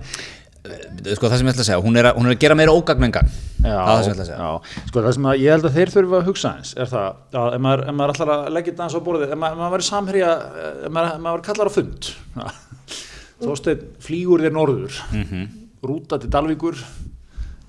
sko 0.61 1.29
það 1.31 1.39
sem 1.41 1.47
ég 1.49 1.55
ætla 1.55 1.63
að 1.65 1.69
segja, 1.71 1.81
hún 1.85 1.97
er 1.97 2.09
að, 2.11 2.17
hún 2.21 2.27
er 2.29 2.35
að 2.35 2.41
gera 2.45 2.57
meira 2.59 2.73
ógagn 2.77 3.07
en 3.07 3.15
gang 3.17 3.31
það 3.61 3.71
er 3.71 3.87
það 3.87 4.03
sem 4.05 4.11
ég 4.11 4.17
ætla 4.17 4.25
að 4.25 4.31
segja 4.31 4.41
já. 4.45 4.83
Sko 4.91 5.05
það 5.07 5.15
sem 5.17 5.29
að 5.31 5.39
ég 5.41 5.55
held 5.55 5.69
að 5.71 5.77
þeir 5.79 5.93
þurfa 5.95 6.19
að 6.21 6.29
hugsa 6.31 6.53
eins 6.59 6.73
er 6.77 6.91
það 6.91 7.39
að 7.41 7.55
ef 7.57 7.63
maður, 7.65 7.83
maður 8.01 8.13
ætlar 8.15 8.33
að 8.35 8.51
leggja 8.57 8.73
þetta 8.75 8.85
aðeins 8.85 8.99
á 9.01 9.07
borðið, 9.09 9.33
ef 9.37 9.41
maður, 9.41 9.73
verið 9.77 9.89
samherja 9.89 10.31
ef 10.85 10.93
maður, 10.97 11.15
ef 11.17 11.25
maður 11.27 11.45
kallar 11.49 11.71
á 11.71 11.77
fund 11.79 12.11
Þósteinn 13.45 13.85
flýgur 14.05 14.43
þér 14.45 14.53
norður 14.57 14.99
Mhm. 15.17 15.47
rúta 15.81 16.19
til 16.21 16.29
Dalvíkur 16.29 16.77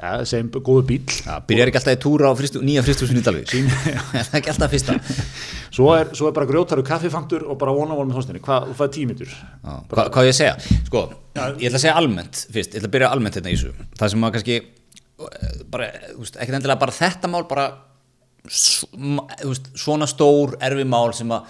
ja, 0.02 0.12
segjum 0.28 0.50
góðu 0.66 0.84
bíl 0.90 1.00
Já, 1.22 1.36
byrjar 1.48 1.72
ekki 1.72 1.80
alltaf 1.82 1.96
í 1.98 2.02
túra 2.02 2.32
á 2.32 2.34
fristu, 2.38 2.62
nýja 2.66 2.84
fristúsin 2.86 3.20
í 3.22 3.24
Dalvík. 3.26 3.54
Er 4.18 4.26
það 4.28 4.38
ekki 4.42 4.52
alltaf 4.54 4.74
fyrsta. 4.74 4.98
Svo 5.76 5.94
er, 5.96 6.10
svo 6.18 6.28
er 6.28 6.34
bara 6.36 6.50
grjótaru 6.50 6.84
kaffifantur 6.84 7.46
og 7.48 7.56
bara 7.62 7.72
vonavól 7.72 8.04
með 8.10 8.18
Þorsteinni, 8.18 8.42
hvað, 8.44 8.74
fæði 8.76 8.92
tímitur 8.98 9.30
Já, 9.32 9.78
hvað, 9.94 10.10
hvað 10.12 10.28
ég 10.28 10.36
segja? 10.36 10.58
Sko, 10.90 11.04
ég 11.38 11.70
ætla 11.70 11.78
að 11.80 11.84
segja 11.86 11.94
almennt 12.02 12.42
fyrst, 12.52 12.74
ég 12.76 12.82
ætla 12.82 12.90
að 12.90 12.96
byrja 12.98 13.12
almennt 13.16 13.38
hérna 13.40 13.54
í 13.54 13.56
þessu. 13.56 13.88
Það 14.02 14.12
sem 14.12 14.26
að 14.28 14.34
kannski 14.36 14.58
eh, 14.60 15.62
bara, 15.72 15.88
ekkert 16.18 16.58
endilega 16.58 16.82
bara 16.84 16.98
þetta 16.98 17.32
mál 17.32 17.46
bara 17.48 17.70
svona 18.50 20.08
stór 20.10 20.58
erfi 20.66 20.84
mál 20.90 21.14
sem 21.16 21.32
að 21.32 21.46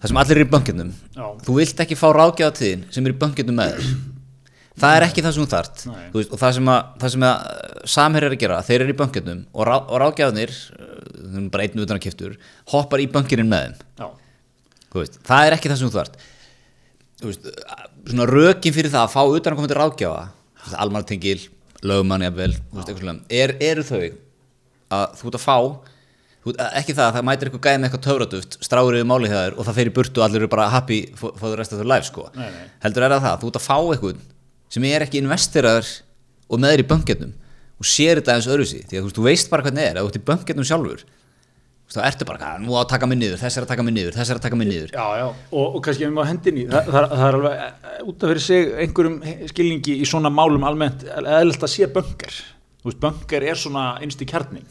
það 0.00 0.10
sem 0.10 0.20
allir 0.22 0.40
er 0.40 0.46
í 0.46 0.50
bönkirnum 0.52 0.90
Já. 1.14 1.26
þú 1.44 1.56
vilt 1.58 1.82
ekki 1.84 1.98
fá 1.98 2.08
ráðgjáða 2.16 2.56
til 2.58 2.70
þín 2.70 2.84
sem 2.96 3.06
er 3.06 3.14
í 3.14 3.18
bönkirnum 3.20 3.58
með 3.60 3.76
þér 3.76 3.92
það 4.82 4.96
er 4.96 5.06
ekki 5.06 5.24
það 5.24 5.36
sem 5.36 5.44
þú 5.44 5.50
þart. 5.54 5.84
Veist, 6.14 6.34
og 6.34 6.40
það 6.40 6.54
sem 6.58 6.70
að, 6.74 6.92
það 7.02 7.14
sem 7.14 7.26
að 7.28 7.88
samherjar 7.94 8.30
er 8.30 8.36
að 8.36 8.42
gera, 8.44 8.60
þeir 8.66 8.84
eru 8.84 8.94
í 8.94 8.98
bönkirnum 9.00 9.42
og, 9.52 9.64
rá, 9.68 9.74
og 9.78 10.02
ráðgjáðnir 10.02 10.54
þau 10.54 11.38
eru 11.38 11.48
bara 11.54 11.66
einn 11.66 11.84
utan 11.84 11.98
að 11.98 12.04
kiptur 12.06 12.36
hoppar 12.72 13.02
í 13.02 13.08
bönkirinn 13.10 13.50
með 13.50 13.66
þeim. 13.68 14.14
Veist, 14.94 15.18
það 15.26 15.48
er 15.48 15.56
ekki 15.56 15.70
það 15.72 15.80
sem 15.80 15.90
þú 15.90 15.98
þarft 15.98 16.22
Þú 17.24 17.30
veist, 17.30 17.48
svona 18.10 18.26
rökin 18.28 18.74
fyrir 18.74 18.92
það 18.92 19.06
að 19.06 19.14
fá 19.14 19.22
utan 19.24 19.54
að 19.54 19.58
koma 19.58 19.70
til 19.70 19.78
ráðgjafa 19.78 20.24
almartengil, 20.82 21.40
lögmann 21.84 22.24
jafnvel, 22.24 22.54
er, 23.32 23.54
eru 23.62 23.84
þau 23.86 24.04
að 24.94 25.18
þú 25.18 25.30
ert 25.30 25.38
að 25.38 25.44
fá 25.44 25.56
ekki 26.76 26.92
það 26.92 27.06
að 27.06 27.14
það 27.16 27.26
mætir 27.28 27.48
eitthvað 27.48 27.64
gæði 27.64 27.80
með 27.80 27.88
eitthvað 27.88 28.04
töfraduft 28.04 28.56
stráir 28.64 28.98
yfir 28.98 29.30
hjá 29.30 29.38
þér 29.38 29.54
og 29.56 29.68
það 29.68 29.78
fer 29.78 29.88
í 29.88 29.94
burtu 29.96 30.20
og 30.20 30.26
allir 30.26 30.42
eru 30.42 30.50
bara 30.52 30.66
happy 30.72 30.98
for, 31.16 31.32
for 31.40 31.52
the 31.52 31.56
rest 31.60 31.72
of 31.72 31.80
their 31.80 31.88
life 31.88 32.04
sko. 32.08 32.26
Nei, 32.36 32.50
nei. 32.52 32.66
heldur 32.84 33.06
er 33.06 33.14
það 33.14 33.24
það, 33.24 33.38
þú 33.40 33.50
ert 33.50 33.60
að 33.60 33.64
fá 33.64 33.76
eitthvað 33.78 34.18
sem 34.74 34.86
er 34.90 35.06
ekki 35.06 35.22
investiraður 35.22 35.90
og 36.50 36.60
með 36.60 36.74
þér 36.74 36.84
í 36.84 36.88
bönketnum 36.92 37.34
og 37.78 37.88
sér 37.88 38.20
þetta 38.20 38.38
eins 38.38 38.48
öðru 38.50 38.66
því 38.70 38.98
að 39.00 39.12
þú, 39.14 39.26
veist, 39.28 39.50
bara 39.52 39.66
hvernig 39.66 39.86
er, 39.86 40.00
ef 40.00 40.06
þú 40.06 40.10
ert 40.12 40.18
í 40.20 40.26
bönketnum 40.30 40.66
sjálfur 40.68 41.04
þá 41.94 42.00
ertu 42.08 42.26
bara, 42.26 42.38
"Ah, 42.42 42.58
nú 42.58 42.74
á 42.74 42.82
að 42.82 42.88
taka 42.90 43.06
mig 43.06 43.18
niður 43.18 43.38
þess 43.38 43.58
er 43.58 43.62
að 43.64 43.70
taka 43.70 43.82
mig 43.86 43.94
niður, 43.94 44.14
þess 44.16 44.30
er 44.30 44.38
að 44.38 44.42
taka 44.42 44.56
mig 44.56 44.68
niður. 44.68 44.90
Já, 44.90 45.06
já. 45.20 45.26
Og, 45.52 45.76
og 45.76 45.82
kannski 45.84 46.04
ef 46.04 46.10
við 46.10 46.16
má 46.16 46.24
hendin 46.26 46.58
í 46.58 46.64
það, 46.66 46.88
það, 46.90 47.04
það 47.12 47.26
er 47.28 47.36
alveg 47.38 47.52
eh, 47.60 48.00
út 48.08 48.24
af 48.24 48.32
fyrir 48.32 48.42
sig 48.42 48.72
einhverjum 48.82 49.18
skilningi 49.52 49.94
í 50.00 50.08
svona 50.08 50.32
málum 50.32 50.66
almennt 50.66 51.04
eðlilt 51.04 51.62
að 51.62 51.70
sé 51.70 51.86
böngar 51.86 52.40
böngar 53.00 53.46
er 53.46 53.60
svona 53.60 53.84
innst 54.02 54.20
í 54.20 54.26
kjarnin 54.26 54.66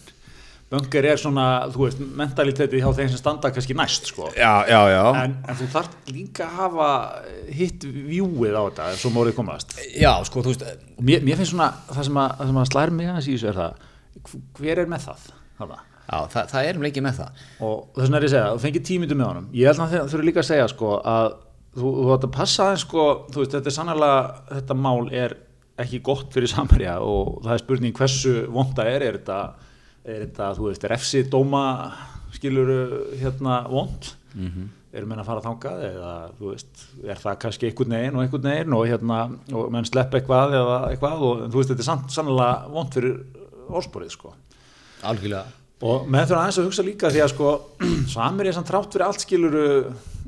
böngar 0.74 1.08
er 1.14 1.22
svona, 1.22 1.46
þú 1.74 1.86
veist, 1.86 2.02
mentaliteti 2.20 2.82
hjá 2.82 2.90
þeim 2.98 3.12
sem 3.14 3.22
standa 3.22 3.52
kannski 3.54 3.78
næst 3.78 4.10
sko. 4.10 4.32
já, 4.34 4.66
já, 4.70 4.80
já 4.90 5.04
en, 5.22 5.38
en 5.46 5.60
þú 5.62 5.70
þarf 5.76 6.12
líka 6.12 6.48
að 6.50 6.60
hafa 6.60 6.90
hitt 7.54 7.86
vjúið 7.86 8.58
á 8.58 8.62
þetta 8.66 8.90
ef 8.94 9.02
svo 9.04 9.14
mórið 9.14 9.38
komast 9.38 9.78
Já, 9.94 10.12
sko, 10.28 10.44
þú 10.44 10.54
veist 10.54 10.68
og 10.98 11.06
mér, 11.06 11.24
mér 11.26 11.40
finnst 11.40 11.54
svona, 11.54 11.72
það 11.94 12.10
sem 12.10 12.22
að, 12.26 12.46
að 12.58 12.70
slær 12.74 12.94
mig 12.98 13.12
aðeins 13.12 13.30
í 13.30 13.38
þessu 13.38 13.52
er 13.54 13.60
það 13.62 13.90
hver 14.60 14.84
er 14.84 14.90
með 14.90 15.08
það? 15.08 15.26
Þarna? 15.60 15.80
Já, 16.04 16.18
það, 16.34 16.52
það 16.52 16.68
er 16.68 16.78
um 16.78 16.84
leikið 16.84 17.06
með 17.06 17.20
það 17.22 17.42
og 17.64 17.76
þess 17.96 18.04
vegna 18.04 18.18
er 18.18 18.26
ég 18.26 18.30
að 18.30 18.36
segja, 18.36 18.52
þú 18.52 18.64
fengið 18.66 18.86
tímitu 18.90 19.18
með 19.18 19.30
honum 19.30 19.50
ég 19.56 19.70
held 19.70 19.84
að 19.86 19.94
það 19.94 20.12
þurfi 20.14 20.28
líka 20.28 20.42
að 20.44 20.50
segja 20.50 20.70
sko 20.74 20.90
að 21.00 21.28
þú, 21.74 21.92
þú 21.96 22.10
ætti 22.16 22.28
að 22.28 22.34
passa 22.36 22.66
aðeins 22.68 22.86
sko 22.88 23.06
þú 23.32 23.44
veist, 23.44 23.56
þetta 23.56 23.72
er 23.72 23.76
sannlega, 23.78 24.18
þetta 24.50 24.78
mál 24.84 24.98
er 25.24 25.36
ekki 25.84 26.02
gott 26.06 26.34
fyrir 26.36 26.52
samverja 26.52 26.98
og 27.02 27.40
það 27.46 27.56
er 27.56 27.64
spurning 27.64 27.96
hversu 27.98 28.34
vonda 28.54 28.86
er 28.90 29.08
er 29.08 29.18
þetta, 29.22 29.40
er 30.04 30.26
þetta 30.26 30.50
þú 30.58 30.70
veist, 30.70 30.88
refsi 30.92 31.24
dóma 31.32 31.64
skilur 32.34 32.72
hérna 33.20 33.64
vond 33.70 34.14
mm 34.34 34.48
-hmm. 34.48 34.68
eru 34.94 35.08
menn 35.08 35.20
að 35.20 35.26
fara 35.26 35.42
þangað 35.42 35.84
eða 35.90 36.14
þú 36.40 36.52
veist, 36.52 36.86
er 37.04 37.18
það 37.18 37.40
kannski 37.40 37.66
einhvern 37.68 37.96
veginn 37.98 38.16
og 38.16 38.22
einhvern 38.22 38.50
veginn 38.50 38.74
og 38.74 38.88
hérna 38.88 39.20
og 39.54 39.72
menn 39.72 39.86
slepp 39.86 40.14
eitthvað 40.14 40.54
eða 40.60 40.78
eitthvað 40.92 41.22
og 41.22 41.52
þú 41.52 41.58
veist, 41.58 41.70
þetta 41.70 41.84
er 41.84 41.90
sann, 41.92 42.10
sannlega 42.10 42.68
vond 42.70 42.94
fyrir 42.94 43.26
orðsporið 43.70 44.10
sko. 44.10 44.34
Algjörlega. 45.04 45.46
Og 45.84 46.08
með 46.08 46.28
þurfa 46.28 46.42
aðeins 46.42 46.60
að 46.60 46.66
hugsa 46.66 46.84
líka 46.84 47.10
því 47.10 47.22
að 47.24 47.34
sko 47.34 47.62
samir 48.16 48.48
er 48.48 48.54
samt 48.54 48.68
trátt 48.68 48.94
fyrir 48.94 49.06
allt 49.06 49.22
skilur 49.22 49.56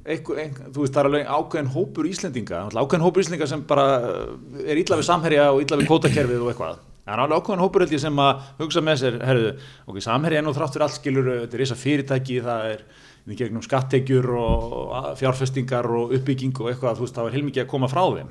einhver, 0.05 0.39
einhver, 0.39 0.71
þú 0.73 0.83
veist 0.83 0.93
það 0.93 1.01
er 1.01 1.09
alveg 1.09 1.27
ákveðin 1.27 1.71
hópur 1.73 2.05
Íslendinga, 2.09 2.59
ákveðin 2.69 3.05
hópur 3.05 3.23
Íslendinga 3.23 3.47
sem 3.47 3.63
bara 3.67 3.85
uh, 3.99 4.65
er 4.65 4.77
illa 4.77 4.99
við 4.99 5.07
samherja 5.07 5.51
og 5.53 5.61
illa 5.63 5.79
við 5.79 5.89
kótakerfið 5.89 6.43
og 6.43 6.51
eitthvað 6.51 6.83
það 7.05 7.13
er 7.13 7.23
alveg 7.23 7.39
ákveðin 7.39 7.63
hópur 7.63 7.85
held 7.85 7.95
ég 7.95 8.03
sem 8.03 8.21
að 8.25 8.43
hugsa 8.59 8.83
með 8.83 9.01
sér 9.01 9.17
herðu, 9.29 9.51
ok, 9.85 9.99
samherja 10.03 10.41
er 10.41 10.45
nú 10.45 10.53
þrátt 10.55 10.75
fyrir 10.75 10.87
allt 10.87 10.97
skilur 10.97 11.31
þetta 11.31 11.57
er 11.59 11.63
þess 11.65 11.83
fyrirtæki, 11.85 12.39
það 12.45 12.69
er 12.73 12.85
í 13.25 13.37
gegnum 13.39 13.63
skattekjur 13.65 14.27
og 14.37 15.11
fjárfestingar 15.21 15.87
og 15.89 16.13
uppbygging 16.17 16.53
og 16.61 16.69
eitthvað, 16.71 16.99
þú 16.99 17.05
veist, 17.05 17.15
það 17.17 17.27
var 17.29 17.37
heilmikið 17.37 17.63
að 17.63 17.71
koma 17.71 17.89
frá 17.89 18.03
þeim. 18.19 18.29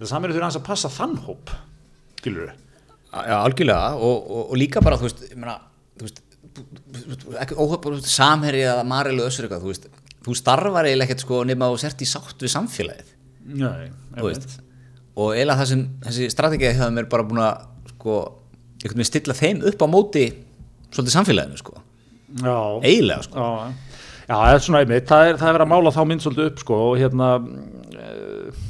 Það 0.00 0.10
samherja 0.14 0.36
þurfa 0.36 0.46
aðeins 0.46 0.60
að 0.60 0.68
passa 0.70 0.92
þann 0.94 1.16
hóp 1.26 1.52
skilur 2.20 2.52
Já, 3.10 3.36
algjörlega 3.40 3.96
og, 3.98 4.18
og, 4.30 4.42
og 4.52 4.58
líka 4.60 4.82
bara, 4.84 4.96
þú 5.00 5.08
veist, 5.08 5.22
ég 5.26 5.38
meina, 5.40 5.56
þú 5.98 6.06
veist, 6.06 6.20
samherji 8.06 8.62
eða 8.70 8.84
marilu 8.86 9.24
össur 9.26 9.48
eitthvað, 9.48 9.64
þú 9.64 9.72
veist, 9.72 9.88
þú 10.26 10.36
starfar 10.38 10.86
eiginlega 10.86 11.08
ekkert 11.08 11.24
sko 11.24 11.40
nema 11.48 11.70
og 11.72 11.80
sért 11.82 12.04
í 12.04 12.08
sátt 12.08 12.38
við 12.44 12.52
samfélagið, 12.54 13.10
Nei, 13.50 13.90
þú 14.14 14.28
veist, 14.28 14.54
og 15.18 15.34
eiginlega 15.34 15.58
það 15.58 15.70
sem, 15.72 15.82
þessi 16.06 16.30
strategið 16.36 16.78
hefur 16.78 16.94
mér 17.00 17.10
bara 17.10 17.26
búin 17.26 17.42
að, 17.42 17.66
sko, 18.00 18.16
einhvern 18.80 18.96
veginn 18.96 19.10
stilla 19.10 19.36
þeim 19.36 19.62
upp 19.70 19.84
á 19.84 19.88
móti 19.92 20.24
svolítið 20.90 21.14
samfélaginu, 21.14 21.60
sko, 21.60 21.76
Já, 22.40 22.56
eiginlega, 22.86 23.24
sko. 23.26 23.42
Já, 23.42 23.72
já, 24.28 24.34
það 24.34 24.54
er 24.54 24.64
svona 24.64 24.82
einmitt, 24.84 25.06
það 25.10 25.28
er, 25.28 25.38
það 25.40 25.48
er 25.48 25.56
verið 25.56 25.66
að 25.66 25.72
mála 25.74 25.92
þá 25.94 26.02
mynd 26.06 26.24
svolítið 26.24 26.50
upp 26.50 26.60
sko 26.62 26.80
og 26.86 26.92
hérna 27.00 27.30
uh, 27.40 28.66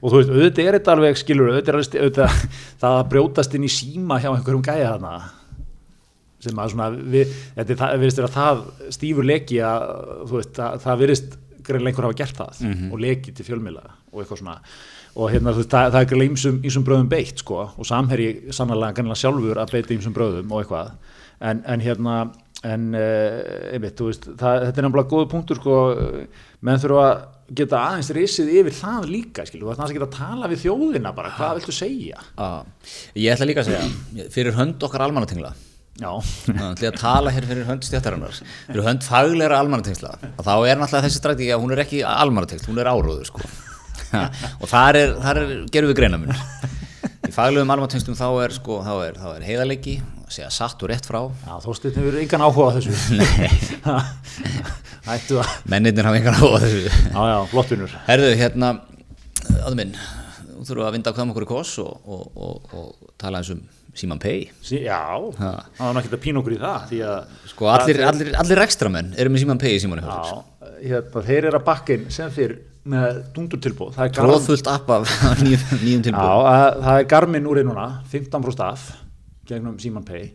og 0.00 0.06
þú 0.12 0.16
veist, 0.18 0.32
auðvitað 0.32 0.68
er 0.68 0.76
þetta 0.78 0.94
alveg 0.94 1.20
skilur, 1.20 1.50
auðvitað 1.52 1.72
er 1.72 2.04
auðvitað 2.04 2.40
það 2.84 2.96
að 3.00 3.10
brjótast 3.14 3.56
inn 3.56 3.66
í 3.66 3.72
síma 3.72 4.20
hjá 4.20 4.30
einhverjum 4.34 4.64
gæja 4.68 4.94
þarna 4.94 5.14
sem 6.40 6.60
að 6.60 6.72
svona, 6.72 6.88
við, 7.16 7.32
þetta 7.56 7.88
er 7.90 8.00
virðist 8.00 8.20
vera 8.22 8.32
það 8.32 8.62
stífur 8.96 9.26
leki 9.28 9.58
að 9.64 9.82
þú 10.30 10.38
veist, 10.38 10.54
það, 10.56 10.78
það 10.86 11.02
virðist 11.02 11.34
greinlega 11.66 11.92
einhver 11.92 12.08
hafa 12.08 12.20
gert 12.20 12.38
það 12.38 12.62
og 12.94 13.02
leki 13.04 13.34
til 13.36 13.44
fjölmiðla 13.48 13.82
og 14.10 14.22
eitthvað 14.22 14.40
svona 14.40 14.54
og 15.16 15.32
hérna 15.32 15.54
það, 15.56 15.70
það 15.70 15.98
er 16.00 16.10
greinlega 16.10 16.32
ýmsum, 16.32 16.60
ýmsum 16.66 16.86
bröðum 16.86 17.10
beitt 17.10 17.42
sko. 17.42 17.64
Og 17.76 17.88
samherji 17.88 18.54
sannlega 18.54 18.94
greinlega 18.98 19.22
sjálfur 19.22 19.60
að 19.62 19.74
beita 19.74 19.96
ýmsum 19.96 20.14
bröðum 20.16 20.54
og 20.54 20.62
eitthvað. 20.62 20.94
En, 21.40 21.64
en 21.66 21.84
hérna 21.84 22.20
en 22.66 22.90
uh, 22.92 23.72
einmitt, 23.72 24.00
veist, 24.04 24.26
það, 24.36 24.66
þetta 24.66 24.82
er 24.82 24.86
nefnilega 24.86 25.10
góð 25.14 25.28
punktur 25.32 25.60
sko, 25.60 25.76
menn 26.66 26.82
þurfa 26.82 27.06
að 27.06 27.22
geta 27.56 27.80
aðeins 27.86 28.10
risið 28.14 28.52
yfir 28.60 28.76
það 28.76 29.08
líka 29.10 29.46
skilur, 29.48 29.64
þú 29.64 29.70
veist, 29.72 29.82
að 29.86 29.94
geta 29.96 30.08
að 30.10 30.18
tala 30.18 30.50
við 30.52 30.62
þjóðina 30.66 31.14
bara, 31.16 31.32
hvað 31.38 31.56
viltu 31.58 31.74
segja? 31.74 32.20
Já, 32.36 32.92
ég 33.24 33.32
ætla 33.34 33.48
líka 33.48 33.64
að 33.64 33.72
segja, 33.72 34.28
fyrir 34.36 34.58
hönd 34.58 34.86
okkar 34.86 35.06
almannatingla, 35.06 35.54
Það 36.00 36.62
ætla 36.70 36.86
ég 36.86 36.94
að 36.94 37.00
tala 37.00 37.32
hér 37.34 37.46
fyrir 37.48 37.66
hönd 37.68 37.84
stjættarinnar 37.84 38.38
fyrir 38.38 38.86
hönd 38.86 39.04
fagleira 39.04 39.58
almannatengsla. 39.60 40.14
Og 40.30 40.46
þá 40.46 40.54
er 40.54 40.78
náttúrulega 40.80 41.04
þessi 41.04 41.20
strategi 41.20 41.50
að 41.52 41.60
hún 41.64 41.74
er 41.74 41.82
ekki 41.84 42.00
almannatengsl, 42.08 42.70
hún 42.70 42.80
er 42.80 42.88
áróður 42.88 43.28
sko. 43.28 43.42
Og 44.60 44.66
þar 44.70 44.98
er, 45.00 45.12
þar 45.22 45.40
er 45.42 45.52
gerum 45.72 45.90
við 45.92 45.98
greina 46.02 46.18
mun 46.20 46.32
í 47.30 47.32
faglegum 47.34 47.70
almannatengslum 47.70 48.16
þá 48.18 48.26
er, 48.44 48.54
sko, 48.56 48.80
er, 49.06 49.18
er 49.36 49.44
heiðarleiki 49.46 49.98
að 50.00 50.32
segja 50.34 50.48
satt 50.54 50.82
og 50.82 50.90
rétt 50.90 51.06
frá. 51.06 51.20
Já 51.46 51.56
þóstinn 51.62 51.94
hefur 51.96 52.16
engan 52.22 52.42
áhuga 52.46 52.78
þessu. 52.78 52.94
Mennirnir 55.70 56.06
hafa 56.06 56.18
engan 56.20 56.36
áhuga 56.38 56.60
þessu. 56.64 56.82
Já, 56.90 57.20
já, 57.30 57.36
flottunur. 57.50 57.94
Herðu, 58.06 58.30
hérna 58.38 58.72
áður 59.64 59.76
minn, 59.80 59.92
þú 60.50 60.64
þurfum 60.68 60.86
að 60.88 60.96
vinda 60.96 61.12
hvað 61.14 61.24
um 61.26 61.32
okkur 61.34 61.46
í 61.46 61.50
kos 61.50 61.74
og, 61.82 61.92
og, 62.04 62.24
og, 62.46 62.74
og 62.76 63.12
tala 63.20 63.40
eins 63.40 63.52
um 63.54 63.62
Síman 63.96 64.20
Pay 64.22 64.44
Sí, 64.62 64.84
já, 64.84 65.00
Ha. 65.40 65.48
það 65.74 65.80
var 65.88 65.96
náttúrulega 65.96 66.22
pín 66.22 66.38
okkur 66.38 66.54
í 66.54 66.58
það 66.60 66.84
því 66.92 66.98
að 67.10 67.32
Sko 67.50 67.70
allir, 67.72 67.98
allir, 68.06 68.28
allir 68.38 68.60
ekstramenn 68.62 69.08
eru 69.18 69.32
með 69.34 69.42
Síman 69.44 69.60
Pay 69.62 69.74
í 69.74 69.80
símanu 69.82 70.04
sér. 70.04 70.12
Já, 70.30 70.68
hérna, 70.92 71.24
þeir 71.26 71.48
eru 71.50 71.58
að 71.58 71.66
bakkin 71.66 72.04
sem 72.14 72.30
fyrr 72.34 72.54
með 72.88 73.06
er 74.06 74.12
Garmin, 74.14 74.34
Tróðfullt 74.34 74.68
app 74.72 74.92
af 74.94 75.14
nýjum, 75.44 75.64
nýjum 75.82 76.04
já, 76.04 76.06
tilbúð 76.08 76.50
að, 76.50 76.66
það 76.84 77.00
er 77.00 77.08
Garmin 77.14 77.48
úr 77.50 77.62
núna 77.66 77.88
15 78.12 78.46
frá 78.46 78.54
staf 78.56 78.86
gegnum 79.50 79.80
Síman 79.82 80.06
Pay. 80.06 80.30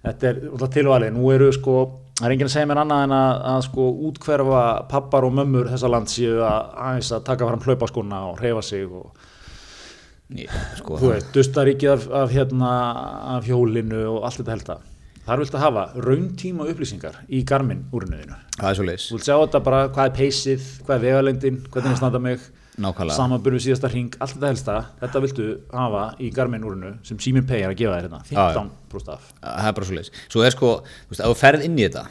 Þetta 0.00 0.28
er 0.30 0.38
alltaf 0.48 0.70
tilvalið, 0.72 1.12
nú 1.16 1.32
eru 1.34 1.50
sko 1.52 1.74
það 2.20 2.26
er 2.28 2.34
enginn 2.34 2.50
að 2.50 2.54
segja 2.54 2.68
mér 2.68 2.82
annað 2.82 3.02
en 3.06 3.16
að, 3.16 3.32
að 3.50 3.64
sko 3.66 3.88
útkverfa 4.10 4.62
pappar 4.90 5.26
og 5.26 5.34
mömmur 5.38 5.70
þessa 5.72 5.90
land 5.90 6.12
séu 6.12 6.38
að 6.44 6.70
aðeins 6.86 7.12
að 7.16 7.26
taka 7.30 7.48
fram 7.48 7.64
hlaupaskona 7.64 8.20
og 8.28 8.40
reyfa 8.44 8.64
sig 8.64 8.86
og 8.86 9.26
sko, 10.78 10.98
þú 11.00 11.12
veist, 11.14 11.30
dustaríkið 11.34 11.92
af, 11.94 12.06
af, 12.22 12.32
hérna, 12.34 12.72
af 13.36 13.48
hjólinu 13.48 14.02
og 14.12 14.28
allt 14.28 14.42
þetta 14.42 14.56
helda 14.56 14.78
þar 15.26 15.42
viltu 15.44 15.58
hafa 15.60 15.84
rauntíma 16.06 16.66
upplýsingar 16.70 17.18
í 17.28 17.42
Garmin 17.46 17.84
úrnuðinu 17.92 18.38
Það 18.60 18.70
er 18.70 18.78
svo 18.78 18.86
leis 18.88 19.04
þú 19.10 19.18
vilt 19.18 19.28
sjá 19.28 19.36
þetta 19.42 19.60
bara 19.66 19.82
hvað 19.92 20.08
er 20.10 20.16
peysið, 20.20 20.64
hvað 20.86 20.96
er 20.96 21.04
vegalengdin 21.06 21.60
hvernig 21.70 21.92
er 21.94 22.00
standa 22.00 22.18
mig 22.22 22.40
Nákvæmlega. 22.80 23.16
samanbyrðu 23.18 23.58
síðasta 23.60 23.88
hring, 23.92 24.14
allt 24.22 24.32
þetta 24.38 24.48
helsta. 24.48 24.74
Þetta 25.02 25.20
viltu 25.20 25.46
hafa 25.74 26.04
í 26.22 26.30
Garmin 26.32 26.62
úrnu 26.64 26.92
sem 27.04 27.18
Simin 27.20 27.44
Pay 27.44 27.60
er 27.66 27.74
að 27.74 27.76
gefa 27.82 27.96
þér 27.98 28.06
hérna, 28.06 28.20
Já, 28.30 28.38
já. 28.40 28.54
15 28.56 28.70
brúst 28.88 29.10
af. 29.12 29.26
Það 29.42 29.66
er 29.68 29.74
bara 29.76 29.88
svo 29.90 29.96
leis 29.98 30.10
Svo 30.32 30.44
er 30.46 30.54
sko, 30.54 30.70
þú 30.80 31.12
veist, 31.12 31.20
ef 31.20 31.28
þú 31.28 31.36
ferð 31.42 31.66
inn 31.66 31.76
í 31.76 31.84
þetta 31.84 32.06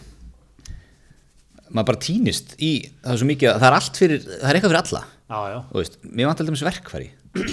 maður 1.70 1.88
bara 1.89 2.01
týnist 2.05 2.53
í 2.62 2.70
það 3.01 3.12
er 3.16 3.20
svo 3.22 3.28
mikið, 3.30 3.49
að- 3.49 3.60
það 3.64 3.68
er 3.72 3.78
allt 3.80 3.99
fyrir 4.03 4.22
það 4.30 4.49
er 4.51 4.60
eitthvað 4.60 4.72
fyrir 4.74 4.82
alla. 4.84 5.03
Já, 5.30 5.39
já, 5.53 5.60
þú 5.72 5.82
veist, 5.82 5.97
mér 6.10 6.30
vant 6.30 6.39
alltaf 6.43 6.64
verkfæri. 6.70 7.10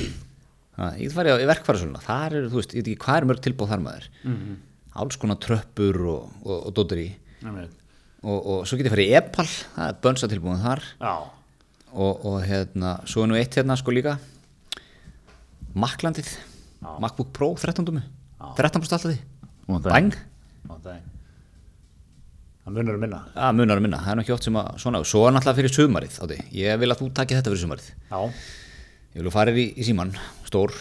Ég 0.77 1.07
get 1.09 1.15
farið 1.17 1.41
á 1.41 1.49
verkfæri 1.49 1.81
svona 1.81 2.01
það 2.05 2.25
er, 2.37 2.49
þú 2.53 2.59
veist, 2.61 2.73
ég 2.77 2.83
veit 2.85 2.89
ekki 2.93 3.01
hvað 3.07 3.17
er 3.23 3.27
mörg 3.31 3.41
tilbúð 3.47 3.71
þar 3.73 3.85
maður. 3.87 4.09
Mhm. 4.29 4.57
Alls 5.03 5.19
konar 5.21 5.39
tröppur 5.43 5.99
og, 6.13 6.37
og, 6.45 6.57
og 6.71 6.75
dóttir 6.77 7.03
í. 7.05 7.09
Og, 8.27 8.39
og 8.41 8.63
svo 8.67 8.79
get 8.81 8.89
ég 8.89 8.95
farið 8.95 9.11
í 9.13 9.17
Epal 9.21 9.47
það 9.47 9.89
er 9.91 9.99
bönsa 10.03 10.29
tilbúðum 10.31 10.63
þar 10.65 10.83
og, 11.93 12.25
og 12.27 12.39
hérna, 12.45 12.97
svo 13.09 13.23
er 13.25 13.31
nú 13.31 13.37
eitt 13.39 13.55
hérna 13.57 13.77
sko 13.79 13.95
líka. 13.95 14.17
Maklandið. 15.77 16.29
MacBook 17.03 17.31
Pro 17.35 17.53
13 17.59 17.85
dumi 17.87 18.03
Já. 18.03 18.51
13 18.59 18.83
alltaf 18.85 19.05
því. 19.09 19.17
Bang. 19.87 20.13
Það. 20.67 20.99
Munur 22.67 22.97
að 22.97 23.03
minna. 23.05 23.19
Það 23.35 23.53
munar 23.61 23.79
að 23.79 23.85
minna, 23.85 23.99
það 24.03 24.11
er 24.13 24.17
nú 24.19 24.23
ekki 24.25 24.33
oft 24.35 24.47
sem 24.49 24.57
að 24.59 24.71
svona, 24.83 25.01
svo 25.07 25.21
er 25.29 25.35
náttúrulega 25.37 25.59
fyrir 25.61 25.75
sumarið 25.77 26.17
átti. 26.25 26.39
ég 26.59 26.81
vil 26.83 26.89
að 26.91 26.99
þú 27.03 27.11
takir 27.15 27.39
þetta 27.39 27.53
fyrir 27.53 27.63
sumarið. 27.63 27.91
Já, 28.11 28.19
ég 29.15 29.21
vil 29.21 29.31
að 29.31 29.37
fara 29.37 29.55
í, 29.55 29.67
í 29.71 29.87
síman, 29.87 30.11
stór 30.49 30.75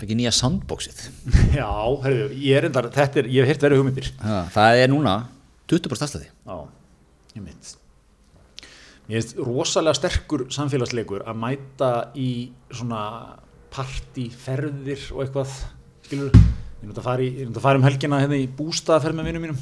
takir 0.00 0.18
nýja 0.18 0.32
soundboxið 0.36 1.00
já, 1.58 1.70
herðu, 2.04 2.28
ég 2.42 2.58
er 2.60 2.68
endar 2.68 2.90
þetta 2.94 3.22
er, 3.22 3.30
ég 3.32 3.44
hef 3.46 3.54
hirt 3.54 3.66
verið 3.66 3.82
hugmyndir. 3.82 4.12
Ha, 4.22 4.44
það 4.54 4.82
er 4.82 4.92
núna 4.92 5.16
20% 5.70 6.06
afslæði 6.06 6.30
Já, 6.30 6.56
ég 7.36 7.42
mynd 7.44 7.74
Mér 9.06 9.22
finnst 9.22 9.36
rosalega 9.38 9.94
sterkur 9.94 10.46
samfélagsleikur 10.50 11.22
að 11.30 11.36
mæta 11.38 11.90
í 12.18 12.30
svona 12.74 13.02
partíferðir 13.70 15.04
og 15.14 15.22
eitthvað 15.22 15.52
skilur, 16.06 16.34
ég 16.34 16.82
er 16.82 16.88
náttúrulega 16.88 17.02
að 17.02 17.06
fara, 17.06 17.26
í, 17.26 17.28
ég 17.44 17.78
um 17.78 17.86
helgina 17.86 18.22
hérna 18.22 18.40
í 18.40 18.48
bústaðaferð 18.58 19.20
með 19.20 19.28
vinnum 19.30 19.46
mínum 19.46 19.60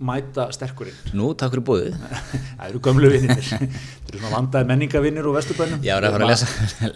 mæta 0.00 0.46
sterkurinn. 0.54 0.96
Nú, 1.16 1.32
takk 1.38 1.52
fyrir 1.54 1.64
bóðið 1.66 1.94
Það 2.58 2.66
eru 2.68 2.80
gömlu 2.86 3.10
vinnir 3.12 3.42
Þetta 3.42 3.66
eru 4.08 4.18
svona 4.20 4.32
vandaði 4.34 4.68
menningavinnir 4.70 5.28
og 5.30 5.36
vesturbænum. 5.36 5.80
Já, 5.84 5.92
ég 5.92 5.98
er 5.98 6.06
að 6.08 6.14
fara 6.16 6.26
að 6.26 6.32
lesa, 6.32 6.46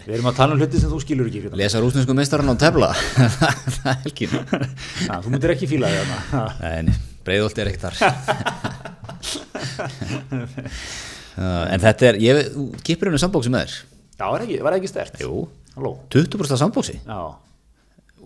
Við 0.05 0.15
erum 0.17 0.29
að 0.31 0.37
tala 0.39 0.55
um 0.55 0.61
hluti 0.61 0.81
sem 0.81 0.91
þú 0.93 0.99
skilur 1.03 1.29
ekki 1.31 1.43
hérna. 1.45 1.59
lesa 1.61 1.81
rúsnesku 1.83 2.17
meistarinn 2.17 2.53
á 2.53 2.55
tefla. 2.61 2.89
Það 3.77 3.89
er 3.91 3.99
helgin 4.05 4.33
Já, 5.07 5.15
Þú 5.23 5.33
myndir 5.35 5.55
ekki 5.55 5.71
fíla 5.73 5.91
því 5.91 5.97
þarna. 6.01 6.45
En 6.71 6.85
breiðolt 7.27 7.57
er 7.61 7.71
ekkert 7.73 7.83
þar. 7.87 7.95
En 11.73 11.79
þetta 11.83 12.11
er 12.11 12.15
ég, 12.23 12.33
þú 12.55 12.69
kipir 12.81 13.11
henni 13.11 13.21
sambóksi 13.21 13.53
með 13.53 13.67
þér. 13.67 13.73
Já, 14.17 14.25
var 14.33 14.41
ekki, 14.41 14.61
ekki 14.79 14.89
stert 14.89 15.19
Jú, 15.21 15.43
Halló. 15.75 15.91
20% 16.09 16.57
sambóksi 16.57 16.95
Já 17.05 17.19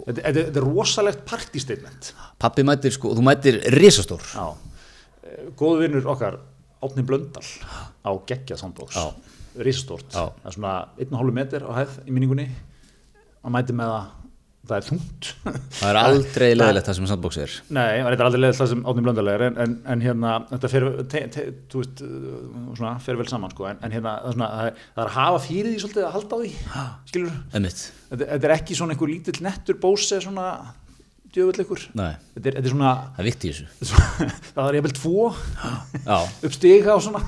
Þetta, 0.05 0.21
þetta, 0.21 0.45
þetta 0.47 0.61
er 0.61 0.67
rosalegt 0.67 1.25
partístatement 1.29 2.11
pappi 2.41 2.65
mætir 2.65 2.95
sko, 2.95 3.13
þú 3.17 3.25
mætir 3.25 3.59
risastór. 3.75 4.23
Já, 4.33 4.47
góðu 5.59 5.83
vinnur 5.85 6.09
okkar 6.13 6.39
Átni 6.81 7.03
Blöndal 7.05 7.45
á 8.01 8.11
geggjað 8.25 8.63
sandbox 8.63 8.97
Já. 8.97 9.11
það 10.15 10.49
er 10.49 10.55
svona 10.55 10.73
1,5 10.97 11.35
metr 11.35 11.65
á 11.67 11.71
hæð 11.81 11.99
í 12.07 12.15
minningunni. 12.15 12.47
Að 13.41 13.53
mæti 13.53 13.75
með 13.77 13.91
það 13.91 14.20
það 14.69 14.75
er 14.77 14.85
þungt. 14.87 15.29
Það 15.79 15.87
er 15.89 15.97
aldrei 15.99 16.47
leðilegt 16.53 16.87
það 16.87 16.97
sem 16.97 17.07
sambóksi 17.09 17.41
er. 17.43 17.55
Nei, 17.73 17.85
það 17.97 18.09
er 18.11 18.23
aldrei 18.25 18.41
leðið 18.41 18.59
það 18.59 18.69
sem 18.71 18.83
Átni 18.91 19.05
Blöndal 19.05 19.31
er 19.31 19.43
en, 19.47 19.55
en, 19.63 19.73
en 19.93 20.03
hérna, 20.05 20.33
þetta 20.51 20.71
fer, 20.71 20.85
te, 21.11 21.21
te, 21.33 21.45
veist, 21.73 22.03
uh, 22.05 22.67
svona, 22.77 22.91
fer 23.01 23.17
vel 23.19 23.27
saman 23.31 23.53
sko. 23.53 23.67
en, 23.71 23.79
en 23.81 23.95
hérna, 23.95 24.13
það 24.21 24.29
er, 24.29 24.37
svona, 24.37 24.51
það, 24.59 24.69
er, 24.69 24.85
að 25.05 25.15
hafa 25.17 25.41
fyrir 25.47 25.71
því 25.71 25.81
svolítið 25.85 26.05
að 26.07 26.13
halda 26.17 26.37
á 26.37 26.41
því 26.43 26.51
skilur, 27.09 27.39
þetta, 27.55 28.29
þetta 28.35 28.49
er 28.49 28.55
ekki 28.57 28.77
svona 28.77 28.95
einhver 28.95 29.11
lítill 29.15 29.41
nettur 29.47 29.81
bóse 29.81 30.21
svona 30.21 30.47
Nei, 31.95 32.11
þetta 32.35 32.51
þetta 32.57 32.67
er 32.67 32.73
svona, 32.73 32.89
það 33.15 33.21
er 33.23 33.27
vikt 33.29 33.45
í 33.47 33.51
þessu. 33.53 33.99
Það 34.57 34.65
er 34.65 34.77
jafnvel 34.77 34.91
tvo 34.97 35.29
Já, 36.03 36.17
upp 36.19 36.57
stiga 36.57 36.97
og 36.97 37.05
svona. 37.05 37.21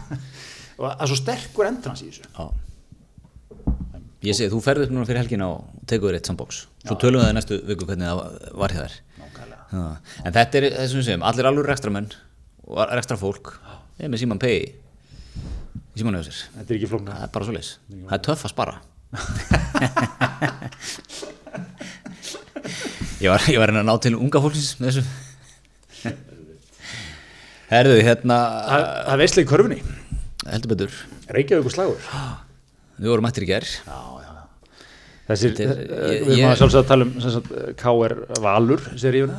Og 0.74 0.84
það 0.84 1.04
er 1.06 1.12
svo 1.14 1.20
sterkur 1.22 1.70
endrans 1.70 2.04
í 2.04 2.10
þessu. 2.10 2.28
Já 2.36 2.73
Ég 4.24 4.38
segi, 4.38 4.50
þú 4.54 4.60
ferð 4.64 4.86
upp 4.86 4.94
núna 4.96 5.08
fyrir 5.08 5.20
helgina 5.20 5.50
og 5.52 5.58
tekur 5.90 6.14
þér 6.14 6.18
eitt 6.22 6.30
sambóks 6.30 6.58
Svo 6.86 6.96
tölum 7.00 7.20
við 7.20 7.26
það 7.26 7.34
í 7.34 7.36
næstu 7.38 7.58
viku 7.68 7.88
hvernig 7.90 8.08
það 8.08 8.18
var. 8.62 8.72
Já. 9.74 9.84
En 10.24 10.32
þetta 10.36 10.60
er 10.60 10.66
þessum 10.78 11.00
við 11.02 11.08
segjum, 11.10 11.26
allir 11.28 11.50
alveg 11.50 11.68
rekstramenn 11.68 12.10
og 12.70 12.80
rekstra 12.94 13.18
fólk. 13.20 13.46
Ég 14.00 14.06
er 14.08 14.12
með 14.14 14.22
síman 14.24 14.40
pay 14.40 14.56
í 14.64 16.00
síman 16.00 16.16
hjá 16.20 16.24
sér. 16.30 16.40
Þetta 16.60 16.70
er 16.70 16.78
ekki 16.78 16.92
flóknar 16.94 17.16
Það 17.18 17.26
er 17.28 17.34
bara 17.36 17.48
svo 17.50 17.56
leis 17.58 17.72
Það 17.92 18.16
er 18.18 18.24
töff 18.30 18.44
að 18.48 18.54
spara. 18.54 18.76
Ég 23.24 23.32
var, 23.32 23.44
ég 23.48 23.60
var 23.62 23.72
að 23.72 23.86
ná 23.88 23.94
til 24.04 24.18
unga 24.18 24.40
fólksins 24.44 24.74
með 24.82 24.98
þessu. 24.98 26.14
Herðu, 27.70 28.00
hérna 28.04 28.38
Það 29.08 29.22
veistlega 29.22 29.46
í 29.46 29.52
körfunni. 29.52 29.78
Heldur 30.44 30.74
betur. 30.74 30.98
Reykjavík 31.32 31.70
og 31.70 31.76
slagur 31.78 32.10
Við 33.00 33.10
vorum 33.14 33.26
mættir 33.28 33.46
í 33.46 33.50
já 34.24 34.30
Þessir, 35.24 35.54
er- 35.64 35.70
eh, 35.72 36.10
ég- 36.20 36.26
við 36.28 36.34
ég- 36.36 36.50
erum 36.52 36.70
að 36.82 36.88
tala 36.90 37.06
um 37.08 37.12
KR 37.80 38.16
Valur 38.44 38.82
seríuna. 39.00 39.38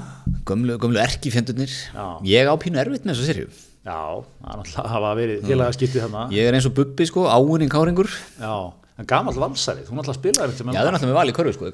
Gömlu, 0.49 0.79
gömlu 0.81 0.99
erki 1.03 1.31
fjendurnir 1.31 1.69
Já. 1.93 2.07
Ég 2.25 2.49
á 2.49 2.55
pínu 2.57 2.81
erfitt 2.81 3.05
með 3.05 3.19
þessa 3.19 3.27
serju 3.29 3.49
Já, 3.85 4.25
það 4.41 4.63
er 4.65 4.89
hafa 4.89 5.11
verið 5.19 5.43
félagaskiptið 5.45 6.01
þarna. 6.07 6.23
Ég 6.33 6.49
er 6.49 6.57
eins 6.57 6.65
og 6.65 6.73
Bubbi 6.73 7.05
sko, 7.05 7.27
áunning 7.29 7.69
káringur. 7.69 8.09
Já, 8.41 8.73
en 8.97 9.05
gamall 9.05 9.35
valsari, 9.37 9.83
þú 9.85 9.99
náttúrulega 9.99 10.17
spilaði 10.17 10.55
þetta 10.55 10.65
Já, 10.73 10.81
það 10.81 10.87
er 10.89 10.95
náttúrulega 10.95 11.11
með 11.11 11.19
val 11.19 11.29
í 11.29 11.35
körfu 11.37 11.53
sko, 11.53 11.69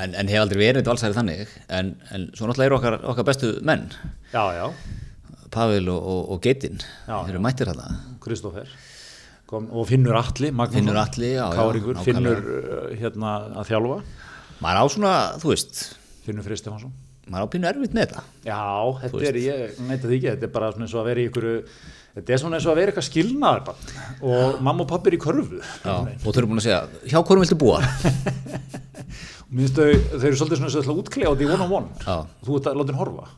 en, 0.00 0.14
en 0.14 0.26
hef 0.32 0.40
aldrei 0.40 0.60
verið 0.64 0.88
valsæri 0.88 1.12
þannig. 1.18 1.52
En, 1.68 1.90
en 2.16 2.24
svo 2.32 2.48
náttúrulega 2.48 2.70
eru 2.70 2.78
okkar, 2.80 2.96
okkar 3.12 3.28
bestu 3.28 3.52
menn. 3.68 3.84
Já, 4.32 4.44
já, 4.56 4.64
Pavel 5.52 5.88
og, 5.92 6.00
og, 6.08 6.30
og 6.30 6.40
Geitin 6.40 6.78
Já, 6.80 7.20
Þeir 7.26 7.34
eru 7.34 7.40
mættir 7.44 7.68
þarna. 7.68 8.00
Kristófer 8.24 8.72
Kom, 9.50 9.66
og 9.74 9.86
Finnur 9.88 10.14
Magnússon, 10.14 10.72
Finnur 10.76 10.98
Atli, 11.00 11.32
já, 11.34 11.42
já, 11.42 11.54
Káringur, 11.58 11.96
nákvæmlega. 11.98 12.04
Finnur 12.06 12.42
uh, 12.54 12.98
hérna 13.00 13.30
að 13.58 13.70
þjálfa 13.72 13.96
Maður 14.60 14.78
á 14.78 14.84
svona, 14.94 15.14
þú 15.42 15.50
veist 15.50 15.80
Finnur 16.26 16.46
Freyr 16.46 16.60
Stefansson 16.60 16.92
Maður 17.30 17.46
á 17.46 17.52
pínu 17.54 17.70
erfitt 17.70 17.96
með 17.96 18.04
þetta 18.06 18.22
Já, 18.46 18.60
þetta 19.02 19.24
er, 19.26 19.38
ég 19.42 19.80
neita 19.88 20.06
því 20.06 20.20
ekki, 20.20 20.28
þetta 20.34 20.46
er 20.46 20.52
bara 20.54 20.70
svona 20.74 20.86
eins 20.86 20.94
og 20.94 21.02
að 21.02 21.10
vera 21.10 21.22
í 21.22 21.26
ykkur, 21.30 21.46
þetta 22.16 22.34
er 22.34 22.42
svona 22.42 22.58
eins 22.58 22.68
og 22.68 22.72
að 22.72 22.80
vera 22.80 22.92
eitthvað 22.92 23.06
skilnaðar 23.08 23.66
bara. 23.66 24.06
og 24.30 24.62
mamma 24.66 24.86
og 24.86 24.88
pappi 24.90 25.10
er 25.10 25.16
í 25.16 25.20
körfu. 25.22 25.60
Já, 25.60 25.92
og 25.94 26.26
þau 26.26 26.40
eru 26.40 26.50
búin 26.50 26.62
að 26.62 26.66
segja, 26.66 26.80
hjá 27.12 27.18
hverjum 27.20 27.44
viltu 27.44 27.58
búa? 27.60 27.78
Minnst 29.54 29.78
þau, 29.78 29.86
þau 30.16 30.26
eru 30.30 30.40
svolítið 30.40 30.58
svona 30.58 30.70
eins 30.70 30.78
og 30.78 30.82
ætla 30.82 30.94
að 30.96 31.02
útklega 31.04 31.30
á 31.30 31.34
því 31.38 31.50
one 31.50 31.66
on 31.66 31.76
one, 31.78 31.92
Já. 32.02 32.16
og 32.18 32.48
þú 32.48 32.58
ert 32.58 32.70
að 32.70 32.80
láta 32.80 32.94
henn 32.94 33.00
horfa. 33.02 33.30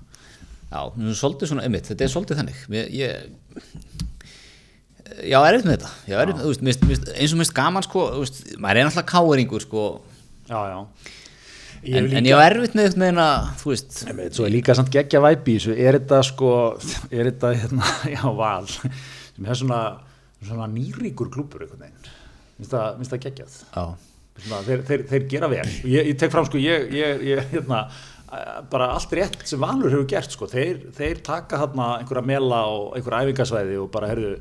Já, 0.72 0.80
svolítið 1.20 1.52
svona, 1.52 1.66
einmitt, 1.68 1.88
þetta 1.92 2.06
er 2.06 2.12
svolítið 2.14 2.40
þannig 2.40 2.64
ég, 2.72 2.92
ég 2.96 3.62
Já, 5.28 5.38
erfitt 5.48 5.66
með 5.68 5.74
þetta. 5.76 5.90
Já, 6.10 6.16
erfitt, 6.22 6.42
veist, 6.46 6.62
mist, 6.68 6.84
mist, 6.88 7.10
eins 7.14 7.34
og 7.34 7.40
mist 7.42 7.54
gaman 7.56 7.86
sko, 7.86 8.04
veist, 8.20 8.42
maður 8.62 8.80
er 8.82 8.88
náttúrulega 8.88 9.10
káeringur 9.12 9.64
sko, 9.64 9.86
Já, 10.48 10.58
já. 10.72 10.78
en, 11.82 12.08
en 12.20 12.28
ég 12.30 12.38
á 12.38 12.40
erfitt 12.46 12.76
með 12.78 12.88
þetta 12.88 13.02
með 13.02 13.10
hérna, 13.12 13.26
þú 13.62 13.72
veist 13.72 13.98
Einmitt, 14.10 14.36
svo 14.38 14.46
er 14.46 14.54
líka 14.54 14.76
samt 14.78 14.92
geggja 14.94 15.22
væpi 15.24 15.58
er 15.74 15.98
þetta 15.98 16.22
sko, 16.28 16.52
er 17.16 17.30
þetta 17.30 17.52
hérna, 17.64 17.90
já, 18.16 18.22
val, 18.38 18.70
sem 18.70 19.48
er 19.48 19.60
svona, 19.62 19.82
svona 20.44 20.70
nýríkur 20.72 21.32
klúpur 21.34 21.66
einhvern 21.66 21.86
veginn, 21.88 22.14
minnst 22.62 22.72
það, 23.12 23.20
geggjað. 23.28 23.60
Já, 23.74 23.86
Svona, 24.42 24.62
þeir, 24.64 24.80
þeir, 24.88 25.02
þeir 25.10 25.24
gera 25.28 25.48
vel. 25.52 25.66
Ég, 25.84 26.06
ég 26.08 26.16
tek 26.18 26.30
fram 26.32 26.46
sko 26.48 26.56
ég, 26.56 26.86
ég, 26.96 27.20
ég 27.28 27.50
hérna, 27.52 27.82
bara 28.72 28.88
allt 28.94 29.12
rétt 29.12 29.42
sem 29.48 29.60
Valur 29.60 29.92
hefur 29.92 30.06
gert 30.08 30.32
sko, 30.32 30.48
þeir, 30.48 30.86
þeir 30.96 31.20
taka 31.24 31.60
hérna 31.60 31.88
einhverja 31.98 32.24
mela 32.24 32.62
og 32.72 32.96
einhverja 32.96 33.28
æfingasvæði 33.28 33.76
og 33.82 33.90
bara 33.92 34.08
herðu, 34.08 34.32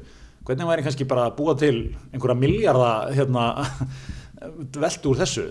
hvernig 0.48 0.70
væri 0.70 0.86
kannski 0.86 1.08
bara 1.10 1.28
að 1.30 1.38
búa 1.38 1.56
til 1.60 1.76
einhverja 2.12 2.38
miljarda 2.40 2.90
hérna, 3.16 3.46
veldu 4.82 5.12
úr 5.12 5.22
þessu? 5.22 5.46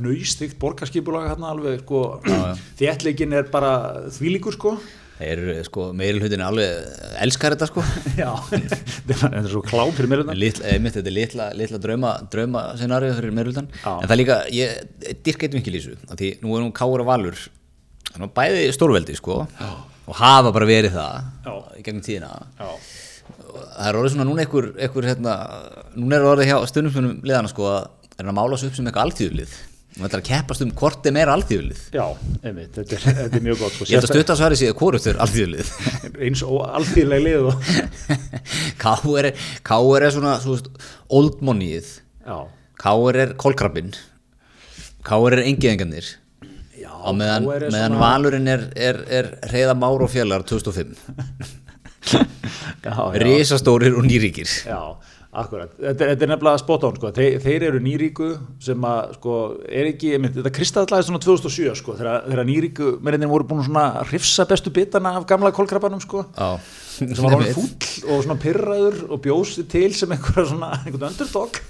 Nöystikt 0.00 0.58
borgarskipulag 0.62 1.28
hérna 1.32 1.52
alveg 1.52 1.82
sko, 1.84 2.04
þéttleikin 2.80 3.36
er 3.36 3.50
bara 3.52 3.74
þvílíkur 4.14 4.56
sko. 4.56 4.74
Eru 5.20 5.52
sko 5.66 5.90
meiri 5.92 6.22
hlutin 6.22 6.40
alveg 6.40 6.86
elskar 7.20 7.52
þetta 7.52 7.68
sko. 7.68 7.84
Já, 8.22 8.30
þetta 8.48 9.28
er 9.42 9.50
svo 9.52 9.60
klám 9.66 9.92
fyrir 9.92 10.24
einmitt, 10.24 10.62
þetta 10.96 11.04
er 11.04 11.16
litla, 11.18 11.50
litla 11.58 11.80
drauma, 11.82 12.14
drauma 12.32 12.64
scenarið 12.80 13.18
fyrir 13.18 13.36
Já. 13.60 13.92
en 13.92 14.06
það 14.06 14.14
er 14.16 14.20
líka, 14.22 14.40
ég 14.56 15.14
dyrk 15.20 15.44
eitthvað 15.44 15.60
ekki 15.60 15.76
lýsu 15.76 15.96
af 16.08 16.16
því 16.16 16.32
nú 16.40 16.56
er 16.56 16.70
Káur 16.76 17.04
og 17.04 17.10
Valur 17.10 17.44
bæði 18.34 18.70
stórveldi 18.74 19.14
sko 19.20 19.42
og 20.10 20.16
hafa 20.18 20.50
bara 20.54 20.66
verið 20.66 20.96
það 20.96 21.28
Já. 21.44 21.54
í 21.76 21.84
gegnum 21.84 22.02
tíðina. 22.06 22.30
Já, 22.58 22.70
það 23.54 23.88
er 23.90 23.98
orðið 24.00 24.14
svona 24.14 24.28
núna 24.28 24.44
einhver, 24.44 24.70
einhver 24.80 25.08
hérna, 25.10 25.34
núna 25.96 26.18
er 26.20 26.28
orðið 26.34 26.50
hjá 26.52 26.56
stundumspunum 26.70 27.18
liðana 27.26 27.50
sko 27.52 27.66
að 27.70 27.82
er 28.20 28.22
hann 28.24 28.32
að 28.34 28.38
mála 28.40 28.58
sig 28.60 28.70
upp 28.70 28.78
sem 28.78 28.88
eitthvað 28.90 29.06
alþjóðlið 29.08 29.58
og 29.90 30.02
þetta 30.04 30.16
er 30.16 30.20
að 30.20 30.26
keppast 30.28 30.62
um 30.64 30.70
hvort 30.78 31.06
er 31.08 31.14
meira 31.16 31.32
alþjóðlið 31.34 31.80
já, 31.96 32.04
einmitt 32.46 32.76
þetta 32.78 32.94
er, 32.96 33.06
þetta 33.20 33.38
er 33.40 33.44
mjög 33.46 33.58
gott 33.64 33.74
sko. 33.74 33.86
ég 33.90 33.96
held 33.98 34.06
að 34.06 34.12
stuttasværi 34.14 34.58
séð 34.60 34.74
hvort 34.78 35.08
er 35.10 35.18
alþjóðlið 35.24 35.72
eins 36.28 36.42
og 36.46 36.60
alþýðlega 36.78 37.24
lið 37.26 37.48
Káur 38.80 39.26
er, 39.32 39.42
Káur 39.66 40.06
er 40.06 40.14
svona, 40.14 40.36
svona 40.44 40.86
old 41.18 41.42
moneyið 41.44 41.90
Káur 42.80 43.18
er 43.24 43.34
kolkrabbin 43.40 43.90
Káur 45.06 45.34
er 45.34 45.42
engiðengarnir 45.48 46.12
já 46.80 46.92
meðan, 47.16 47.48
KR 47.48 47.66
er 47.66 47.74
meðan 47.74 47.94
svona- 47.96 48.04
valurinn 48.04 48.48
er, 48.54 48.62
er, 48.76 49.00
er 49.10 49.32
reyða 49.50 49.74
már 49.76 50.04
og 50.06 50.12
fjallar 50.12 50.44
2005 50.48 50.94
risastórir 53.20 53.96
og 53.96 54.06
nýríkir 54.08 54.48
Já, 54.66 54.80
akkurat. 55.30 55.72
Þetta, 55.78 56.06
þetta 56.12 56.26
er 56.26 56.30
nefnilega 56.32 56.60
spot 56.62 56.84
on, 56.88 56.96
sko. 56.98 57.10
Þeir, 57.14 57.36
þeir 57.44 57.66
eru 57.68 57.80
nýríku 57.84 58.30
sem 58.62 58.86
að, 58.88 59.16
sko, 59.18 59.34
er 59.68 59.90
ekki, 59.92 60.14
mynd, 60.18 60.38
þetta 60.40 60.52
kristallaði 60.56 61.06
svona 61.06 61.22
2007, 61.22 61.74
sko, 61.78 61.96
þegar, 62.00 62.24
þegar 62.26 62.48
nýríku 62.48 62.92
mennir 63.04 63.30
voru 63.30 63.46
búin 63.50 63.62
að 63.62 63.68
svona 63.68 64.06
hrifsa 64.08 64.46
bestu 64.50 64.72
bitana 64.74 65.14
af 65.20 65.28
gamla 65.30 65.52
kolkrabanum, 65.54 66.02
sko. 66.02 66.24
Já. 66.34 66.56
sem 67.00 67.24
var 67.24 67.36
orðin 67.38 67.54
fúll 67.56 68.10
og 68.12 68.24
svona 68.26 68.36
pyrraður 68.40 68.98
og 69.08 69.22
bjósi 69.24 69.64
til 69.70 69.94
sem 69.96 70.10
einhverja 70.12 70.50
svona, 70.50 70.72
einhvern 70.82 71.06
underdog. 71.08 71.60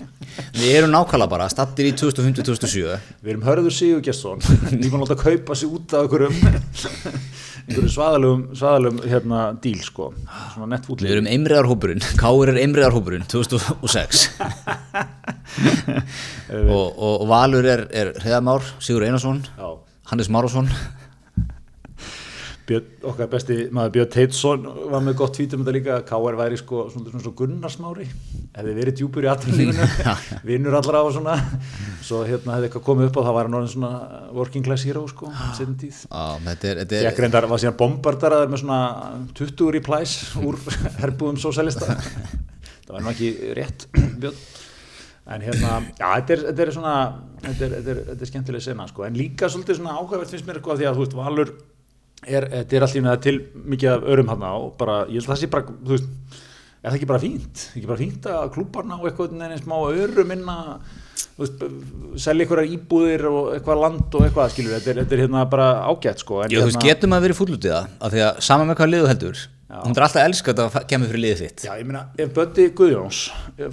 við 0.57 0.79
erum 0.81 0.95
nákvæmlega 0.95 1.31
bara 1.31 1.51
stattir 1.53 1.91
í 1.91 1.93
2005-2007 2.01 2.97
Við 3.21 3.31
erum 3.35 3.45
Hörður 3.47 3.77
Sigur 3.77 4.03
Gesson, 4.03 4.43
nýmann 4.81 5.05
láta 5.05 5.19
kaupa 5.21 5.55
sig 5.59 5.71
út 5.71 5.95
af 5.95 6.09
einhverjum, 6.09 6.35
einhverjum 7.71 7.93
svaðalugum, 7.95 8.43
svaðalugum, 8.59 9.01
hérna, 9.11 9.41
díl, 9.63 9.81
sko. 9.87 10.11
Svona 10.55 10.71
nett 10.75 10.87
fúll. 10.89 10.99
við 11.01 11.15
erum 11.15 11.29
einriðarhópurinn 11.31 12.03
Káur 12.19 12.51
er 12.51 12.59
einriðarhópurinn 12.65 13.27
2006 13.31 14.25
og, 16.51 16.71
og, 16.75 16.89
og 17.15 17.29
valur 17.31 17.69
er, 17.71 17.87
er 17.95 18.13
reyða 18.19 18.41
már 18.45 18.67
Sigur 18.83 19.07
Einarsson 19.07 19.45
Já. 19.55 19.71
Hannes 20.11 20.31
Márásson 20.33 20.71
Björn, 22.71 22.91
okkar 23.11 23.27
besti 23.33 23.55
maður 23.75 23.95
Björn 23.97 24.11
Teitsson 24.15 24.67
var 24.93 25.03
með 25.03 25.17
gott 25.19 25.33
tvítum 25.35 25.65
þetta 25.65 25.73
líka. 25.75 25.95
KR 26.07 26.37
væri 26.39 26.59
sko 26.61 26.85
svona, 26.93 27.11
svona, 27.11 27.23
svona 27.25 27.39
Gunnarsmári 27.41 28.05
hefði 28.55 28.75
verið 28.77 29.01
djúpur 29.01 29.27
í 29.27 29.31
aðrunlífinu 29.33 29.89
vinnur 30.49 30.77
allra 30.79 31.01
á 31.03 31.07
svona. 31.11 31.35
Svo 32.07 32.21
hérna 32.29 32.55
hefði 32.55 32.69
eitthvað 32.69 32.85
komið 32.87 33.09
upp 33.09 33.19
á 33.19 33.23
það 33.27 33.37
var 33.39 33.49
hann 33.49 33.59
orðin 33.59 33.73
svona 33.75 34.21
working 34.37 34.67
class 34.67 34.87
hero 34.87 35.03
sko 35.11 35.33
setjum 35.57 35.75
tíð. 35.81 35.99
Er, 36.07 36.85
þetta 36.85 37.01
er 37.01 37.09
Ég 37.09 37.19
reyndar 37.25 37.49
var 37.51 37.63
síðan 37.65 37.79
bombardaraður 37.81 38.55
með 38.55 38.63
svona 38.63 38.81
20 39.41 39.75
replies 39.79 40.17
úr 40.39 40.61
herbúðum 41.03 41.41
sósælista 41.43 41.91
það 42.87 42.95
var 42.95 43.03
nú 43.03 43.11
ekki 43.17 43.33
rétt 43.59 43.89
Björn. 43.97 44.39
En 45.31 45.43
hérna, 45.45 45.77
já, 45.95 46.07
þetta 46.07 46.33
er, 46.35 46.41
þetta 46.49 46.63
er 46.65 46.71
svona 46.75 46.95
þetta 47.43 47.67
er, 47.67 47.75
þetta 47.75 47.91
er, 47.93 47.99
þetta 48.09 48.25
er 48.25 48.31
skemmtileg 48.31 48.65
sena 48.65 48.87
sko. 48.91 49.05
en 49.07 49.19
líka 49.19 49.51
svolítið 49.51 49.79
svona 49.79 49.99
áhugavert 49.99 50.33
finnst 50.33 50.47
mér 50.49 50.59
eitthvað 50.59 50.81
því 50.81 50.89
að 50.89 50.97
þú 50.97 51.05
veist, 51.05 51.19
Valur 51.19 51.53
er, 52.27 52.47
þetta 52.53 52.77
er 52.77 52.87
alltaf 52.87 53.27
til 53.27 53.37
mikið 53.75 53.93
af 53.95 54.09
örum 54.15 54.33
hann 54.33 54.47
og 54.51 54.73
bara, 54.81 55.03
ég 55.09 55.21
held 55.21 55.29
að 55.29 55.35
það 55.35 55.43
sé 55.43 55.51
bara, 55.53 55.77
þú 55.81 55.95
veist 55.97 56.41
er 56.81 56.89
það 56.89 56.97
ekki 56.97 57.11
bara 57.11 57.23
fínt, 57.23 57.63
ekki 57.77 57.89
bara 57.91 58.01
fínt 58.01 58.27
að 58.33 58.51
klúbarna 58.57 58.99
og 58.99 59.07
eitthvað 59.11 59.37
en 59.45 59.61
smá 59.61 59.77
örum 59.91 60.35
inna 60.37 60.59
selja 62.21 62.45
einhverjar 62.45 62.75
íbúðir 62.75 63.27
og 63.29 63.55
eitthvað 63.55 63.81
land 63.85 64.17
og 64.17 64.27
eitthvað 64.27 64.53
skilur, 64.55 64.77
þetta 64.79 64.93
er, 64.93 65.01
þetta 65.03 65.17
er 65.17 65.23
hérna 65.27 65.47
bara 65.53 65.71
ágætt 65.89 66.25
sko 66.25 66.43
en 66.45 66.53
Já, 66.53 66.61
þú 66.61 66.69
veist, 66.71 66.81
hérna, 66.81 66.89
getum 66.89 67.17
að 67.17 67.25
vera 67.27 67.37
fúll 67.37 67.55
út 67.57 67.65
í 67.69 67.73
það 67.73 67.89
af 68.01 68.15
því 68.15 68.23
að 68.27 68.45
saman 68.49 68.71
með 68.71 68.81
hvað 68.81 68.95
liðu 68.95 69.11
heldur 69.13 69.43
hún 69.71 69.95
er 69.95 70.07
alltaf 70.07 70.25
elska 70.25 70.55
að 70.57 70.79
kemur 70.91 71.11
fyrir 71.11 71.23
liðið 71.25 71.43
þitt. 71.45 71.65
Já, 71.69 71.75
ég 71.79 71.87
meina, 71.87 72.03
ef 72.19 72.33
Bötti 72.35 72.67
Guðjóns, 72.77 73.21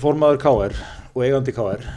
formaður 0.02 0.42
KR 0.44 0.76
og 1.14 1.24
eigandi 1.26 1.56
KR, 1.56 1.88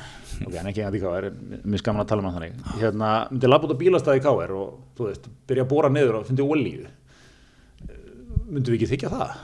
ok, 0.47 0.55
er 0.55 0.70
ekki 0.70 0.84
eigandi 0.84 1.03
KR, 1.03 1.28
en 1.30 1.61
mér 1.64 1.82
skaman 1.82 2.05
að 2.05 2.11
tala 2.12 2.24
um 2.24 2.30
hann 2.30 2.38
þannig, 2.38 2.62
hérna, 2.80 3.11
myndi 3.32 3.51
labba 3.51 3.68
út 3.68 3.74
á 3.76 3.82
bílastæði 3.82 4.24
KR 4.24 4.57
og, 4.57 4.80
þú 4.99 5.09
veist, 5.11 5.28
byrja 5.51 5.66
að 5.66 5.70
bóra 5.74 5.93
niður 5.93 6.20
og 6.20 6.26
fyndi 6.30 6.47
olíu. 6.47 6.88
Myndum 8.51 8.74
við 8.74 8.80
ekki 8.80 8.88
þykja 8.97 9.11
það? 9.12 9.34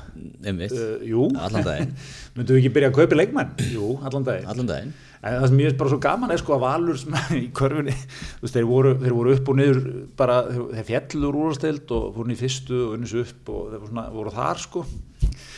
einmitt, 0.51 0.73
Uh, 0.75 1.03
allan 1.39 1.63
daginn 1.63 1.93
Myndum 2.35 2.57
við 2.57 2.65
ekki 2.65 2.73
byrja 2.75 2.89
að 2.91 2.97
kaupa 2.97 3.19
leikmenn? 3.21 3.53
Jú, 3.71 3.93
allan 4.03 4.27
daginn. 4.27 4.49
allan 4.51 4.71
daginn 4.71 4.95
En 5.23 5.39
það 5.41 5.47
sem 5.51 5.61
ég 5.63 5.71
er 5.73 5.79
bara 5.81 5.93
svo 5.93 5.99
gaman 6.03 6.33
er 6.35 6.43
sko 6.43 6.57
að 6.57 6.65
Valur 6.67 7.01
í 7.37 7.43
körfunni, 7.57 7.97
þú 7.97 8.45
veist, 8.45 8.57
þeir 8.57 8.69
voru, 8.69 8.95
þeir 9.01 9.17
voru 9.17 9.35
upp 9.37 9.51
og 9.53 9.59
niður 9.61 9.83
bara, 10.19 10.39
þeir, 10.53 10.87
fjallur 10.91 11.41
úrvastild 11.43 11.95
og 11.97 12.21
inn 12.23 12.35
í 12.35 12.39
fyrstu 12.41 12.81
og 12.85 12.95
unnis 12.99 13.17
upp 13.23 13.53
og 13.55 13.73
þeir 13.73 13.81
voru, 13.81 13.91
svona, 13.93 14.07
voru 14.15 14.35
þar 14.37 14.63
sko. 14.67 14.85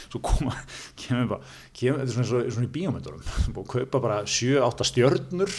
Svo 0.09 0.22
koma, 0.24 0.54
kemur 1.02 1.30
bara 1.34 1.52
kemur, 1.76 2.00
þetta 2.00 2.09
er 2.09 2.14
svona, 2.14 2.28
svona, 2.30 2.54
svona 2.56 2.68
í 2.68 2.74
bíómyndurum 2.78 3.52
búið 3.52 3.64
að 3.64 3.70
kaupa 3.74 4.02
bara 4.06 4.22
7-8 4.24 4.88
stjörnur. 4.92 5.54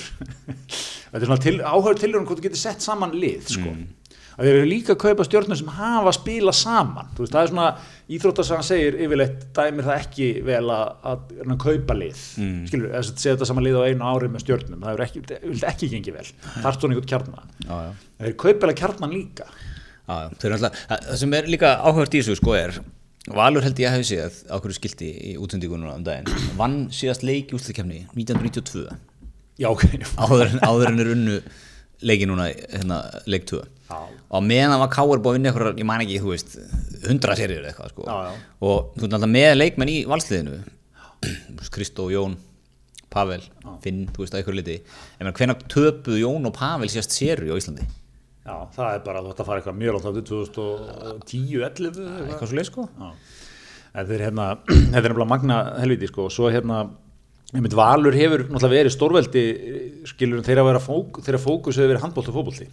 Þetta 1.09 1.23
er 1.23 1.25
svona 1.25 1.41
til, 1.41 1.55
áhör 1.65 1.97
til 1.97 2.11
hvort 2.13 2.37
þú 2.37 2.43
getur 2.45 2.61
sett 2.61 2.85
saman 2.85 3.15
lið 3.17 3.47
sko 3.55 3.71
að 4.39 4.47
þeir 4.47 4.57
eru 4.57 4.67
líka 4.69 4.93
að 4.95 4.99
kaupa 5.03 5.25
stjörnur 5.27 5.59
sem 5.59 5.71
hafa 5.75 6.13
spila 6.15 6.53
saman, 6.55 7.09
veist, 7.17 7.33
það 7.33 7.41
er 7.41 7.49
svona 7.51 7.67
íþróttasagan 8.15 8.67
segir 8.67 8.97
yfirleitt 9.03 9.41
dæmir 9.57 9.87
það 9.89 10.03
ekki 10.03 10.29
vel 10.47 10.61
að, 10.73 10.93
að, 11.11 11.25
að 11.43 11.57
kaupa 11.65 11.97
lið. 11.99 12.21
Mm. 12.39 12.61
skilur, 12.69 12.93
að 12.99 13.09
segja 13.09 13.33
þetta 13.33 13.49
saman 13.49 13.67
lið 13.67 13.79
á 13.79 13.83
einu 13.89 14.11
ári 14.13 14.29
með 14.31 14.45
stjörnum, 14.45 14.85
það 14.85 14.93
er 14.93 15.03
ekki, 15.07 15.25
ekki, 15.39 15.65
ekki 15.73 15.91
gengið 15.95 16.19
vel. 16.19 16.29
Þar 16.45 16.77
stóðan 16.77 16.95
einhvern 16.95 17.11
kjarna. 17.13 17.43
Já, 17.65 17.75
já. 17.89 17.91
þeir 18.23 18.39
kaupa 18.45 18.69
alveg 18.69 18.79
kjarnan 18.83 19.17
líka. 19.17 19.49
Já, 20.09 20.15
já, 20.15 20.31
eru 20.39 20.57
alltaf, 20.57 20.87
það 20.87 21.19
sem 21.21 21.37
er 21.37 21.51
líka 21.51 21.75
áhugavert 21.83 22.15
í 22.15 22.23
þessu 22.23 22.39
sko 22.39 22.55
er 22.57 22.79
Valur 23.29 23.61
held 23.61 23.77
ég 23.77 23.85
að 23.85 23.99
hafi 23.99 24.07
séð 24.07 24.37
á 24.49 24.57
hverju 24.57 24.77
skilti 24.79 25.09
í 25.29 25.33
útsendingunum 25.37 25.91
um 25.91 26.05
daginn. 26.07 26.31
Vann 26.57 26.77
síðast 26.95 27.21
leik 27.27 27.51
í 27.51 27.57
úsleikefni 27.59 27.99
1992 28.15 28.87
já, 29.59 29.67
ok, 29.69 29.85
áður, 30.19 30.55
áður 30.63 30.91
en 30.93 31.03
er 31.03 31.11
unnu 31.13 31.39
leiki 32.05 32.27
núna 32.29 32.49
hérna, 32.53 32.99
leik 33.29 33.47
2 33.49 33.59
Já. 33.89 33.97
og 34.29 34.43
meðan 34.45 34.79
var 34.79 34.91
Káur 34.93 35.19
eitthvað, 35.19 35.79
ég 35.79 35.87
man 35.87 36.03
ekki, 36.03 36.19
þú 36.21 36.33
veist 36.33 36.57
100 37.07 37.39
serið 37.39 37.69
eitthvað 37.71 37.93
sko. 37.93 38.05
Já, 38.05 38.17
já. 38.29 38.35
og 38.61 38.91
þú 38.95 39.05
veist 39.05 39.15
alltaf 39.17 39.31
með 39.33 39.55
leikmenn 39.57 39.91
í 39.91 39.97
valsliðinu 40.09 40.59
Kristó, 41.73 42.05
Jón 42.13 42.37
Pavel, 43.09 43.41
Finn, 43.83 44.05
þú 44.13 44.23
veist 44.23 44.35
að 44.35 44.43
eitthvað 44.43 44.59
liti 44.59 44.77
en 45.19 45.33
hvenær 45.33 45.65
töpuðu 45.71 46.21
Jón 46.21 46.47
og 46.47 46.55
Pavel 46.55 46.91
síðast 46.91 47.17
serið 47.17 47.55
á 47.55 47.59
Íslandi 47.59 47.87
já, 47.89 48.55
það 48.77 48.93
er 48.93 49.03
bara 49.09 49.23
þú 49.25 49.33
ætti 49.33 49.43
að 49.43 49.49
fara 49.49 49.61
eitthvað 49.61 49.79
mjög 49.81 49.97
langt 49.97 50.09
áttu 50.09 50.25
2010, 50.29 51.49
11 51.65 52.01
eitthvað. 52.29 52.47
svo 52.47 52.59
leik 52.59 52.69
sko 52.69 52.87
Já. 52.87 53.11
Þetta 53.89 54.13
er 54.13 54.21
hérna, 54.27 54.47
þetta 54.93 54.99
er 54.99 55.07
nefnilega 55.09 55.29
magna 55.33 55.55
helviti 55.81 56.09
sko, 56.11 56.27
og 56.29 56.33
svo 56.33 56.51
hérna 56.53 56.83
einmitt 57.55 57.73
Valur 57.77 58.13
hefur 58.13 58.43
náttúrulega 58.45 58.75
verið 58.75 58.93
stórveldi 58.93 59.43
skilur 60.09 60.43
þeirra 60.45 60.65
að 60.65 60.69
vera 60.69 60.81
fók, 60.83 61.21
þeirra 61.25 61.41
fókus 61.41 61.79
hefur 61.79 61.93
verið 61.93 62.03
handbólt 62.05 62.29
og 62.29 62.35
fótbolti 62.37 62.67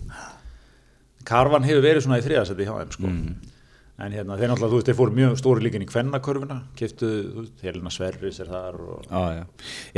Karvan 1.26 1.64
hefur 1.66 1.84
verið 1.84 2.04
svona 2.04 2.18
í 2.20 2.24
þriðasetti 2.26 2.66
hjá 2.66 2.74
þeim 2.76 2.90
sko. 2.94 3.12
en 3.96 4.12
hérna 4.12 4.36
þeir 4.36 4.50
náttúrulega, 4.52 4.72
þú 4.74 4.80
veist, 4.80 4.90
þeir 4.90 4.98
fóru 4.98 5.16
mjög 5.16 5.38
stóri 5.40 5.64
líkin 5.64 5.86
í 5.86 5.88
kvennakörfuna, 5.88 6.58
veist, 6.78 7.06
Helena 7.64 7.92
Sverris 7.94 8.42
er 8.44 8.52
þar 8.52 8.76
og 8.84 9.08
Já, 9.08 9.22
já. 9.38 9.46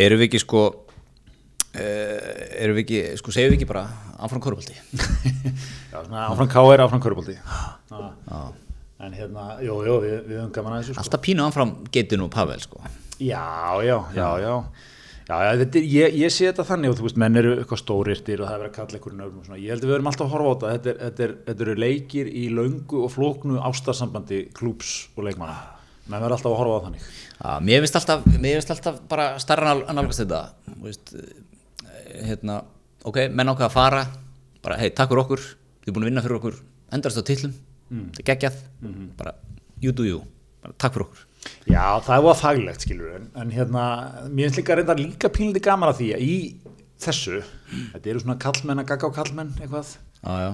Erum 0.07 0.23
við 0.23 0.29
ekki 0.29 0.43
sko 0.45 0.63
uh, 0.69 1.83
erum 2.63 2.79
við 2.79 2.85
ekki, 2.85 3.03
sko 3.19 3.35
segjum 3.35 3.57
við 3.57 3.59
ekki 3.59 3.71
bara 3.73 3.85
áfram 4.23 4.47
svona 6.07 6.25
áfram 6.29 6.53
KR, 6.55 6.87
áfram 6.87 7.03
körfbolti 7.03 7.37
en 8.99 9.13
hérna, 9.15 9.51
jú, 9.63 9.83
jú, 9.87 9.99
við, 10.07 10.17
við 10.31 10.41
höfum 10.41 10.55
gaman 10.55 10.79
að 10.79 10.81
þessu 10.81 10.95
sko. 10.97 11.03
Alltaf 11.05 11.27
pínu 11.27 11.45
áfram 11.51 11.77
getinu 11.95 12.27
og 12.31 12.33
Pavel 12.35 12.63
sko 12.63 12.81
Já, 13.19 13.45
já, 13.85 13.97
já, 14.15 14.29
já. 14.45 14.55
Já, 15.29 15.39
þetta, 15.61 15.77
er- 15.77 15.89
ég, 15.93 16.15
ég 16.23 16.33
sé 16.33 16.47
þetta 16.49 16.65
þannig 16.65 16.91
og 16.93 16.97
þú 17.01 17.05
veist, 17.05 17.19
menn 17.21 17.37
eru 17.37 17.51
eitthvað 17.59 17.81
stórirtir 17.83 18.41
og 18.41 18.49
það 18.49 18.55
er 18.55 18.63
verið 18.63 18.71
að 18.71 18.77
kalla 18.79 18.97
einhverjum 18.99 19.19
nöfnum 19.21 19.41
og 19.43 19.49
svona. 19.49 19.59
Ég 19.61 19.73
held 19.75 19.83
að 19.83 19.89
við 19.89 19.93
verum 19.93 20.07
alltaf 20.09 20.25
að 20.29 20.33
horfa 20.33 20.49
á 20.49 20.55
þetta. 20.55 20.71
Þetta, 20.73 20.89
er, 20.89 21.01
þetta, 21.09 21.25
er, 21.27 21.35
þetta 21.49 21.67
eru 21.67 21.75
leikir 21.83 22.31
í 22.33 22.45
löngu 22.57 23.03
og 23.05 23.13
flóknu 23.13 23.59
ástarsambandi 23.69 24.39
klúps 24.57 24.93
og 25.19 25.27
leikmanna. 25.29 25.59
Menn 26.09 26.23
verður 26.25 26.39
alltaf 26.39 26.55
að 26.55 26.59
horfa 26.63 26.79
á 26.81 26.85
þannig. 26.87 27.05
Já, 27.39 27.51
mér 27.69 27.85
finnst 27.85 27.99
alltaf, 28.01 28.25
alltaf 28.79 29.03
bara 29.13 29.27
starra 29.45 29.75
nálgast 29.93 30.23
þetta 30.25 30.41
veist, 30.87 31.13
eh, 31.13 32.25
hérna, 32.31 32.63
ok, 33.05 33.21
menn 33.29 33.53
ákveða 33.53 33.69
að 33.69 33.77
fara 33.77 34.01
bara, 34.65 34.79
hei, 34.81 34.89
takk 34.91 35.13
fyrir 35.13 35.23
okkur 35.27 35.45
þið 35.45 35.93
er 35.93 35.95
búin 35.99 36.07
að 36.07 36.11
vinna 36.11 36.25
fyrir 36.25 36.39
okkur, 36.41 36.57
endast 36.97 37.21
á 37.21 37.23
tillum 37.29 37.53
þetta 37.93 38.25
er 38.25 38.27
geggjað, 38.33 38.57
bara 39.21 39.35
you 39.85 39.93
do 39.93 40.03
you, 40.09 40.19
bara 40.65 40.75
takk 40.83 40.97
fyrir 40.97 41.07
okkur 41.07 41.28
Já, 41.69 41.85
það 42.07 42.25
var 42.25 42.39
faglegt, 42.41 42.85
skilur 42.87 43.13
en, 43.19 43.29
en 43.43 43.51
hérna, 43.53 43.85
mér 44.31 44.49
finnst 44.49 44.61
líka 44.63 44.77
reynda 44.79 44.97
líka 44.99 45.29
pínlítið 45.35 45.65
gaman 45.69 45.91
að 45.93 45.99
því 46.01 46.09
að 46.17 46.25
í 46.25 46.37
þessu 47.03 47.41
þetta 47.93 48.11
eru 48.11 48.23
svona 48.25 48.39
kallmenn 48.43 48.83
að 48.83 48.89
gagga 48.93 49.11
á 49.13 49.17
kallmenn 49.19 49.51
eitthvað. 49.61 49.91
Já, 50.23 50.33
já, 50.43 50.49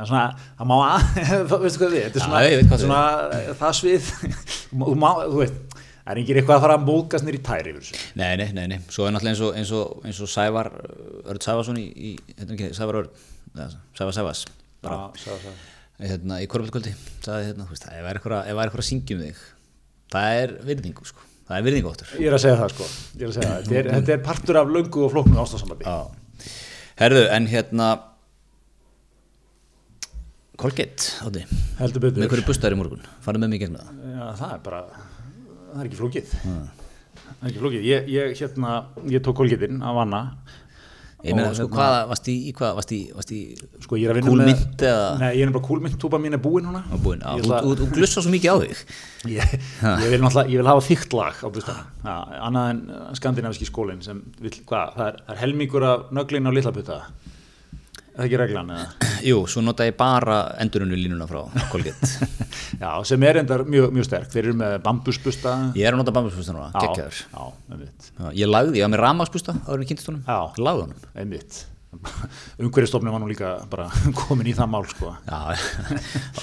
er 0.00 0.08
svona, 0.08 0.22
það 0.60 0.70
má 0.70 0.76
að 0.86 1.58
veistu 1.64 1.82
hvað 1.82 1.96
við, 1.96 2.04
þetta 2.06 2.20
er 2.20 2.22
Já, 2.22 2.28
svona, 2.28 2.44
veit 2.54 2.70
hvað 2.70 2.84
svona 2.84 3.54
það 3.60 3.76
svið. 3.80 4.12
Þú, 4.70 4.94
má, 5.02 5.08
þú 5.26 5.40
veit, 5.42 5.58
það 5.74 6.12
er 6.14 6.20
engin 6.22 6.40
eitthvað 6.40 6.56
að 6.56 6.64
fara 6.64 6.76
að 6.78 6.86
mókast 6.86 7.26
nýr 7.26 7.36
í 7.36 7.42
tæri 7.50 7.72
yfir 7.74 7.82
þessu. 7.82 8.00
Nei, 8.20 8.30
nei, 8.40 8.46
nei, 8.56 8.64
nei. 8.70 8.78
Svo 8.94 9.08
er 9.08 9.14
náttúrulega 9.16 9.34
eins 9.34 9.42
og, 9.44 9.58
eins 9.60 9.74
og, 9.76 10.06
eins 10.06 10.22
og 10.24 10.30
Sævar 10.30 10.70
Örd 11.26 11.44
Sævarsson 11.44 11.80
í, 11.82 11.86
í 11.90 12.12
hérna 12.38 12.56
ekki, 12.56 12.70
Sævar 12.78 13.00
Örd 13.02 13.10
Sævar 13.98 14.14
Sævars. 14.16 14.44
Bara, 14.80 15.00
Já, 15.18 15.26
sá, 15.26 15.36
sá. 15.42 15.50
hérna, 16.00 16.38
í 16.40 16.46
korfbaldkvöldi 16.48 16.94
sagði 17.26 17.50
hérna, 17.50 17.66
þú 17.66 17.74
veist, 17.74 17.88
ef 17.90 17.98
það 17.98 18.12
er 18.14 18.20
eitthvað 18.22 18.78
að 18.80 18.86
syngja 18.88 19.18
um 19.18 19.24
þig 19.26 19.42
það 20.10 20.38
er 20.42 20.54
virðingu, 20.68 21.06
sko. 21.08 21.26
Það 21.50 21.56
er 21.58 21.66
virðingu 21.66 21.90
áttur 21.94 22.12
ég 22.20 22.30
er 22.30 22.36
að 22.36 22.44
segja 22.44 22.58
það 22.60 22.74
sko. 22.76 22.88
Segja 23.16 23.32
það, 23.36 23.64
þetta 23.66 23.80
er, 23.80 23.90
þetta 23.96 24.14
er 24.16 24.22
partur 24.26 24.60
af 24.60 24.70
löngu 24.76 25.04
og 25.06 25.12
flóknu 25.14 25.40
ástafsambandi 25.42 25.88
Já. 25.88 25.98
Herðu, 27.00 27.24
en 27.32 27.48
hérna 27.50 27.90
Colgate, 30.60 31.14
átti 31.24 31.46
með 31.80 32.26
hverju 32.28 32.44
bustaður 32.44 32.74
í 32.74 32.78
morgun, 32.82 33.04
farið 33.24 33.40
með 33.40 33.52
mig 33.54 33.62
það. 33.64 33.92
Já, 34.12 34.24
það 34.36 34.50
er 34.52 34.58
bara, 34.66 34.80
það 35.70 35.78
er 35.78 35.86
ekki 35.86 36.00
flókið. 36.02 36.34
Það 36.34 37.30
er 37.30 37.46
ekki 37.48 37.62
flókið. 37.62 37.86
Ég, 37.88 38.10
ég, 38.12 38.34
hérna, 38.42 38.72
ég 39.08 39.24
tók 39.24 39.38
kolgetinn 39.38 39.80
af 39.80 40.00
Anna 40.02 40.20
Ég 41.24 41.34
meina, 41.36 41.50
sko, 41.52 41.66
hérna- 41.66 41.76
hvað, 41.76 41.96
varst 42.10 42.28
í, 42.32 42.34
í 42.48 42.52
hvað, 42.56 42.74
varst 42.78 42.92
í, 42.96 43.00
varst 43.16 43.32
í 43.36 43.40
sko 43.84 43.98
ég 44.00 44.06
er 44.08 44.14
að 44.14 44.18
vinna 44.20 44.30
Kúlmynt 44.32 44.84
eða? 44.88 45.08
Nei, 45.20 45.30
ég 45.36 45.42
er 45.46 45.52
bara 45.52 45.66
kúlmynt, 45.66 45.98
túpa 46.00 46.20
mín 46.22 46.32
er 46.36 46.40
búin 46.40 46.64
núna. 46.64 46.80
Á 46.88 46.96
búin, 46.96 47.20
á, 47.20 47.36
ætla- 47.36 47.60
þú, 47.66 47.74
þú 47.82 47.88
glussa 47.98 48.22
svo 48.24 48.32
mikið 48.32 48.50
á 48.50 48.56
þig. 48.64 48.84
Ég, 49.36 49.56
ég 49.84 50.06
vil 50.14 50.20
náttúrulega, 50.22 50.48
ég 50.48 50.62
vil 50.62 50.70
hafa 50.70 50.86
þygt 50.86 51.12
lag 51.18 51.42
á 51.44 51.48
bustanum, 51.52 51.90
annað 52.48 52.70
en 52.72 52.78
uh, 52.88 53.02
skandinaviski 53.18 53.68
skólinn 53.68 54.00
sem 54.02 54.22
vill, 54.40 54.54
hvað, 54.64 54.94
það 54.96 55.06
er, 55.10 55.18
það 55.26 55.34
er 55.36 55.42
helmingur 55.44 55.84
af 55.90 56.06
nöglin 56.16 56.48
á 56.48 56.52
litla 56.56 56.72
putta 56.72 56.96
er 57.02 57.29
það 58.20 58.26
ekki 58.28 58.40
reglan 58.44 58.70
eða? 58.76 58.84
Jú, 59.30 59.40
svo 59.52 59.62
nota 59.64 59.86
ég 59.88 59.96
bara 59.98 60.38
endurinu 60.62 60.96
línuna 60.96 61.26
frá 61.30 61.42
Colgate. 61.72 62.12
Já, 62.82 62.92
sem 63.08 63.26
er 63.28 63.40
endar 63.42 63.64
mjög, 63.68 63.90
mjög 63.96 64.06
sterk, 64.08 64.30
þeir 64.32 64.46
eru 64.50 64.54
með 64.60 64.76
bambusbusta. 64.86 65.56
Ég 65.76 65.88
er 65.90 65.96
að 65.96 66.00
nota 66.04 66.14
bambusbusta 66.16 66.54
núna, 66.56 66.70
geggjaður. 66.76 67.18
Já, 67.34 67.50
einmitt, 67.74 68.12
Já, 68.14 68.30
Ég 68.44 68.48
lagði, 68.52 68.78
ég 68.80 68.86
var 68.86 68.94
með 68.94 69.04
ramagsbusta 69.06 69.56
áður 69.66 69.82
en 69.84 69.90
kynntistónum 69.90 70.24
Já. 70.28 70.38
Lagði 70.64 70.86
honum. 70.86 71.04
Einmitt. 71.24 71.60
Umhverjastofnum 72.62 73.10
var 73.10 73.18
nú 73.24 73.28
líka 73.32 73.48
bara 73.70 73.88
komin 74.20 74.46
í 74.46 74.54
það 74.54 74.68
mál 74.70 74.84
sko. 74.86 75.10
Já, 75.26 75.56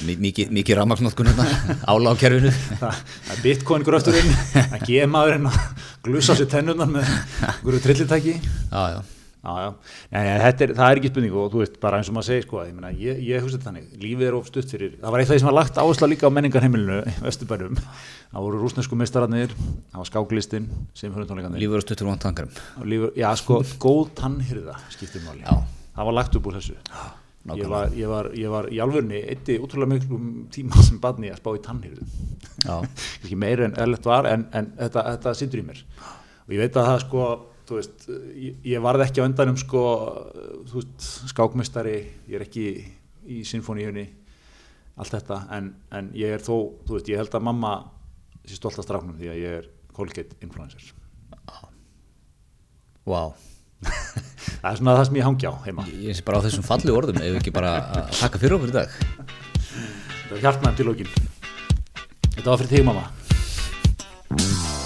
mi- 0.03 0.17
mikið, 0.27 0.51
mikið 0.59 0.79
ramagsnótkun 0.81 1.29
hérna 1.31 1.77
Ála 1.87 2.11
á 2.11 2.15
kerfinu. 2.19 2.51
Það 2.81 2.97
það 2.99 3.35
er 3.37 3.43
bitcoin 3.45 3.87
gröfturinn, 3.87 4.33
að 4.67 4.83
gefa 4.89 5.11
maðurinn 5.15 5.47
að 5.49 5.61
glussa 6.07 6.35
sér 6.37 6.51
tennurnar 6.51 6.91
með 6.91 7.07
einhverju 7.47 7.79
trillitæki 7.87 8.35
Já, 8.41 8.81
já 8.97 8.99
Já, 9.37 9.51
já, 9.61 9.67
já, 10.11 10.47
er, 10.49 10.71
það 10.75 10.87
er 10.89 10.99
ekki 10.99 11.09
spurning 11.11 11.35
og 11.37 11.51
þú 11.53 11.59
veist, 11.61 11.75
bara 11.79 11.99
eins 12.01 12.07
og 12.09 12.15
maður 12.17 12.27
segir 12.27 12.45
sko, 12.47 12.61
ég, 12.65 12.71
meina, 12.75 12.89
ég, 12.97 13.19
ég 13.21 13.43
hugsa 13.43 13.59
þetta 13.59 13.69
þannig, 13.69 13.91
lífið 14.01 14.27
er 14.27 14.35
of 14.35 14.47
stutt 14.49 14.71
fyrir, 14.73 14.95
það 14.97 15.13
var 15.13 15.21
eitt 15.21 15.29
af 15.29 15.35
því 15.35 15.41
sem 15.43 15.49
var 15.49 15.55
lagt 15.55 15.77
áhersla 15.83 16.09
líka 16.09 16.27
á 16.27 16.31
menningarheimilinu 16.33 16.97
í 16.97 17.13
Vesturbænum, 17.21 17.77
það 18.33 18.47
voru 18.47 18.61
rúsnesku 18.63 18.97
meistararnir, 18.99 19.53
það 19.93 20.01
var 20.01 20.09
skáklistinn, 20.09 20.67
sem 20.97 21.13
fyrir 21.13 21.29
tónleikandir, 21.29 21.63
Lífur 21.63 21.79
og 21.79 21.85
stuttur 21.85 22.09
vant 22.09 22.25
tangarum 22.25 22.51
lífið, 22.91 23.13
já 23.21 23.29
sko, 23.39 23.61
góð 23.85 24.03
tannhyrða 24.19 24.79
skiptir 24.97 25.23
máli, 25.23 25.45
Já. 25.45 25.53
það 25.95 26.09
var 26.09 26.17
lagt 26.17 26.39
upp 26.41 26.49
úr 26.49 26.57
þessu, 26.57 26.79
ég 27.53 27.71
var, 27.71 27.93
ég, 27.95 28.07
var, 28.11 28.31
ég 28.35 28.51
var 28.51 28.71
í 28.73 28.81
alvörni 28.83 29.21
eitti 29.21 29.59
útrúlega 29.61 29.93
miklum 29.93 30.31
tíma 30.51 30.81
sem 30.83 30.97
badni 30.99 31.29
að 31.31 31.39
spá 31.39 31.53
í 31.53 31.61
tannhyrðu, 31.63 32.09
ekki 33.21 33.37
meira 33.39 33.69
en 33.69 33.77
eðlert 33.85 34.09
var, 34.09 34.27
en, 34.33 34.49
en 34.51 34.73
þetta, 34.81 35.05
þetta 35.13 35.37
sittur 35.39 35.61
í 35.61 35.69
mér. 35.69 35.85
Og 36.47 36.55
ég 36.55 36.61
veit 36.65 36.75
að 36.79 36.89
það 36.89 36.99
sko 37.05 37.23
þú 37.67 37.79
veist, 37.79 38.05
ég, 38.35 38.59
ég 38.73 38.83
varð 38.83 39.05
ekki 39.05 39.23
á 39.23 39.27
endanum 39.27 39.57
sko, 39.59 39.81
þú 40.69 40.79
veist, 40.79 41.07
skákmestari 41.33 41.97
ég 42.27 42.37
er 42.39 42.45
ekki 42.47 42.67
í 43.27 43.41
sinfoníunni 43.47 44.05
allt 44.97 45.13
þetta, 45.13 45.41
en, 45.53 45.71
en 45.93 46.11
ég 46.17 46.37
er 46.37 46.43
þó, 46.43 46.55
þú 46.87 46.97
veist, 46.97 47.11
ég 47.11 47.21
held 47.21 47.35
að 47.37 47.45
mamma 47.49 47.73
sé 48.47 48.57
stolt 48.57 48.79
að 48.79 48.87
stráknum 48.87 49.19
því 49.19 49.33
að 49.33 49.41
ég 49.43 49.59
er 49.59 49.67
Colgate 49.97 50.37
influencer. 50.45 50.91
Vá. 53.07 53.21
Það 54.57 54.67
er 54.69 54.77
svona 54.79 54.93
það 54.97 55.07
sem 55.07 55.17
ég 55.17 55.25
hangi 55.25 55.49
á 55.49 55.53
heima. 55.65 55.83
Ég 56.01 56.17
sé 56.17 56.23
bara 56.25 56.41
á 56.41 56.45
þessum 56.45 56.65
falli 56.65 56.93
orðum 56.93 57.19
ef 57.21 57.37
ekki 57.39 57.53
bara 57.53 57.73
að 57.93 58.13
taka 58.17 58.41
fyrir 58.41 58.57
okkur 58.57 58.71
í 58.71 58.75
dag? 58.77 58.95
Þetta 59.67 60.37
er 60.37 60.43
hjartnæm 60.43 60.77
til 60.77 60.87
lókin 60.89 61.11
þetta 62.37 62.51
var 62.53 62.59
fyrir 62.61 62.77
þig 62.77 62.85
mamma 62.85 64.76